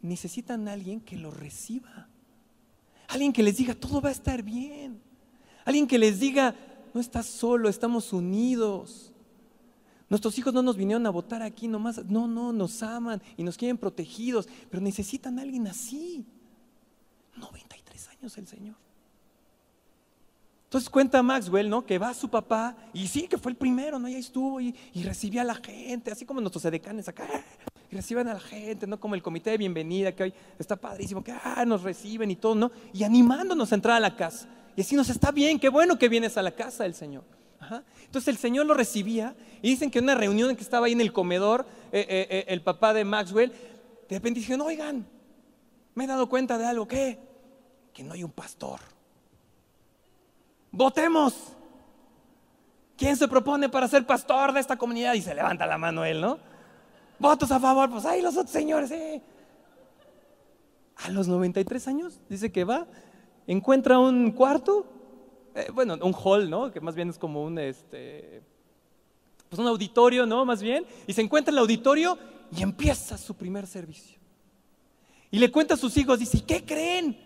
Necesitan 0.00 0.66
a 0.66 0.72
alguien 0.72 1.00
que 1.00 1.16
los 1.16 1.34
reciba. 1.36 2.08
Alguien 3.12 3.30
que 3.30 3.42
les 3.42 3.58
diga, 3.58 3.74
todo 3.74 4.00
va 4.00 4.08
a 4.08 4.12
estar 4.12 4.42
bien. 4.42 4.98
Alguien 5.66 5.86
que 5.86 5.98
les 5.98 6.18
diga, 6.18 6.54
no 6.94 7.00
estás 7.00 7.26
solo, 7.26 7.68
estamos 7.68 8.10
unidos. 8.14 9.12
Nuestros 10.08 10.38
hijos 10.38 10.54
no 10.54 10.62
nos 10.62 10.78
vinieron 10.78 11.06
a 11.06 11.10
votar 11.10 11.42
aquí 11.42 11.68
nomás, 11.68 12.02
no, 12.06 12.26
no, 12.26 12.54
nos 12.54 12.82
aman 12.82 13.20
y 13.36 13.42
nos 13.42 13.58
quieren 13.58 13.76
protegidos, 13.76 14.48
pero 14.70 14.82
necesitan 14.82 15.38
a 15.38 15.42
alguien 15.42 15.66
así. 15.66 16.24
93 17.36 18.08
años 18.08 18.38
el 18.38 18.46
Señor. 18.46 18.76
Entonces 20.64 20.88
cuenta 20.88 21.22
Maxwell, 21.22 21.68
¿no? 21.68 21.84
Que 21.84 21.98
va 21.98 22.14
su 22.14 22.30
papá 22.30 22.74
y 22.94 23.06
sí, 23.08 23.28
que 23.28 23.36
fue 23.36 23.52
el 23.52 23.58
primero, 23.58 23.98
¿no? 23.98 24.08
Y 24.08 24.14
estuvo 24.14 24.58
y, 24.58 24.74
recibía 25.04 25.42
a 25.42 25.44
la 25.44 25.56
gente, 25.56 26.10
así 26.10 26.24
como 26.24 26.40
nuestros 26.40 26.64
edecanes 26.64 27.08
acá, 27.08 27.28
y 27.92 27.96
reciben 27.96 28.26
a 28.26 28.34
la 28.34 28.40
gente, 28.40 28.86
¿no? 28.86 28.98
Como 28.98 29.14
el 29.14 29.22
comité 29.22 29.50
de 29.50 29.58
bienvenida, 29.58 30.12
que 30.12 30.22
hoy 30.22 30.34
está 30.58 30.76
padrísimo, 30.76 31.22
que 31.22 31.30
ah, 31.30 31.62
nos 31.66 31.82
reciben 31.82 32.30
y 32.30 32.36
todo, 32.36 32.54
¿no? 32.54 32.72
Y 32.94 33.04
animándonos 33.04 33.70
a 33.70 33.74
entrar 33.74 33.96
a 33.98 34.00
la 34.00 34.16
casa. 34.16 34.48
Y 34.74 34.80
así 34.80 34.96
nos 34.96 35.10
está 35.10 35.30
bien, 35.30 35.60
qué 35.60 35.68
bueno 35.68 35.98
que 35.98 36.08
vienes 36.08 36.38
a 36.38 36.42
la 36.42 36.52
casa 36.52 36.84
del 36.84 36.94
Señor. 36.94 37.22
Entonces 38.06 38.28
el 38.28 38.38
Señor 38.38 38.64
lo 38.64 38.74
recibía 38.74 39.36
y 39.60 39.68
dicen 39.68 39.90
que 39.90 39.98
en 39.98 40.04
una 40.04 40.14
reunión 40.14 40.48
en 40.50 40.56
que 40.56 40.62
estaba 40.62 40.86
ahí 40.86 40.92
en 40.92 41.02
el 41.02 41.12
comedor, 41.12 41.66
eh, 41.92 42.06
eh, 42.08 42.26
eh, 42.30 42.44
el 42.48 42.62
papá 42.62 42.94
de 42.94 43.04
Maxwell, 43.04 43.50
de 43.50 44.16
repente 44.16 44.40
dijeron, 44.40 44.62
oigan, 44.62 45.06
me 45.94 46.04
he 46.04 46.06
dado 46.06 46.30
cuenta 46.30 46.56
de 46.56 46.64
algo, 46.64 46.88
¿qué? 46.88 47.18
Que 47.92 48.02
no 48.02 48.14
hay 48.14 48.24
un 48.24 48.32
pastor. 48.32 48.80
Votemos. 50.70 51.34
¿Quién 52.96 53.16
se 53.16 53.28
propone 53.28 53.68
para 53.68 53.86
ser 53.86 54.06
pastor 54.06 54.52
de 54.52 54.60
esta 54.60 54.76
comunidad? 54.76 55.12
Y 55.12 55.22
se 55.22 55.34
levanta 55.34 55.66
la 55.66 55.76
mano 55.76 56.04
él, 56.06 56.20
¿no? 56.22 56.51
Votos 57.18 57.50
a 57.50 57.60
favor, 57.60 57.90
pues 57.90 58.04
ahí 58.04 58.22
los 58.22 58.36
otros 58.36 58.50
señores, 58.50 58.90
eh. 58.90 59.22
A 60.96 61.10
los 61.10 61.28
93 61.28 61.88
años, 61.88 62.20
dice 62.28 62.52
que 62.52 62.64
va, 62.64 62.86
encuentra 63.46 63.98
un 63.98 64.30
cuarto, 64.32 64.86
eh, 65.54 65.68
bueno, 65.72 65.96
un 66.02 66.14
hall, 66.14 66.48
¿no? 66.48 66.70
Que 66.70 66.80
más 66.80 66.94
bien 66.94 67.10
es 67.10 67.18
como 67.18 67.42
un, 67.42 67.58
este, 67.58 68.42
pues 69.48 69.58
un 69.58 69.66
auditorio, 69.66 70.26
¿no? 70.26 70.44
Más 70.44 70.62
bien, 70.62 70.86
y 71.06 71.12
se 71.12 71.22
encuentra 71.22 71.50
en 71.50 71.56
el 71.56 71.62
auditorio 71.62 72.18
y 72.56 72.62
empieza 72.62 73.18
su 73.18 73.34
primer 73.34 73.66
servicio. 73.66 74.18
Y 75.30 75.38
le 75.38 75.50
cuenta 75.50 75.74
a 75.74 75.78
sus 75.78 75.96
hijos, 75.96 76.18
dice, 76.18 76.38
¿y 76.38 76.42
qué 76.42 76.64
creen? 76.64 77.18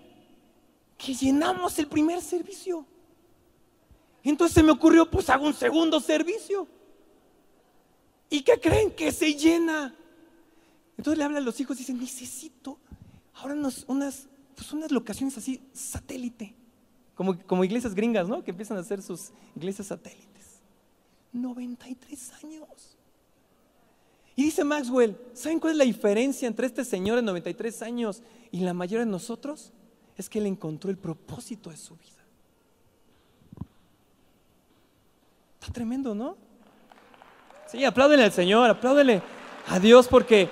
Que 0.97 1.13
llenamos 1.13 1.79
el 1.79 1.89
primer 1.89 2.23
servicio. 2.23 2.87
Entonces 4.23 4.55
se 4.55 4.63
me 4.63 4.73
ocurrió, 4.73 5.09
pues 5.11 5.29
hago 5.31 5.47
un 5.47 5.55
segundo 5.55 6.01
servicio. 6.01 6.67
¿Y 8.31 8.43
qué 8.43 8.59
creen? 8.61 8.91
Que 8.91 9.13
se 9.13 9.35
llena. 9.35 9.95
Entonces 10.97 11.19
le 11.19 11.25
habla 11.25 11.39
a 11.39 11.43
los 11.43 11.61
hijos 11.61 11.77
y 11.77 11.81
dice, 11.81 11.95
necesito 11.95 12.79
ahora 13.35 13.55
unas, 13.55 14.29
pues 14.55 14.73
unas 14.73 14.91
locaciones 14.91 15.37
así, 15.37 15.61
satélite. 15.73 16.55
Como, 17.15 17.39
como 17.45 17.65
iglesias 17.65 17.95
gringas, 17.95 18.29
¿no? 18.29 18.43
Que 18.45 18.51
empiezan 18.51 18.77
a 18.77 18.81
hacer 18.81 19.03
sus 19.03 19.31
iglesias 19.55 19.89
satélites. 19.89 20.61
93 21.33 22.33
años. 22.43 22.97
Y 24.35 24.45
dice 24.45 24.65
Maxwell, 24.65 25.17
¿saben 25.33 25.61
cuál 25.61 25.73
es 25.73 25.79
la 25.79 25.85
diferencia 25.85 26.47
entre 26.47 26.67
este 26.67 26.85
señor 26.85 27.17
de 27.17 27.23
93 27.23 27.83
años 27.83 28.23
y 28.51 28.61
la 28.61 28.75
mayoría 28.75 29.05
de 29.05 29.11
nosotros? 29.11 29.73
Es 30.17 30.29
que 30.29 30.39
él 30.39 30.47
encontró 30.47 30.91
el 30.91 30.99
propósito 30.99 31.71
de 31.71 31.77
su 31.77 31.97
vida. 31.97 32.13
Está 35.59 35.73
tremendo, 35.73 36.15
¿no? 36.15 36.37
Sí, 37.67 37.85
apláudele 37.85 38.23
al 38.23 38.33
Señor, 38.33 38.71
apláudele 38.71 39.23
a 39.67 39.81
Dios 39.81 40.07
porque 40.07 40.49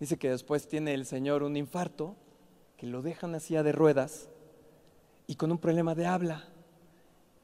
dice 0.00 0.18
que 0.18 0.30
después 0.30 0.68
tiene 0.68 0.94
el 0.94 1.04
Señor 1.04 1.42
un 1.42 1.56
infarto, 1.56 2.16
que 2.78 2.86
lo 2.86 3.02
dejan 3.02 3.34
así 3.34 3.54
de 3.54 3.72
ruedas 3.72 4.28
y 5.26 5.36
con 5.36 5.50
un 5.52 5.58
problema 5.58 5.94
de 5.94 6.06
habla. 6.06 6.44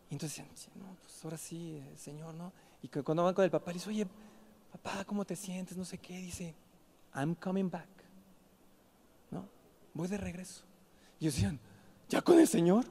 Y 0.09 0.15
entonces 0.15 0.45
dicen, 0.51 0.73
no, 0.77 0.97
pues 1.01 1.25
ahora 1.25 1.37
sí, 1.37 1.77
eh, 1.77 1.97
Señor, 1.97 2.35
¿no? 2.35 2.53
Y 2.83 2.89
cuando 2.89 3.25
van 3.25 3.35
con 3.35 3.45
el 3.45 3.51
papá, 3.51 3.71
le 3.71 3.75
dice, 3.75 3.89
oye, 3.89 4.07
papá, 4.71 5.05
¿cómo 5.05 5.25
te 5.25 5.37
sientes? 5.37 5.77
No 5.77 5.85
sé 5.85 5.99
qué. 5.99 6.17
Dice, 6.19 6.55
I'm 7.15 7.35
coming 7.35 7.71
back. 7.71 8.02
Voy 9.95 10.09
de 10.09 10.17
regreso. 10.19 10.65
Y 11.21 11.27
decían, 11.27 11.59
¿ya 12.09 12.23
con 12.23 12.39
el 12.39 12.49
Señor? 12.49 12.85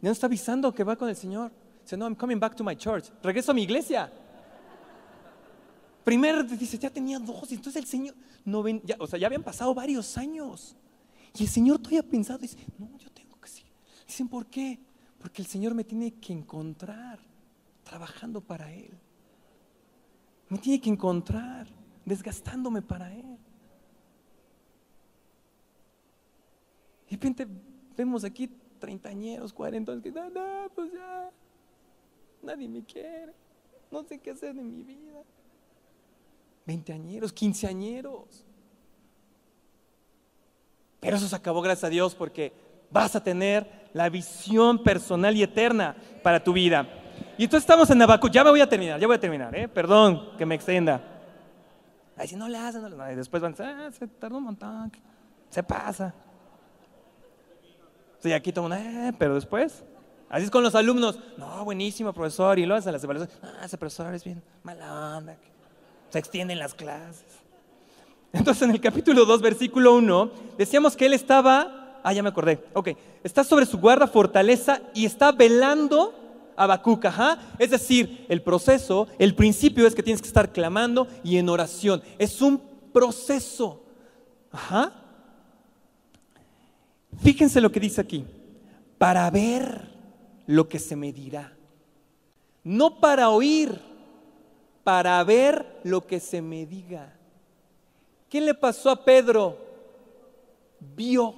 Ya 0.00 0.08
no 0.08 0.12
está 0.12 0.26
avisando 0.26 0.74
que 0.74 0.84
va 0.84 0.96
con 0.96 1.08
el 1.08 1.16
Señor. 1.16 1.52
Dice, 1.82 1.96
no, 1.96 2.06
I'm 2.06 2.14
coming 2.14 2.38
back 2.38 2.54
to 2.56 2.64
my 2.64 2.76
church. 2.76 3.10
Regreso 3.22 3.52
a 3.52 3.54
mi 3.54 3.62
iglesia. 3.62 4.12
Primero 6.04 6.42
dice, 6.42 6.78
ya 6.78 6.90
tenía 6.90 7.18
dos. 7.18 7.50
Y 7.52 7.54
entonces 7.54 7.82
el 7.82 7.88
Señor, 7.88 8.14
no 8.44 8.66
ya, 8.66 8.96
o 8.98 9.06
sea, 9.06 9.18
ya 9.18 9.26
habían 9.26 9.42
pasado 9.42 9.74
varios 9.74 10.16
años. 10.16 10.74
Y 11.38 11.44
el 11.44 11.48
Señor 11.48 11.78
todavía 11.78 12.02
pensado, 12.02 12.38
dice, 12.38 12.56
no, 12.78 12.96
yo 12.98 13.10
Dicen, 14.10 14.26
¿por 14.26 14.46
qué? 14.46 14.76
Porque 15.20 15.40
el 15.40 15.46
Señor 15.46 15.72
me 15.72 15.84
tiene 15.84 16.14
que 16.14 16.32
encontrar 16.32 17.20
trabajando 17.84 18.40
para 18.40 18.72
Él. 18.72 18.90
Me 20.48 20.58
tiene 20.58 20.80
que 20.80 20.90
encontrar 20.90 21.68
desgastándome 22.04 22.82
para 22.82 23.14
Él. 23.14 23.38
Y 26.99 26.99
de 27.10 27.16
repente 27.16 27.46
vemos 27.96 28.22
aquí 28.24 28.48
treintañeros, 28.78 29.52
cuarentones 29.52 30.02
que, 30.02 30.12
no, 30.12 30.30
no, 30.30 30.70
pues 30.74 30.92
ya, 30.92 31.30
nadie 32.40 32.68
me 32.68 32.84
quiere, 32.84 33.32
no 33.90 34.04
sé 34.04 34.18
qué 34.18 34.30
hacer 34.30 34.54
de 34.54 34.62
mi 34.62 34.82
vida. 34.82 35.20
Veinteañeros, 36.64 37.32
quinceañeros. 37.32 38.44
Pero 41.00 41.16
eso 41.16 41.26
se 41.26 41.34
acabó, 41.34 41.60
gracias 41.62 41.84
a 41.84 41.88
Dios, 41.88 42.14
porque 42.14 42.52
vas 42.90 43.16
a 43.16 43.24
tener 43.24 43.90
la 43.92 44.08
visión 44.08 44.82
personal 44.84 45.36
y 45.36 45.42
eterna 45.42 45.96
para 46.22 46.44
tu 46.44 46.52
vida. 46.52 46.88
Y 47.36 47.44
entonces 47.44 47.64
estamos 47.64 47.90
en 47.90 48.00
Habacuc, 48.00 48.30
ya 48.30 48.44
me 48.44 48.50
voy 48.50 48.60
a 48.60 48.68
terminar, 48.68 49.00
ya 49.00 49.06
voy 49.08 49.16
a 49.16 49.20
terminar, 49.20 49.54
¿eh? 49.56 49.66
perdón 49.66 50.36
que 50.38 50.46
me 50.46 50.54
extienda. 50.54 51.02
Ahí 52.16 52.28
si 52.28 52.36
no 52.36 52.48
le 52.48 52.58
hacen, 52.58 52.84
después 53.16 53.42
van 53.42 53.54
ah, 53.58 53.90
se 53.90 54.06
tardó 54.06 54.38
un 54.38 54.44
montón, 54.44 54.92
se 55.48 55.62
pasa. 55.62 56.14
Sí, 58.20 58.32
aquí 58.32 58.52
todo 58.52 58.72
eh, 58.74 59.12
pero 59.18 59.34
después, 59.34 59.82
así 60.28 60.44
es 60.44 60.50
con 60.50 60.62
los 60.62 60.74
alumnos, 60.74 61.18
no, 61.36 61.64
buenísimo 61.64 62.12
profesor, 62.12 62.58
y 62.58 62.66
luego 62.66 62.78
hacen 62.78 62.92
las 62.92 63.02
evaluaciones, 63.02 63.38
ah, 63.42 63.64
ese 63.64 63.78
profesor 63.78 64.14
es 64.14 64.22
bien 64.24 64.42
mala 64.62 65.16
onda, 65.16 65.36
se 66.10 66.18
extienden 66.18 66.58
las 66.58 66.74
clases. 66.74 67.24
Entonces 68.32 68.62
en 68.62 68.70
el 68.70 68.80
capítulo 68.80 69.24
2, 69.24 69.40
versículo 69.40 69.94
1, 69.96 70.30
decíamos 70.56 70.96
que 70.96 71.06
él 71.06 71.14
estaba 71.14 71.80
Ah, 72.02 72.12
ya 72.12 72.22
me 72.22 72.28
acordé. 72.28 72.62
Ok. 72.72 72.90
Está 73.22 73.44
sobre 73.44 73.66
su 73.66 73.78
guarda 73.78 74.06
fortaleza 74.06 74.80
y 74.94 75.04
está 75.04 75.32
velando 75.32 76.14
a 76.56 76.64
Habacuc. 76.64 77.04
Es 77.58 77.70
decir, 77.70 78.26
el 78.28 78.42
proceso, 78.42 79.06
el 79.18 79.34
principio 79.34 79.86
es 79.86 79.94
que 79.94 80.02
tienes 80.02 80.22
que 80.22 80.28
estar 80.28 80.52
clamando 80.52 81.06
y 81.22 81.36
en 81.36 81.48
oración. 81.48 82.02
Es 82.18 82.40
un 82.40 82.60
proceso. 82.92 83.82
Ajá. 84.50 84.92
Fíjense 87.22 87.60
lo 87.60 87.70
que 87.70 87.80
dice 87.80 88.00
aquí. 88.00 88.24
Para 88.98 89.30
ver 89.30 89.88
lo 90.46 90.68
que 90.68 90.78
se 90.78 90.96
me 90.96 91.12
dirá. 91.12 91.56
No 92.64 93.00
para 93.00 93.30
oír, 93.30 93.80
para 94.84 95.22
ver 95.24 95.80
lo 95.84 96.06
que 96.06 96.20
se 96.20 96.42
me 96.42 96.66
diga. 96.66 97.14
¿Qué 98.28 98.40
le 98.40 98.54
pasó 98.54 98.90
a 98.90 99.04
Pedro? 99.04 99.58
Vio 100.96 101.34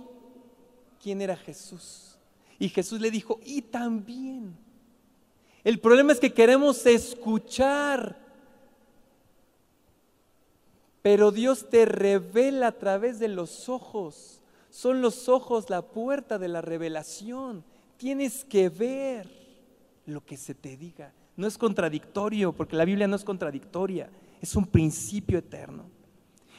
quién 1.02 1.20
era 1.20 1.36
Jesús. 1.36 2.16
Y 2.58 2.68
Jesús 2.68 3.00
le 3.00 3.10
dijo, 3.10 3.40
y 3.44 3.62
también. 3.62 4.56
El 5.64 5.80
problema 5.80 6.12
es 6.12 6.20
que 6.20 6.32
queremos 6.32 6.84
escuchar, 6.86 8.18
pero 11.02 11.30
Dios 11.30 11.68
te 11.68 11.84
revela 11.84 12.68
a 12.68 12.78
través 12.78 13.18
de 13.18 13.28
los 13.28 13.68
ojos. 13.68 14.41
Son 14.72 15.02
los 15.02 15.28
ojos 15.28 15.68
la 15.68 15.82
puerta 15.82 16.38
de 16.38 16.48
la 16.48 16.62
revelación. 16.62 17.62
Tienes 17.98 18.42
que 18.42 18.70
ver 18.70 19.28
lo 20.06 20.24
que 20.24 20.38
se 20.38 20.54
te 20.54 20.78
diga. 20.78 21.12
No 21.36 21.46
es 21.46 21.58
contradictorio, 21.58 22.54
porque 22.54 22.76
la 22.76 22.86
Biblia 22.86 23.06
no 23.06 23.16
es 23.16 23.22
contradictoria, 23.22 24.08
es 24.40 24.56
un 24.56 24.66
principio 24.66 25.38
eterno. 25.38 25.84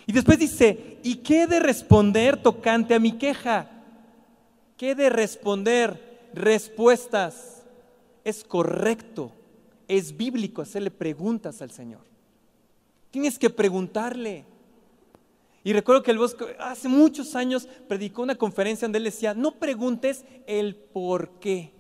Y 0.06 0.14
después 0.14 0.38
dice, 0.38 1.00
¿y 1.02 1.16
qué 1.18 1.48
de 1.48 1.60
responder 1.60 2.40
tocante 2.42 2.94
a 2.94 3.00
mi 3.00 3.14
queja? 3.14 3.68
¿Qué 4.78 4.94
de 4.94 5.10
responder 5.10 6.30
respuestas? 6.36 7.64
Es 8.24 8.44
correcto, 8.44 9.32
es 9.88 10.16
bíblico 10.16 10.62
hacerle 10.62 10.92
preguntas 10.92 11.64
al 11.64 11.72
Señor. 11.72 12.02
Tienes 13.10 13.40
que 13.40 13.50
preguntarle. 13.50 14.46
Y 15.64 15.72
recuerdo 15.72 16.04
que 16.04 16.12
el 16.12 16.18
Bosque 16.18 16.58
hace 16.60 16.90
muchos 16.90 17.36
años 17.36 17.70
predicó 17.88 18.22
una 18.22 18.36
conferencia 18.36 18.86
donde 18.86 18.98
él 18.98 19.06
decía, 19.06 19.34
no 19.34 19.60
preguntes 19.60 20.26
el 20.46 20.76
por 20.76 21.40
qué, 21.40 21.72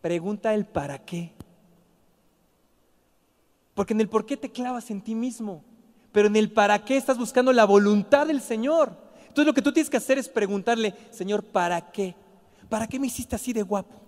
pregunta 0.00 0.54
el 0.54 0.64
para 0.64 1.04
qué. 1.04 1.32
Porque 3.74 3.92
en 3.92 4.00
el 4.00 4.08
por 4.08 4.24
qué 4.24 4.38
te 4.38 4.50
clavas 4.50 4.90
en 4.90 5.02
ti 5.02 5.14
mismo, 5.14 5.62
pero 6.12 6.28
en 6.28 6.36
el 6.36 6.50
para 6.50 6.82
qué 6.84 6.96
estás 6.96 7.18
buscando 7.18 7.52
la 7.52 7.66
voluntad 7.66 8.26
del 8.26 8.40
Señor. 8.40 8.96
Entonces 9.20 9.46
lo 9.46 9.54
que 9.54 9.62
tú 9.62 9.70
tienes 9.70 9.90
que 9.90 9.98
hacer 9.98 10.16
es 10.16 10.28
preguntarle, 10.28 10.94
Señor, 11.10 11.44
¿para 11.44 11.92
qué? 11.92 12.14
¿Para 12.70 12.86
qué 12.86 12.98
me 12.98 13.06
hiciste 13.06 13.36
así 13.36 13.52
de 13.52 13.62
guapo? 13.62 14.00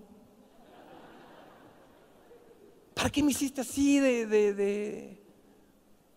¿Para 2.95 3.11
qué 3.11 3.23
me 3.23 3.31
hiciste 3.31 3.61
así 3.61 3.99
de... 3.99 4.27
de, 4.27 5.23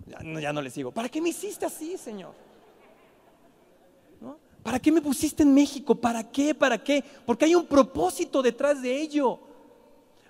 Ya, 0.07 0.20
no, 0.20 0.39
ya, 0.39 0.53
no, 0.53 0.61
le 0.61 0.70
sigo. 0.70 0.91
¿Para 0.91 1.09
qué 1.09 1.22
me 1.22 1.30
hiciste 1.30 1.66
así, 1.66 1.97
Señor? 1.97 2.34
¿Para 4.64 4.80
qué 4.80 4.91
me 4.91 5.01
pusiste 5.01 5.43
en 5.43 5.53
México? 5.53 5.93
¿Para 5.93 6.24
qué? 6.32 6.55
¿Para 6.55 6.82
qué? 6.82 7.03
Porque 7.26 7.45
hay 7.45 7.53
un 7.53 7.66
propósito 7.66 8.41
detrás 8.41 8.82
de 8.82 9.01
ello. 9.01 9.39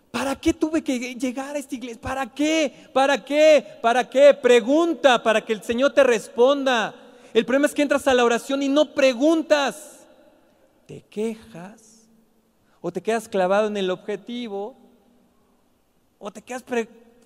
¿Para 0.09 0.35
qué 0.35 0.53
tuve 0.53 0.83
que 0.83 1.15
llegar 1.15 1.55
a 1.55 1.59
esta 1.59 1.75
iglesia? 1.75 2.01
¿Para 2.01 2.33
qué? 2.33 2.89
¿Para 2.91 3.23
qué? 3.23 3.65
¿Para 3.81 4.09
qué? 4.09 4.33
Pregunta 4.33 5.21
para 5.21 5.45
que 5.45 5.53
el 5.53 5.63
Señor 5.63 5.93
te 5.93 6.03
responda. 6.03 6.95
El 7.33 7.45
problema 7.45 7.67
es 7.67 7.73
que 7.73 7.83
entras 7.83 8.07
a 8.07 8.13
la 8.13 8.25
oración 8.25 8.63
y 8.63 8.69
no 8.69 8.93
preguntas. 8.93 10.05
Te 10.87 11.01
quejas 11.01 12.07
o 12.81 12.91
te 12.91 13.01
quedas 13.01 13.29
clavado 13.29 13.67
en 13.67 13.77
el 13.77 13.89
objetivo 13.89 14.75
o 16.19 16.31
te 16.31 16.41
quedas, 16.41 16.63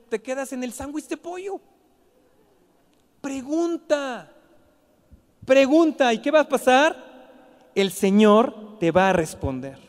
te 0.09 0.21
quedas 0.21 0.51
en 0.53 0.63
el 0.63 0.73
sándwich 0.73 1.07
de 1.07 1.17
pollo. 1.17 1.59
Pregunta. 3.21 4.33
Pregunta. 5.47 6.13
¿Y 6.13 6.19
qué 6.19 6.29
va 6.29 6.41
a 6.41 6.47
pasar? 6.47 7.71
El 7.73 7.91
Señor 7.91 8.77
te 8.79 8.91
va 8.91 9.09
a 9.09 9.13
responder. 9.13 9.79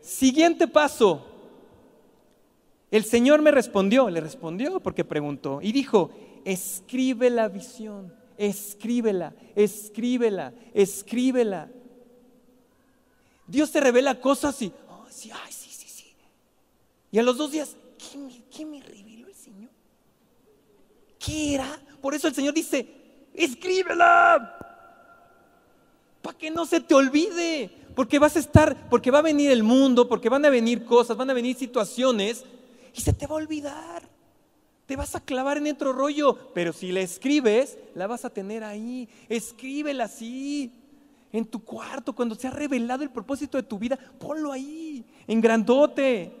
Siguiente 0.00 0.68
paso. 0.68 1.24
El 2.92 3.04
Señor 3.04 3.42
me 3.42 3.50
respondió, 3.50 4.08
le 4.08 4.20
respondió 4.20 4.78
porque 4.78 5.04
preguntó 5.04 5.58
y 5.60 5.72
dijo, 5.72 6.12
escribe 6.44 7.28
la 7.28 7.48
visión 7.48 8.12
escríbela, 8.38 9.34
escríbela, 9.56 10.54
escríbela. 10.72 11.68
Dios 13.46 13.70
te 13.72 13.80
revela 13.80 14.20
cosas 14.20 14.62
y, 14.62 14.72
oh, 14.88 15.06
sí, 15.10 15.30
ay, 15.32 15.52
sí, 15.52 15.70
sí, 15.70 15.88
sí. 15.88 16.14
Y 17.10 17.18
a 17.18 17.22
los 17.22 17.36
dos 17.36 17.50
días, 17.50 17.76
¿qué 17.98 18.16
me, 18.16 18.42
qué 18.44 18.64
me 18.64 18.80
reveló 18.80 19.26
el 19.26 19.34
Señor? 19.34 19.70
¿Qué 21.18 21.54
era? 21.54 21.80
Por 22.00 22.14
eso 22.14 22.28
el 22.28 22.34
Señor 22.34 22.54
dice, 22.54 22.86
escríbela. 23.44 24.56
Para 26.22 26.36
que 26.36 26.50
no 26.50 26.66
se 26.66 26.80
te 26.80 26.94
olvide. 26.94 27.70
Porque 27.94 28.18
vas 28.18 28.36
a 28.36 28.38
estar, 28.38 28.88
porque 28.88 29.10
va 29.10 29.18
a 29.18 29.22
venir 29.22 29.50
el 29.50 29.62
mundo, 29.62 30.08
porque 30.08 30.28
van 30.28 30.44
a 30.44 30.50
venir 30.50 30.84
cosas, 30.84 31.16
van 31.16 31.30
a 31.30 31.34
venir 31.34 31.56
situaciones 31.56 32.44
y 32.94 33.00
se 33.00 33.12
te 33.12 33.26
va 33.26 33.34
a 33.34 33.38
olvidar. 33.38 34.02
Te 34.86 34.96
vas 34.96 35.14
a 35.14 35.20
clavar 35.20 35.58
en 35.58 35.66
otro 35.72 35.92
rollo, 35.92 36.36
pero 36.54 36.72
si 36.72 36.92
la 36.92 37.00
escribes, 37.00 37.76
la 37.94 38.06
vas 38.06 38.24
a 38.24 38.30
tener 38.30 38.64
ahí. 38.64 39.08
Escríbela 39.28 40.04
así, 40.04 40.72
en 41.32 41.44
tu 41.44 41.62
cuarto, 41.62 42.14
cuando 42.14 42.34
se 42.34 42.46
ha 42.46 42.50
revelado 42.50 43.02
el 43.02 43.10
propósito 43.10 43.58
de 43.58 43.64
tu 43.64 43.78
vida, 43.78 43.98
ponlo 44.18 44.52
ahí, 44.52 45.04
en 45.26 45.40
grandote. 45.40 46.32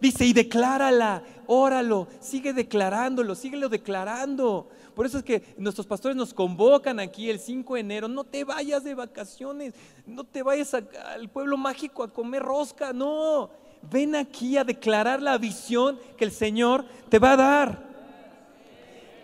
Dice, 0.00 0.24
y 0.26 0.32
declárala, 0.32 1.22
óralo, 1.46 2.08
sigue 2.20 2.52
declarándolo, 2.52 3.36
síguelo 3.36 3.68
declarando. 3.68 4.68
Por 4.94 5.06
eso 5.06 5.18
es 5.18 5.24
que 5.24 5.54
nuestros 5.56 5.86
pastores 5.86 6.16
nos 6.16 6.34
convocan 6.34 7.00
aquí 7.00 7.30
el 7.30 7.38
5 7.38 7.74
de 7.74 7.80
enero, 7.80 8.08
no 8.08 8.24
te 8.24 8.44
vayas 8.44 8.84
de 8.84 8.94
vacaciones, 8.94 9.74
no 10.06 10.24
te 10.24 10.42
vayas 10.42 10.74
al 10.74 11.28
pueblo 11.30 11.56
mágico 11.56 12.02
a 12.02 12.12
comer 12.12 12.42
rosca, 12.42 12.92
no. 12.92 13.50
Ven 13.90 14.14
aquí 14.14 14.56
a 14.56 14.64
declarar 14.64 15.22
la 15.22 15.38
visión 15.38 15.98
que 16.16 16.24
el 16.24 16.32
Señor 16.32 16.84
te 17.08 17.18
va 17.18 17.32
a 17.32 17.36
dar. 17.36 17.92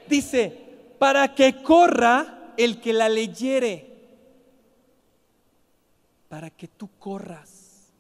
Dice, 0.09 0.69
para 0.99 1.35
que 1.35 1.63
corra 1.63 2.53
el 2.57 2.81
que 2.81 2.93
la 2.93 3.09
leyere, 3.09 3.89
para 6.29 6.51
que 6.51 6.67
tú 6.67 6.89
corras, 6.99 7.93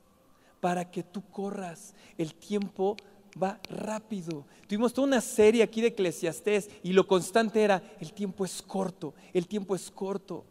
para 0.61 0.91
que 0.91 1.03
tú 1.03 1.23
corras. 1.31 1.95
El 2.16 2.35
tiempo 2.35 2.97
va 3.41 3.61
rápido. 3.70 4.45
Tuvimos 4.66 4.93
toda 4.93 5.07
una 5.07 5.20
serie 5.20 5.62
aquí 5.62 5.81
de 5.81 5.89
Eclesiastés 5.89 6.68
y 6.83 6.93
lo 6.93 7.07
constante 7.07 7.62
era, 7.62 7.83
el 8.01 8.12
tiempo 8.12 8.45
es 8.45 8.62
corto, 8.62 9.14
el 9.33 9.47
tiempo 9.47 9.74
es 9.74 9.91
corto. 9.91 10.45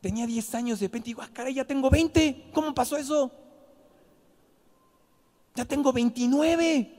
Tenía 0.00 0.26
10 0.26 0.54
años, 0.54 0.80
de 0.80 0.86
repente 0.86 1.06
digo, 1.06 1.22
ah, 1.22 1.30
caray, 1.32 1.54
ya 1.54 1.64
tengo 1.64 1.90
20. 1.90 2.50
¿Cómo 2.52 2.72
pasó 2.74 2.96
eso? 2.96 3.30
Ya 5.54 5.64
tengo 5.64 5.92
29. 5.92 6.94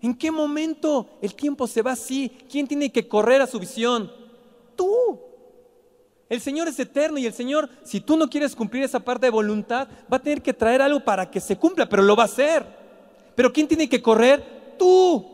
¿En 0.00 0.14
qué 0.14 0.30
momento 0.30 1.18
el 1.20 1.34
tiempo 1.34 1.66
se 1.66 1.82
va 1.82 1.92
así? 1.92 2.30
¿Quién 2.48 2.68
tiene 2.68 2.92
que 2.92 3.08
correr 3.08 3.42
a 3.42 3.46
su 3.46 3.58
visión? 3.58 4.10
Tú. 4.76 5.27
El 6.28 6.40
Señor 6.40 6.68
es 6.68 6.78
eterno 6.78 7.18
y 7.18 7.26
el 7.26 7.32
Señor, 7.32 7.70
si 7.82 8.00
tú 8.00 8.16
no 8.16 8.28
quieres 8.28 8.54
cumplir 8.54 8.82
esa 8.82 9.00
parte 9.00 9.26
de 9.26 9.30
voluntad, 9.30 9.88
va 10.12 10.18
a 10.18 10.22
tener 10.22 10.42
que 10.42 10.52
traer 10.52 10.82
algo 10.82 11.00
para 11.00 11.30
que 11.30 11.40
se 11.40 11.56
cumpla, 11.56 11.88
pero 11.88 12.02
lo 12.02 12.14
va 12.14 12.24
a 12.24 12.26
hacer. 12.26 12.66
Pero 13.34 13.52
¿quién 13.52 13.66
tiene 13.66 13.88
que 13.88 14.02
correr? 14.02 14.76
Tú. 14.78 15.24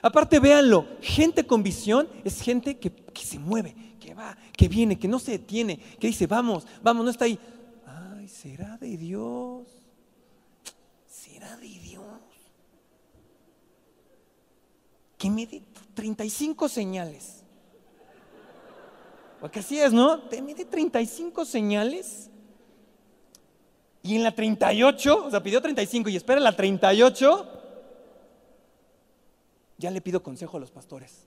Aparte, 0.00 0.40
véanlo, 0.40 0.88
gente 1.00 1.46
con 1.46 1.62
visión 1.62 2.08
es 2.24 2.40
gente 2.40 2.78
que, 2.78 2.90
que 2.90 3.22
se 3.22 3.38
mueve, 3.38 3.76
que 4.00 4.12
va, 4.14 4.36
que 4.56 4.66
viene, 4.66 4.98
que 4.98 5.06
no 5.06 5.20
se 5.20 5.32
detiene, 5.32 5.78
que 6.00 6.08
dice, 6.08 6.26
vamos, 6.26 6.66
vamos, 6.82 7.04
no 7.04 7.10
está 7.10 7.26
ahí. 7.26 7.38
Ay, 7.86 8.26
será 8.26 8.76
de 8.78 8.96
Dios. 8.96 9.68
Será 11.06 11.56
de 11.58 11.68
Dios. 11.68 12.04
Que 15.16 15.30
me 15.30 15.46
dé 15.46 15.62
35 15.94 16.68
señales. 16.68 17.41
Porque 19.42 19.58
así 19.58 19.76
es, 19.76 19.92
¿no? 19.92 20.20
Te 20.20 20.40
mide 20.40 20.64
35 20.64 21.44
señales. 21.44 22.30
Y 24.00 24.14
en 24.14 24.22
la 24.22 24.32
38, 24.32 25.24
o 25.26 25.30
sea, 25.30 25.42
pidió 25.42 25.60
35 25.60 26.10
y 26.10 26.16
espera 26.16 26.38
la 26.38 26.54
38, 26.54 27.48
ya 29.78 29.90
le 29.90 30.00
pido 30.00 30.22
consejo 30.22 30.58
a 30.58 30.60
los 30.60 30.70
pastores. 30.70 31.26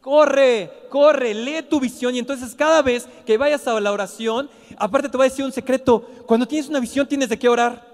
Corre, 0.00 0.86
corre, 0.88 1.34
lee 1.34 1.62
tu 1.68 1.78
visión 1.78 2.14
y 2.14 2.18
entonces 2.18 2.54
cada 2.54 2.80
vez 2.80 3.06
que 3.26 3.36
vayas 3.36 3.66
a 3.68 3.78
la 3.78 3.92
oración, 3.92 4.48
aparte 4.78 5.10
te 5.10 5.18
voy 5.18 5.26
a 5.26 5.28
decir 5.28 5.44
un 5.44 5.52
secreto, 5.52 6.00
cuando 6.26 6.48
tienes 6.48 6.70
una 6.70 6.80
visión 6.80 7.06
tienes 7.06 7.28
de 7.28 7.38
qué 7.38 7.50
orar. 7.50 7.92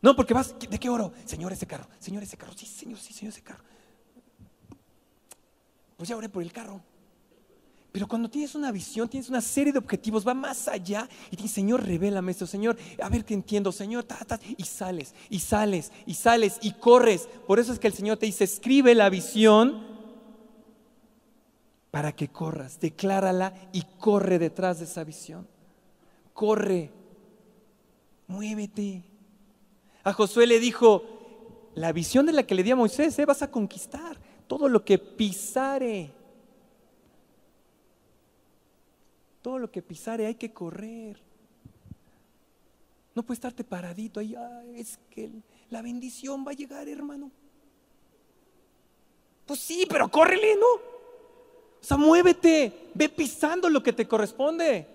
No, 0.00 0.16
porque 0.16 0.34
vas, 0.34 0.56
¿de 0.58 0.80
qué 0.80 0.88
oro? 0.88 1.12
Señor, 1.24 1.52
ese 1.52 1.68
carro, 1.68 1.86
Señor, 2.00 2.24
ese 2.24 2.36
carro, 2.36 2.52
sí, 2.56 2.66
Señor, 2.66 2.98
sí, 2.98 3.12
Señor, 3.12 3.32
ese 3.32 3.42
carro 3.42 3.71
pues 6.02 6.08
ya 6.08 6.16
oré 6.16 6.28
por 6.28 6.42
el 6.42 6.50
carro. 6.50 6.80
Pero 7.92 8.08
cuando 8.08 8.28
tienes 8.28 8.56
una 8.56 8.72
visión, 8.72 9.08
tienes 9.08 9.28
una 9.28 9.40
serie 9.40 9.72
de 9.72 9.78
objetivos, 9.78 10.26
va 10.26 10.34
más 10.34 10.66
allá 10.66 11.08
y 11.30 11.36
dices, 11.36 11.52
Señor, 11.52 11.86
revélame 11.86 12.32
esto, 12.32 12.44
Señor, 12.44 12.76
a 13.00 13.08
ver 13.08 13.24
qué 13.24 13.34
entiendo, 13.34 13.70
Señor, 13.70 14.04
y 14.56 14.64
sales, 14.64 15.14
y 15.30 15.38
sales, 15.38 15.92
y 16.04 16.14
sales, 16.14 16.58
y 16.60 16.72
corres. 16.72 17.28
Por 17.46 17.60
eso 17.60 17.72
es 17.72 17.78
que 17.78 17.86
el 17.86 17.92
Señor 17.92 18.16
te 18.16 18.26
dice, 18.26 18.42
escribe 18.42 18.96
la 18.96 19.10
visión 19.10 19.86
para 21.92 22.10
que 22.10 22.26
corras, 22.26 22.80
declárala 22.80 23.54
y 23.72 23.82
corre 24.00 24.40
detrás 24.40 24.80
de 24.80 24.86
esa 24.86 25.04
visión. 25.04 25.46
Corre, 26.34 26.90
muévete. 28.26 29.04
A 30.02 30.12
Josué 30.12 30.48
le 30.48 30.58
dijo, 30.58 31.04
la 31.76 31.92
visión 31.92 32.26
de 32.26 32.32
la 32.32 32.42
que 32.42 32.56
le 32.56 32.64
di 32.64 32.72
a 32.72 32.76
Moisés, 32.76 33.16
eh, 33.20 33.24
vas 33.24 33.42
a 33.42 33.52
conquistar 33.52 34.18
todo 34.52 34.68
lo 34.68 34.84
que 34.84 34.98
pisare, 34.98 36.12
todo 39.40 39.58
lo 39.58 39.70
que 39.70 39.80
pisare 39.80 40.26
hay 40.26 40.34
que 40.34 40.52
correr. 40.52 41.18
No 43.14 43.22
puedes 43.22 43.38
estarte 43.38 43.64
paradito 43.64 44.20
ahí, 44.20 44.36
es 44.74 44.98
que 45.08 45.30
la 45.70 45.80
bendición 45.80 46.44
va 46.46 46.50
a 46.50 46.54
llegar, 46.54 46.86
hermano. 46.86 47.30
Pues 49.46 49.58
sí, 49.58 49.86
pero 49.88 50.10
córrele, 50.10 50.54
¿no? 50.56 50.66
O 50.66 50.80
sea, 51.80 51.96
muévete, 51.96 52.90
ve 52.92 53.08
pisando 53.08 53.70
lo 53.70 53.82
que 53.82 53.94
te 53.94 54.06
corresponde. 54.06 54.86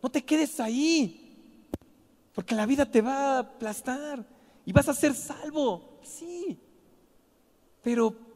No 0.00 0.08
te 0.08 0.24
quedes 0.24 0.60
ahí, 0.60 1.66
porque 2.32 2.54
la 2.54 2.64
vida 2.64 2.88
te 2.88 3.00
va 3.00 3.38
a 3.38 3.38
aplastar 3.40 4.24
y 4.64 4.72
vas 4.72 4.88
a 4.88 4.94
ser 4.94 5.16
salvo, 5.16 5.98
sí. 6.04 6.56
Pero 7.82 8.27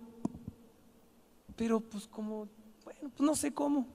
pero 1.62 1.78
pues 1.78 2.08
como, 2.08 2.48
bueno, 2.84 3.08
pues 3.16 3.20
no 3.20 3.36
sé 3.36 3.54
cómo. 3.54 3.86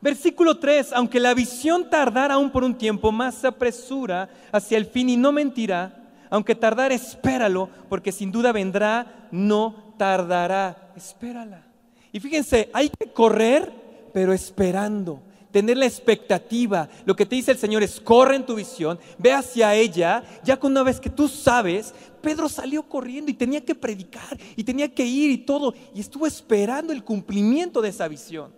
Versículo 0.00 0.56
3, 0.56 0.92
aunque 0.92 1.18
la 1.18 1.34
visión 1.34 1.90
tardara 1.90 2.34
aún 2.34 2.52
por 2.52 2.62
un 2.62 2.78
tiempo, 2.78 3.10
más 3.10 3.34
se 3.34 3.48
apresura 3.48 4.28
hacia 4.52 4.78
el 4.78 4.86
fin 4.86 5.08
y 5.08 5.16
no 5.16 5.32
mentirá. 5.32 6.04
Aunque 6.30 6.54
tardar, 6.54 6.92
espéralo, 6.92 7.68
porque 7.88 8.12
sin 8.12 8.30
duda 8.30 8.52
vendrá, 8.52 9.26
no 9.32 9.94
tardará. 9.98 10.92
Espérala. 10.94 11.64
Y 12.12 12.20
fíjense, 12.20 12.70
hay 12.72 12.88
que 12.88 13.12
correr, 13.12 13.72
pero 14.14 14.32
esperando 14.32 15.20
tener 15.52 15.76
la 15.76 15.86
expectativa. 15.86 16.88
Lo 17.04 17.14
que 17.14 17.26
te 17.26 17.36
dice 17.36 17.52
el 17.52 17.58
Señor 17.58 17.82
es, 17.82 18.00
corre 18.00 18.36
en 18.36 18.46
tu 18.46 18.56
visión, 18.56 18.98
ve 19.18 19.32
hacia 19.32 19.74
ella, 19.74 20.24
ya 20.42 20.58
con 20.58 20.72
una 20.72 20.82
vez 20.82 20.98
que 20.98 21.10
tú 21.10 21.28
sabes, 21.28 21.94
Pedro 22.20 22.48
salió 22.48 22.82
corriendo 22.82 23.30
y 23.30 23.34
tenía 23.34 23.64
que 23.64 23.74
predicar 23.74 24.38
y 24.56 24.64
tenía 24.64 24.92
que 24.92 25.04
ir 25.04 25.30
y 25.30 25.38
todo, 25.38 25.74
y 25.94 26.00
estuvo 26.00 26.26
esperando 26.26 26.92
el 26.92 27.04
cumplimiento 27.04 27.80
de 27.80 27.90
esa 27.90 28.08
visión. 28.08 28.52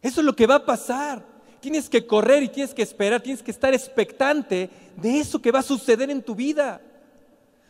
Eso 0.00 0.20
es 0.20 0.24
lo 0.24 0.36
que 0.36 0.46
va 0.46 0.56
a 0.56 0.66
pasar. 0.66 1.24
Tienes 1.60 1.88
que 1.88 2.06
correr 2.06 2.42
y 2.42 2.48
tienes 2.48 2.74
que 2.74 2.82
esperar, 2.82 3.22
tienes 3.22 3.42
que 3.42 3.50
estar 3.50 3.72
expectante 3.72 4.68
de 4.96 5.18
eso 5.18 5.40
que 5.40 5.50
va 5.50 5.60
a 5.60 5.62
suceder 5.62 6.10
en 6.10 6.22
tu 6.22 6.34
vida. 6.34 6.80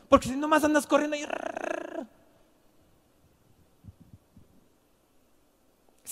Porque 0.09 0.29
si 0.29 0.37
nomás 0.37 0.65
andas 0.65 0.87
corriendo 0.87 1.17
y 1.17 1.25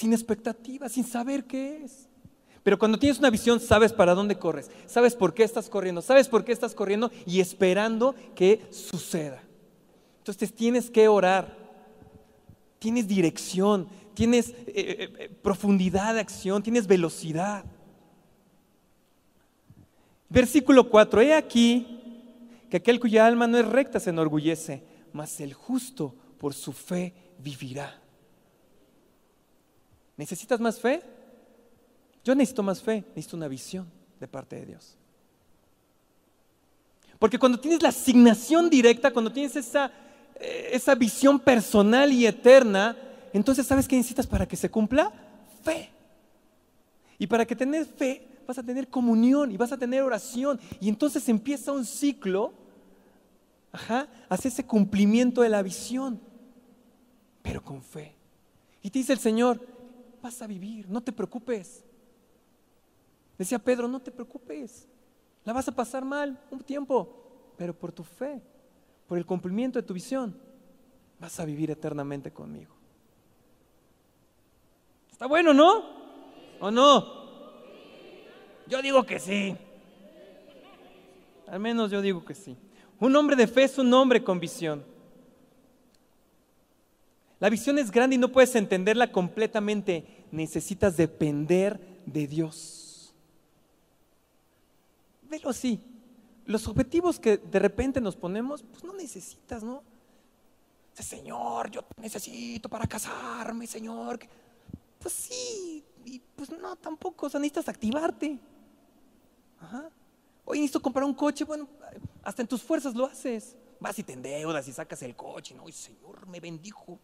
sin 0.02 0.12
expectativa, 0.12 0.88
sin 0.88 1.04
saber 1.04 1.44
qué 1.44 1.84
es. 1.84 2.08
Pero 2.64 2.76
cuando 2.76 2.98
tienes 2.98 3.20
una 3.20 3.30
visión, 3.30 3.60
sabes 3.60 3.92
para 3.92 4.16
dónde 4.16 4.36
corres, 4.36 4.68
sabes 4.86 5.14
por 5.14 5.32
qué 5.32 5.44
estás 5.44 5.68
corriendo, 5.68 6.02
sabes 6.02 6.28
por 6.28 6.44
qué 6.44 6.50
estás 6.50 6.74
corriendo 6.74 7.12
y 7.24 7.38
esperando 7.38 8.16
que 8.34 8.66
suceda. 8.70 9.40
Entonces 10.18 10.52
tienes 10.52 10.90
que 10.90 11.06
orar, 11.06 11.56
tienes 12.80 13.06
dirección, 13.06 13.86
tienes 14.12 14.50
eh, 14.50 14.56
eh, 14.74 15.12
eh, 15.18 15.28
profundidad 15.40 16.14
de 16.14 16.20
acción, 16.20 16.64
tienes 16.64 16.88
velocidad. 16.88 17.64
Versículo 20.28 20.90
4, 20.90 21.20
he 21.20 21.34
aquí 21.34 22.00
que 22.68 22.78
aquel 22.78 22.98
cuya 22.98 23.24
alma 23.24 23.46
no 23.46 23.56
es 23.56 23.66
recta 23.66 24.00
se 24.00 24.10
enorgullece, 24.10 24.82
mas 25.12 25.40
el 25.40 25.54
justo 25.54 26.16
por 26.38 26.54
su 26.54 26.72
fe 26.72 27.14
vivirá. 27.38 28.01
¿Necesitas 30.22 30.60
más 30.60 30.78
fe? 30.78 31.02
Yo 32.22 32.32
necesito 32.36 32.62
más 32.62 32.80
fe, 32.80 33.04
necesito 33.08 33.36
una 33.36 33.48
visión 33.48 33.90
de 34.20 34.28
parte 34.28 34.54
de 34.54 34.66
Dios. 34.66 34.96
Porque 37.18 37.40
cuando 37.40 37.58
tienes 37.58 37.82
la 37.82 37.88
asignación 37.88 38.70
directa, 38.70 39.12
cuando 39.12 39.32
tienes 39.32 39.56
esa, 39.56 39.90
eh, 40.36 40.70
esa 40.70 40.94
visión 40.94 41.40
personal 41.40 42.12
y 42.12 42.24
eterna, 42.24 42.96
entonces 43.32 43.66
¿sabes 43.66 43.88
qué 43.88 43.96
necesitas 43.96 44.28
para 44.28 44.46
que 44.46 44.56
se 44.56 44.70
cumpla? 44.70 45.12
Fe. 45.64 45.90
Y 47.18 47.26
para 47.26 47.44
que 47.44 47.56
tengas 47.56 47.88
fe, 47.88 48.24
vas 48.46 48.58
a 48.58 48.62
tener 48.62 48.86
comunión 48.86 49.50
y 49.50 49.56
vas 49.56 49.72
a 49.72 49.76
tener 49.76 50.02
oración. 50.02 50.60
Y 50.80 50.88
entonces 50.88 51.28
empieza 51.28 51.72
un 51.72 51.84
ciclo 51.84 52.54
Ajá, 53.72 54.06
hace 54.28 54.48
ese 54.48 54.64
cumplimiento 54.64 55.40
de 55.40 55.48
la 55.48 55.62
visión, 55.62 56.20
pero 57.40 57.64
con 57.64 57.82
fe. 57.82 58.14
Y 58.82 58.90
te 58.90 58.98
dice 58.98 59.14
el 59.14 59.18
Señor, 59.18 59.66
vas 60.22 60.40
a 60.40 60.46
vivir, 60.46 60.88
no 60.88 61.02
te 61.02 61.12
preocupes. 61.12 61.84
Decía 63.36 63.58
Pedro, 63.58 63.88
no 63.88 64.00
te 64.00 64.10
preocupes, 64.10 64.88
la 65.44 65.52
vas 65.52 65.66
a 65.68 65.74
pasar 65.74 66.04
mal 66.04 66.40
un 66.50 66.60
tiempo, 66.60 67.52
pero 67.56 67.74
por 67.76 67.92
tu 67.92 68.04
fe, 68.04 68.40
por 69.08 69.18
el 69.18 69.26
cumplimiento 69.26 69.80
de 69.80 69.86
tu 69.86 69.92
visión, 69.92 70.36
vas 71.18 71.38
a 71.40 71.44
vivir 71.44 71.70
eternamente 71.70 72.32
conmigo. 72.32 72.74
Está 75.10 75.26
bueno, 75.26 75.52
¿no? 75.52 75.84
¿O 76.60 76.70
no? 76.70 77.22
Yo 78.68 78.80
digo 78.80 79.04
que 79.04 79.18
sí. 79.18 79.56
Al 81.48 81.60
menos 81.60 81.90
yo 81.90 82.00
digo 82.00 82.24
que 82.24 82.34
sí. 82.34 82.56
Un 82.98 83.14
hombre 83.16 83.36
de 83.36 83.46
fe 83.46 83.64
es 83.64 83.78
un 83.78 83.92
hombre 83.92 84.22
con 84.22 84.40
visión. 84.40 84.84
La 87.42 87.50
visión 87.50 87.76
es 87.76 87.90
grande 87.90 88.14
y 88.14 88.20
no 88.20 88.30
puedes 88.30 88.54
entenderla 88.54 89.10
completamente. 89.10 90.26
Necesitas 90.30 90.96
depender 90.96 92.00
de 92.06 92.28
Dios. 92.28 93.12
Velo 95.28 95.50
así. 95.50 95.80
Los 96.46 96.68
objetivos 96.68 97.18
que 97.18 97.38
de 97.38 97.58
repente 97.58 98.00
nos 98.00 98.14
ponemos, 98.14 98.62
pues 98.62 98.84
no 98.84 98.92
necesitas, 98.92 99.64
¿no? 99.64 99.82
Señor, 100.94 101.68
yo 101.68 101.84
necesito 101.96 102.68
para 102.68 102.86
casarme, 102.86 103.66
Señor. 103.66 104.20
Pues 105.00 105.12
sí, 105.12 105.82
y 106.04 106.20
pues 106.36 106.48
no, 106.48 106.76
tampoco. 106.76 107.26
O 107.26 107.28
sea, 107.28 107.40
necesitas 107.40 107.68
activarte. 107.68 108.38
Ajá. 109.60 109.90
Hoy 110.44 110.60
necesito 110.60 110.80
comprar 110.80 111.04
un 111.04 111.14
coche, 111.14 111.42
bueno, 111.42 111.66
hasta 112.22 112.42
en 112.42 112.46
tus 112.46 112.62
fuerzas 112.62 112.94
lo 112.94 113.04
haces. 113.04 113.56
Vas 113.80 113.98
y 113.98 114.04
te 114.04 114.12
endeudas 114.12 114.68
y 114.68 114.72
sacas 114.72 115.02
el 115.02 115.16
coche. 115.16 115.56
No, 115.56 115.66
Señor 115.72 116.24
me 116.28 116.38
bendijo. 116.38 117.00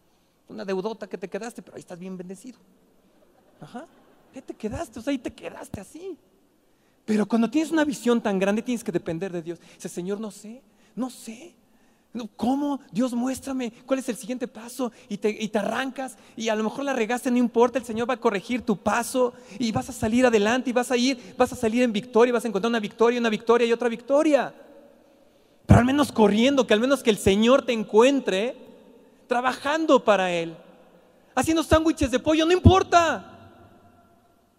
Una 0.49 0.65
deudota 0.65 1.07
que 1.07 1.17
te 1.17 1.29
quedaste, 1.29 1.61
pero 1.61 1.75
ahí 1.75 1.79
estás 1.79 1.99
bien 1.99 2.17
bendecido. 2.17 2.59
Ajá. 3.61 3.85
Ahí 4.35 4.41
te 4.41 4.53
quedaste, 4.53 4.99
o 4.99 5.01
sea, 5.01 5.11
ahí 5.11 5.17
te 5.17 5.31
quedaste 5.31 5.79
así. 5.79 6.17
Pero 7.05 7.27
cuando 7.27 7.49
tienes 7.49 7.71
una 7.71 7.85
visión 7.85 8.21
tan 8.21 8.37
grande, 8.37 8.61
tienes 8.61 8.83
que 8.83 8.91
depender 8.91 9.31
de 9.31 9.41
Dios. 9.41 9.59
Dice, 9.75 9.89
Señor, 9.89 10.19
no 10.19 10.31
sé, 10.31 10.61
no 10.95 11.09
sé. 11.09 11.55
¿Cómo? 12.35 12.79
Dios, 12.91 13.13
muéstrame 13.13 13.71
cuál 13.85 13.99
es 13.99 14.09
el 14.09 14.15
siguiente 14.15 14.47
paso 14.47 14.91
y 15.07 15.17
te, 15.17 15.51
arrancas 15.59 16.17
y 16.35 16.49
a 16.49 16.55
lo 16.55 16.63
mejor 16.63 16.83
la 16.83 16.93
regaste, 16.93 17.29
no 17.29 17.37
importa, 17.37 17.77
el 17.77 17.85
Señor 17.85 18.09
va 18.09 18.15
a 18.15 18.19
corregir 18.19 18.63
tu 18.63 18.77
paso 18.77 19.33
y 19.59 19.71
vas 19.71 19.89
a 19.89 19.93
salir 19.93 20.25
adelante 20.25 20.71
y 20.71 20.73
vas 20.73 20.89
a 20.89 20.97
ir, 20.97 21.35
vas 21.37 21.53
a 21.53 21.55
salir 21.55 21.83
en 21.83 21.93
victoria, 21.93 22.33
vas 22.33 22.45
a 22.45 22.47
encontrar 22.47 22.69
una 22.69 22.79
victoria, 22.79 23.19
una 23.19 23.29
victoria 23.29 23.67
y 23.67 23.73
otra 23.73 23.89
victoria. 23.89 24.53
Pero 25.67 25.79
al 25.79 25.85
menos 25.85 26.11
corriendo, 26.11 26.65
que 26.65 26.73
al 26.73 26.79
menos 26.79 27.03
que 27.03 27.11
el 27.11 27.19
Señor 27.19 27.63
te 27.63 27.73
encuentre 27.73 28.68
trabajando 29.29 30.03
para 30.03 30.31
Él, 30.31 30.57
haciendo 31.35 31.63
sándwiches 31.63 32.09
de 32.09 32.19
pollo, 32.19 32.45
no 32.45 32.51
importa. 32.51 33.37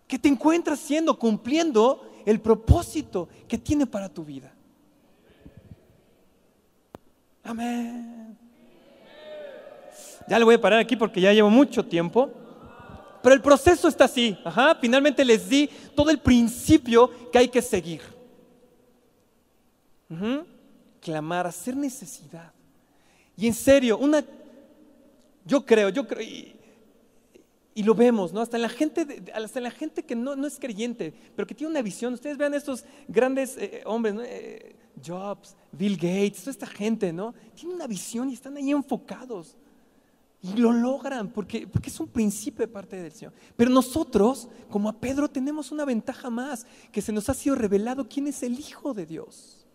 Que 0.07 0.18
te 0.18 0.29
encuentras 0.29 0.79
siendo, 0.79 1.18
cumpliendo 1.18 2.09
el 2.25 2.41
propósito 2.41 3.29
que 3.47 3.59
tiene 3.59 3.85
para 3.85 4.09
tu 4.09 4.25
vida. 4.25 4.53
Amén. 7.43 8.39
Ya 10.29 10.39
le 10.39 10.45
voy 10.45 10.55
a 10.55 10.61
parar 10.61 10.79
aquí 10.79 10.95
porque 10.95 11.21
ya 11.21 11.33
llevo 11.33 11.51
mucho 11.51 11.85
tiempo. 11.85 12.31
Pero 13.23 13.35
el 13.35 13.43
proceso 13.43 13.89
está 13.89 14.05
así. 14.05 14.39
Ajá. 14.45 14.77
Finalmente 14.81 15.25
les 15.25 15.49
di 15.49 15.68
todo 15.97 16.11
el 16.11 16.18
principio 16.18 17.31
que 17.31 17.39
hay 17.39 17.49
que 17.49 17.61
seguir. 17.61 18.03
Clamar, 21.01 21.47
hacer 21.47 21.77
necesidad. 21.77 22.53
Y 23.37 23.47
en 23.47 23.55
serio, 23.55 23.97
una, 23.99 24.25
yo 25.45 25.64
creo, 25.64 25.88
yo 25.88 26.07
creo, 26.07 26.22
y, 26.22 26.57
lo 27.82 27.95
vemos, 27.95 28.30
¿no? 28.32 28.43
Hasta 28.43 28.59
la 28.59 28.68
gente, 28.68 29.22
hasta 29.32 29.59
la 29.59 29.70
gente 29.70 30.03
que 30.03 30.14
no, 30.14 30.47
es 30.47 30.59
creyente, 30.59 31.14
pero 31.34 31.47
que 31.47 31.55
tiene 31.55 31.70
una 31.70 31.80
visión. 31.80 32.12
Ustedes 32.12 32.36
vean 32.36 32.53
estos 32.53 32.84
grandes 33.09 33.57
eh, 33.57 33.82
hombres, 33.86 34.14
¿no? 34.14 34.22
Eh, 34.22 34.76
Jobs, 35.03 35.57
Bill 35.72 35.97
Gates, 35.97 36.41
toda 36.41 36.51
esta 36.51 36.66
gente, 36.66 37.11
¿no? 37.11 37.34
Tienen 37.55 37.76
una 37.76 37.86
visión 37.86 38.28
y 38.28 38.34
están 38.34 38.55
ahí 38.59 38.70
enfocados. 38.70 39.57
Y 40.43 40.55
lo 40.55 40.72
logran 40.72 41.28
porque, 41.28 41.66
porque 41.66 41.91
es 41.91 42.01
un 42.01 42.09
principio 42.09 42.66
de 42.66 42.72
parte 42.72 42.97
del 42.97 43.12
Señor. 43.12 43.32
Pero 43.57 43.70
nosotros, 43.70 44.49
como 44.70 44.88
a 44.88 44.99
Pedro, 44.99 45.28
tenemos 45.28 45.70
una 45.70 45.84
ventaja 45.84 46.30
más, 46.30 46.66
que 46.91 47.03
se 47.03 47.12
nos 47.12 47.28
ha 47.28 47.34
sido 47.34 47.57
revelado 47.57 48.09
quién 48.09 48.26
es 48.26 48.43
el 48.43 48.59
Hijo 48.59 48.95
de 48.95 49.05
Dios. 49.05 49.66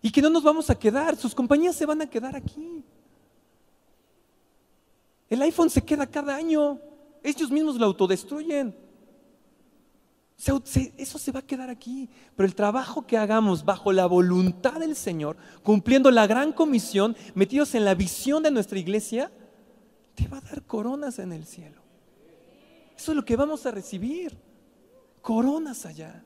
Y 0.00 0.10
que 0.10 0.22
no 0.22 0.30
nos 0.30 0.42
vamos 0.42 0.70
a 0.70 0.78
quedar, 0.78 1.16
sus 1.16 1.34
compañías 1.34 1.74
se 1.74 1.86
van 1.86 2.02
a 2.02 2.10
quedar 2.10 2.36
aquí. 2.36 2.84
El 5.32 5.40
iPhone 5.42 5.70
se 5.70 5.82
queda 5.82 6.06
cada 6.06 6.36
año, 6.36 6.78
ellos 7.22 7.50
mismos 7.50 7.76
lo 7.76 7.86
autodestruyen 7.86 8.74
eso 10.96 11.18
se 11.18 11.32
va 11.32 11.40
a 11.40 11.46
quedar 11.46 11.70
aquí. 11.70 12.08
Pero 12.34 12.46
el 12.46 12.54
trabajo 12.54 13.06
que 13.06 13.16
hagamos 13.16 13.64
bajo 13.64 13.92
la 13.92 14.06
voluntad 14.06 14.80
del 14.80 14.96
Señor, 14.96 15.36
cumpliendo 15.62 16.10
la 16.10 16.26
gran 16.26 16.52
comisión, 16.52 17.16
metidos 17.34 17.74
en 17.74 17.84
la 17.84 17.94
visión 17.94 18.42
de 18.42 18.50
nuestra 18.50 18.78
iglesia, 18.78 19.30
te 20.14 20.26
va 20.26 20.38
a 20.38 20.40
dar 20.40 20.62
coronas 20.62 21.18
en 21.18 21.32
el 21.32 21.46
cielo. 21.46 21.80
Eso 22.96 23.12
es 23.12 23.16
lo 23.16 23.24
que 23.24 23.36
vamos 23.36 23.64
a 23.66 23.70
recibir. 23.70 24.36
Coronas 25.20 25.86
allá. 25.86 26.24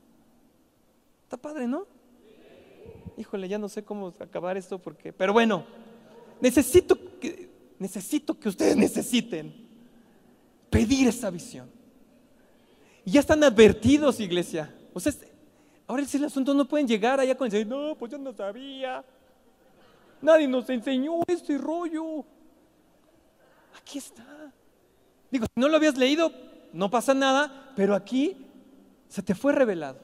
Está 1.24 1.36
padre, 1.36 1.66
¿no? 1.66 1.86
Híjole, 3.18 3.48
ya 3.48 3.58
no 3.58 3.68
sé 3.68 3.82
cómo 3.82 4.12
acabar 4.18 4.56
esto 4.56 4.78
porque... 4.78 5.12
Pero 5.12 5.32
bueno, 5.32 5.64
necesito 6.40 6.98
que, 7.18 7.45
necesito 7.78 8.38
que 8.38 8.48
ustedes 8.48 8.76
necesiten 8.76 9.54
pedir 10.70 11.08
esa 11.08 11.30
visión. 11.30 11.70
Y 13.04 13.12
ya 13.12 13.20
están 13.20 13.42
advertidos, 13.44 14.20
iglesia. 14.20 14.74
O 14.92 15.00
sea, 15.00 15.12
ahora 15.86 16.02
es 16.02 16.14
el 16.14 16.24
asunto, 16.24 16.54
no 16.54 16.66
pueden 16.66 16.88
llegar 16.88 17.20
allá 17.20 17.36
con 17.36 17.54
el 17.54 17.68
no, 17.68 17.94
pues 17.96 18.12
yo 18.12 18.18
no 18.18 18.32
sabía. 18.32 19.04
Nadie 20.20 20.48
nos 20.48 20.68
enseñó 20.70 21.20
este 21.26 21.58
rollo. 21.58 22.24
Aquí 23.78 23.98
está. 23.98 24.52
Digo, 25.30 25.46
si 25.46 25.60
no 25.60 25.68
lo 25.68 25.76
habías 25.76 25.96
leído, 25.96 26.32
no 26.72 26.90
pasa 26.90 27.14
nada, 27.14 27.72
pero 27.76 27.94
aquí 27.94 28.36
se 29.08 29.22
te 29.22 29.34
fue 29.34 29.52
revelado. 29.52 30.00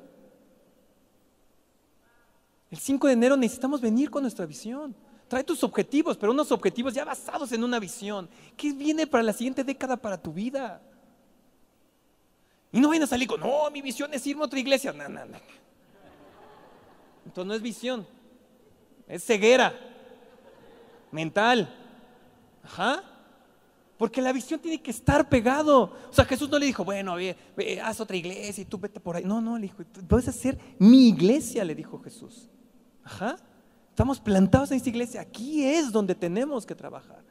El 2.70 2.78
5 2.78 3.06
de 3.06 3.12
enero 3.12 3.36
necesitamos 3.36 3.80
venir 3.80 4.10
con 4.10 4.22
nuestra 4.22 4.46
visión. 4.46 4.94
Trae 5.32 5.44
tus 5.44 5.64
objetivos, 5.64 6.18
pero 6.18 6.30
unos 6.30 6.52
objetivos 6.52 6.92
ya 6.92 7.06
basados 7.06 7.50
en 7.52 7.64
una 7.64 7.78
visión. 7.80 8.28
¿Qué 8.54 8.70
viene 8.70 9.06
para 9.06 9.22
la 9.22 9.32
siguiente 9.32 9.64
década 9.64 9.96
para 9.96 10.20
tu 10.20 10.30
vida? 10.30 10.82
Y 12.70 12.78
no 12.78 12.88
vayan 12.88 13.04
a 13.04 13.06
salir 13.06 13.26
con, 13.26 13.40
no, 13.40 13.70
mi 13.70 13.80
visión 13.80 14.12
es 14.12 14.26
irme 14.26 14.42
a 14.42 14.44
otra 14.44 14.58
iglesia. 14.58 14.92
No, 14.92 15.08
no, 15.08 15.24
no. 15.24 15.38
Entonces 17.24 17.46
no 17.46 17.54
es 17.54 17.62
visión, 17.62 18.06
es 19.08 19.24
ceguera 19.24 19.72
mental. 21.10 21.74
Ajá. 22.62 23.02
Porque 23.96 24.20
la 24.20 24.34
visión 24.34 24.60
tiene 24.60 24.82
que 24.82 24.90
estar 24.90 25.30
pegado. 25.30 25.96
O 26.10 26.12
sea, 26.12 26.26
Jesús 26.26 26.50
no 26.50 26.58
le 26.58 26.66
dijo, 26.66 26.84
bueno, 26.84 27.14
ve, 27.14 27.80
haz 27.82 28.00
otra 28.00 28.18
iglesia 28.18 28.60
y 28.60 28.66
tú 28.66 28.76
vete 28.76 29.00
por 29.00 29.16
ahí. 29.16 29.24
No, 29.24 29.40
no, 29.40 29.56
le 29.56 29.62
dijo, 29.62 29.82
puedes 30.06 30.28
hacer 30.28 30.58
mi 30.78 31.08
iglesia, 31.08 31.64
le 31.64 31.74
dijo 31.74 31.98
Jesús. 32.02 32.50
Ajá. 33.02 33.38
Estamos 33.92 34.18
plantados 34.18 34.70
en 34.70 34.78
esta 34.78 34.88
iglesia. 34.88 35.20
Aquí 35.20 35.62
es 35.62 35.92
donde 35.92 36.14
tenemos 36.14 36.64
que 36.64 36.74
trabajar. 36.74 37.22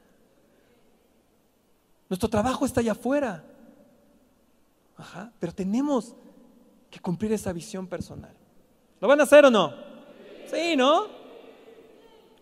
Nuestro 2.08 2.30
trabajo 2.30 2.68
está 2.68 2.82
allá 2.82 2.92
afuera. 2.92 3.44
Ajá, 4.96 5.34
pero 5.40 5.52
tenemos 5.52 6.16
que 6.92 7.00
cumplir 7.00 7.32
esa 7.32 7.52
visión 7.52 7.88
personal. 7.88 8.36
¿Lo 9.00 9.08
van 9.08 9.20
a 9.20 9.24
hacer 9.24 9.44
o 9.44 9.50
no? 9.50 9.74
Sí, 10.52 10.76
¿no? 10.76 11.08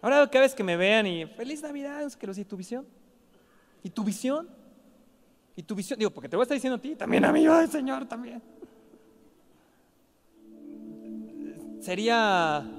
Ahora 0.01 0.30
cada 0.30 0.41
vez 0.41 0.53
que 0.53 0.65
me 0.65 0.76
vean 0.76 1.07
y 1.07 1.26
feliz 1.26 1.61
Navidad, 1.61 2.11
que 2.11 2.28
lo 2.28 2.34
tu 2.34 2.57
visión. 2.57 2.86
¿Y 3.84 3.89
tu 3.89 4.03
visión? 4.03 4.49
¿Y 5.55 5.63
tu 5.63 5.76
visión? 5.76 5.97
Digo, 5.97 6.11
porque 6.11 6.28
te 6.28 6.36
voy 6.36 6.41
a 6.41 6.43
estar 6.43 6.55
diciendo 6.55 6.76
a 6.76 6.82
ti, 6.82 6.93
también 6.97 7.24
a 7.24 7.32
mí, 7.32 7.47
ay 7.47 7.67
Señor, 7.67 8.05
también. 8.05 8.43
Sería, 11.80 12.78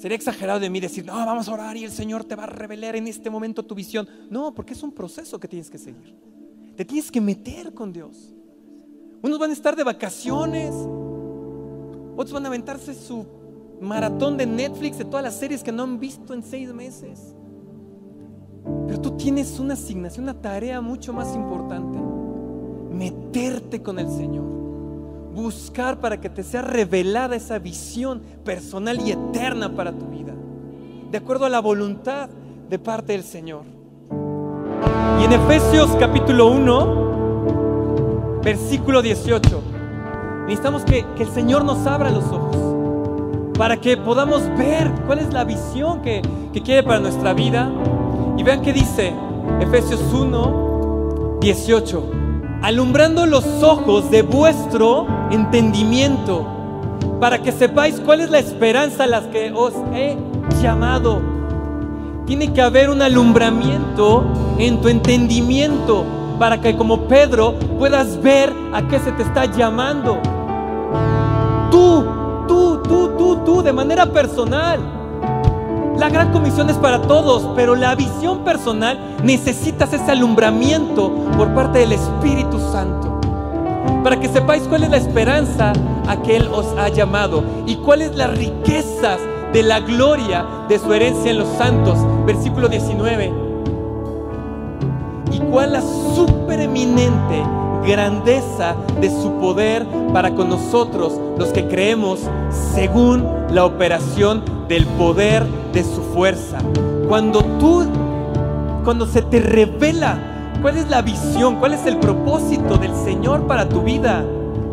sería 0.00 0.16
exagerado 0.16 0.58
de 0.58 0.70
mí 0.70 0.80
decir, 0.80 1.04
no, 1.04 1.12
vamos 1.12 1.46
a 1.46 1.52
orar 1.52 1.76
y 1.76 1.84
el 1.84 1.90
Señor 1.90 2.24
te 2.24 2.34
va 2.34 2.44
a 2.44 2.46
revelar 2.46 2.96
en 2.96 3.06
este 3.06 3.28
momento 3.28 3.62
tu 3.62 3.74
visión. 3.74 4.08
No, 4.30 4.54
porque 4.54 4.72
es 4.72 4.82
un 4.82 4.92
proceso 4.92 5.38
que 5.38 5.46
tienes 5.46 5.68
que 5.68 5.76
seguir. 5.76 6.16
Te 6.74 6.86
tienes 6.86 7.10
que 7.10 7.20
meter 7.20 7.74
con 7.74 7.92
Dios. 7.92 8.34
Unos 9.22 9.38
van 9.38 9.50
a 9.50 9.52
estar 9.52 9.76
de 9.76 9.84
vacaciones, 9.84 10.72
otros 12.16 12.32
van 12.32 12.46
a 12.46 12.48
aventarse 12.48 12.94
su 12.94 13.26
maratón 13.82 14.38
de 14.38 14.46
Netflix 14.46 14.96
de 14.96 15.04
todas 15.04 15.22
las 15.22 15.36
series 15.36 15.62
que 15.62 15.70
no 15.70 15.82
han 15.82 16.00
visto 16.00 16.32
en 16.32 16.42
seis 16.42 16.72
meses. 16.72 17.34
Pero 18.86 19.00
tú 19.02 19.18
tienes 19.18 19.58
una 19.60 19.74
asignación, 19.74 20.24
una 20.24 20.40
tarea 20.40 20.80
mucho 20.80 21.12
más 21.12 21.34
importante, 21.34 21.98
meterte 22.90 23.82
con 23.82 23.98
el 23.98 24.08
Señor, 24.08 24.48
buscar 25.34 26.00
para 26.00 26.20
que 26.20 26.28
te 26.28 26.42
sea 26.42 26.62
revelada 26.62 27.36
esa 27.36 27.58
visión 27.58 28.22
personal 28.44 29.00
y 29.00 29.12
eterna 29.12 29.74
para 29.74 29.92
tu 29.92 30.06
vida, 30.06 30.32
de 31.10 31.18
acuerdo 31.18 31.46
a 31.46 31.48
la 31.48 31.60
voluntad 31.60 32.28
de 32.68 32.78
parte 32.78 33.12
del 33.12 33.24
Señor. 33.24 33.62
Y 35.20 35.24
en 35.24 35.32
Efesios 35.32 35.90
capítulo 35.98 36.48
1, 36.48 38.40
versículo 38.42 39.02
18, 39.02 39.62
necesitamos 40.46 40.84
que, 40.84 41.04
que 41.16 41.22
el 41.24 41.30
Señor 41.30 41.64
nos 41.64 41.86
abra 41.86 42.10
los 42.10 42.24
ojos 42.24 42.56
para 43.60 43.76
que 43.76 43.96
podamos 43.98 44.42
ver 44.56 44.90
cuál 45.06 45.18
es 45.18 45.32
la 45.34 45.44
visión 45.44 46.00
que, 46.00 46.22
que 46.50 46.62
quiere 46.62 46.82
para 46.82 46.98
nuestra 46.98 47.34
vida. 47.34 47.70
Y 48.38 48.42
vean 48.42 48.62
que 48.62 48.72
dice 48.72 49.12
Efesios 49.60 50.00
1, 50.14 51.38
18, 51.42 52.10
alumbrando 52.62 53.26
los 53.26 53.44
ojos 53.62 54.10
de 54.10 54.22
vuestro 54.22 55.06
entendimiento, 55.30 56.46
para 57.20 57.42
que 57.42 57.52
sepáis 57.52 58.00
cuál 58.00 58.20
es 58.20 58.30
la 58.30 58.38
esperanza 58.38 59.04
a 59.04 59.06
la 59.06 59.30
que 59.30 59.52
os 59.52 59.74
he 59.94 60.16
llamado. 60.62 61.20
Tiene 62.26 62.52
que 62.52 62.62
haber 62.62 62.90
un 62.90 63.02
alumbramiento 63.02 64.24
en 64.58 64.80
tu 64.80 64.88
entendimiento, 64.88 66.04
para 66.38 66.60
que 66.60 66.76
como 66.76 67.02
Pedro 67.02 67.54
puedas 67.78 68.20
ver 68.22 68.52
a 68.72 68.86
qué 68.88 68.98
se 68.98 69.12
te 69.12 69.22
está 69.22 69.44
llamando. 69.44 70.18
Tú 71.70 72.20
tú, 72.50 72.82
tú, 72.82 73.08
tú, 73.16 73.36
tú, 73.44 73.62
de 73.62 73.72
manera 73.72 74.06
personal. 74.06 74.80
La 76.00 76.08
gran 76.08 76.32
comisión 76.32 76.70
es 76.70 76.78
para 76.78 77.02
todos, 77.02 77.46
pero 77.54 77.74
la 77.74 77.94
visión 77.94 78.42
personal 78.42 78.98
necesitas 79.22 79.92
ese 79.92 80.10
alumbramiento 80.10 81.12
por 81.36 81.54
parte 81.54 81.80
del 81.80 81.92
Espíritu 81.92 82.58
Santo. 82.58 83.20
Para 84.02 84.18
que 84.18 84.28
sepáis 84.28 84.62
cuál 84.62 84.84
es 84.84 84.90
la 84.90 84.96
esperanza 84.96 85.74
a 86.08 86.22
que 86.22 86.36
Él 86.36 86.48
os 86.50 86.66
ha 86.78 86.88
llamado 86.88 87.44
y 87.66 87.76
cuáles 87.76 88.16
las 88.16 88.30
riquezas 88.30 89.20
de 89.52 89.62
la 89.62 89.80
gloria 89.80 90.46
de 90.70 90.78
su 90.78 90.90
herencia 90.94 91.32
en 91.32 91.38
los 91.38 91.48
santos. 91.58 91.98
Versículo 92.24 92.70
19. 92.70 93.34
Y 95.32 95.38
cuál 95.50 95.74
la 95.74 95.82
supereminente 95.82 97.44
grandeza 97.84 98.76
de 99.00 99.10
su 99.10 99.32
poder 99.40 99.86
para 100.12 100.34
con 100.34 100.48
nosotros, 100.48 101.18
los 101.38 101.48
que 101.50 101.66
creemos, 101.66 102.20
según 102.74 103.24
la 103.50 103.64
operación 103.64 104.42
del 104.68 104.86
poder 104.86 105.44
de 105.72 105.82
su 105.82 106.02
fuerza. 106.14 106.58
Cuando 107.08 107.42
tú, 107.58 107.86
cuando 108.84 109.06
se 109.06 109.22
te 109.22 109.40
revela 109.40 110.18
cuál 110.62 110.76
es 110.76 110.88
la 110.88 111.02
visión, 111.02 111.56
cuál 111.56 111.74
es 111.74 111.86
el 111.86 111.98
propósito 111.98 112.76
del 112.76 112.94
Señor 113.04 113.46
para 113.46 113.68
tu 113.68 113.82
vida, 113.82 114.24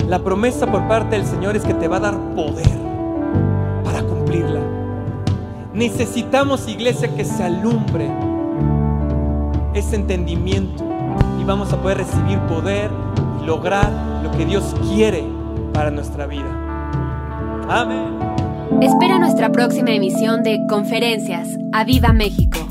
la 0.08 0.20
promesa 0.20 0.68
por 0.72 0.88
parte 0.88 1.18
del 1.18 1.26
Señor 1.26 1.56
es 1.56 1.64
que 1.64 1.74
te 1.74 1.88
va 1.88 1.98
a 1.98 2.02
dar 2.02 2.18
poder 2.36 2.70
para 3.84 4.04
cumplirla. 4.04 4.62
Necesitamos, 5.74 6.68
iglesia, 6.68 7.14
que 7.16 7.26
se 7.26 7.44
alumbre 7.44 8.10
ese 9.74 9.96
entendimiento 9.96 10.87
vamos 11.48 11.72
a 11.72 11.82
poder 11.82 11.98
recibir 11.98 12.38
poder 12.42 12.92
y 13.42 13.46
lograr 13.46 13.90
lo 14.22 14.30
que 14.32 14.46
Dios 14.46 14.76
quiere 14.90 15.24
para 15.74 15.90
nuestra 15.90 16.28
vida. 16.28 16.46
Amén. 17.70 18.20
Espera 18.82 19.18
nuestra 19.18 19.52
próxima 19.52 19.92
emisión 19.92 20.44
de 20.44 20.60
Conferencias. 20.68 21.58
¡A 21.72 21.86
Viva 21.86 22.12
México! 22.12 22.67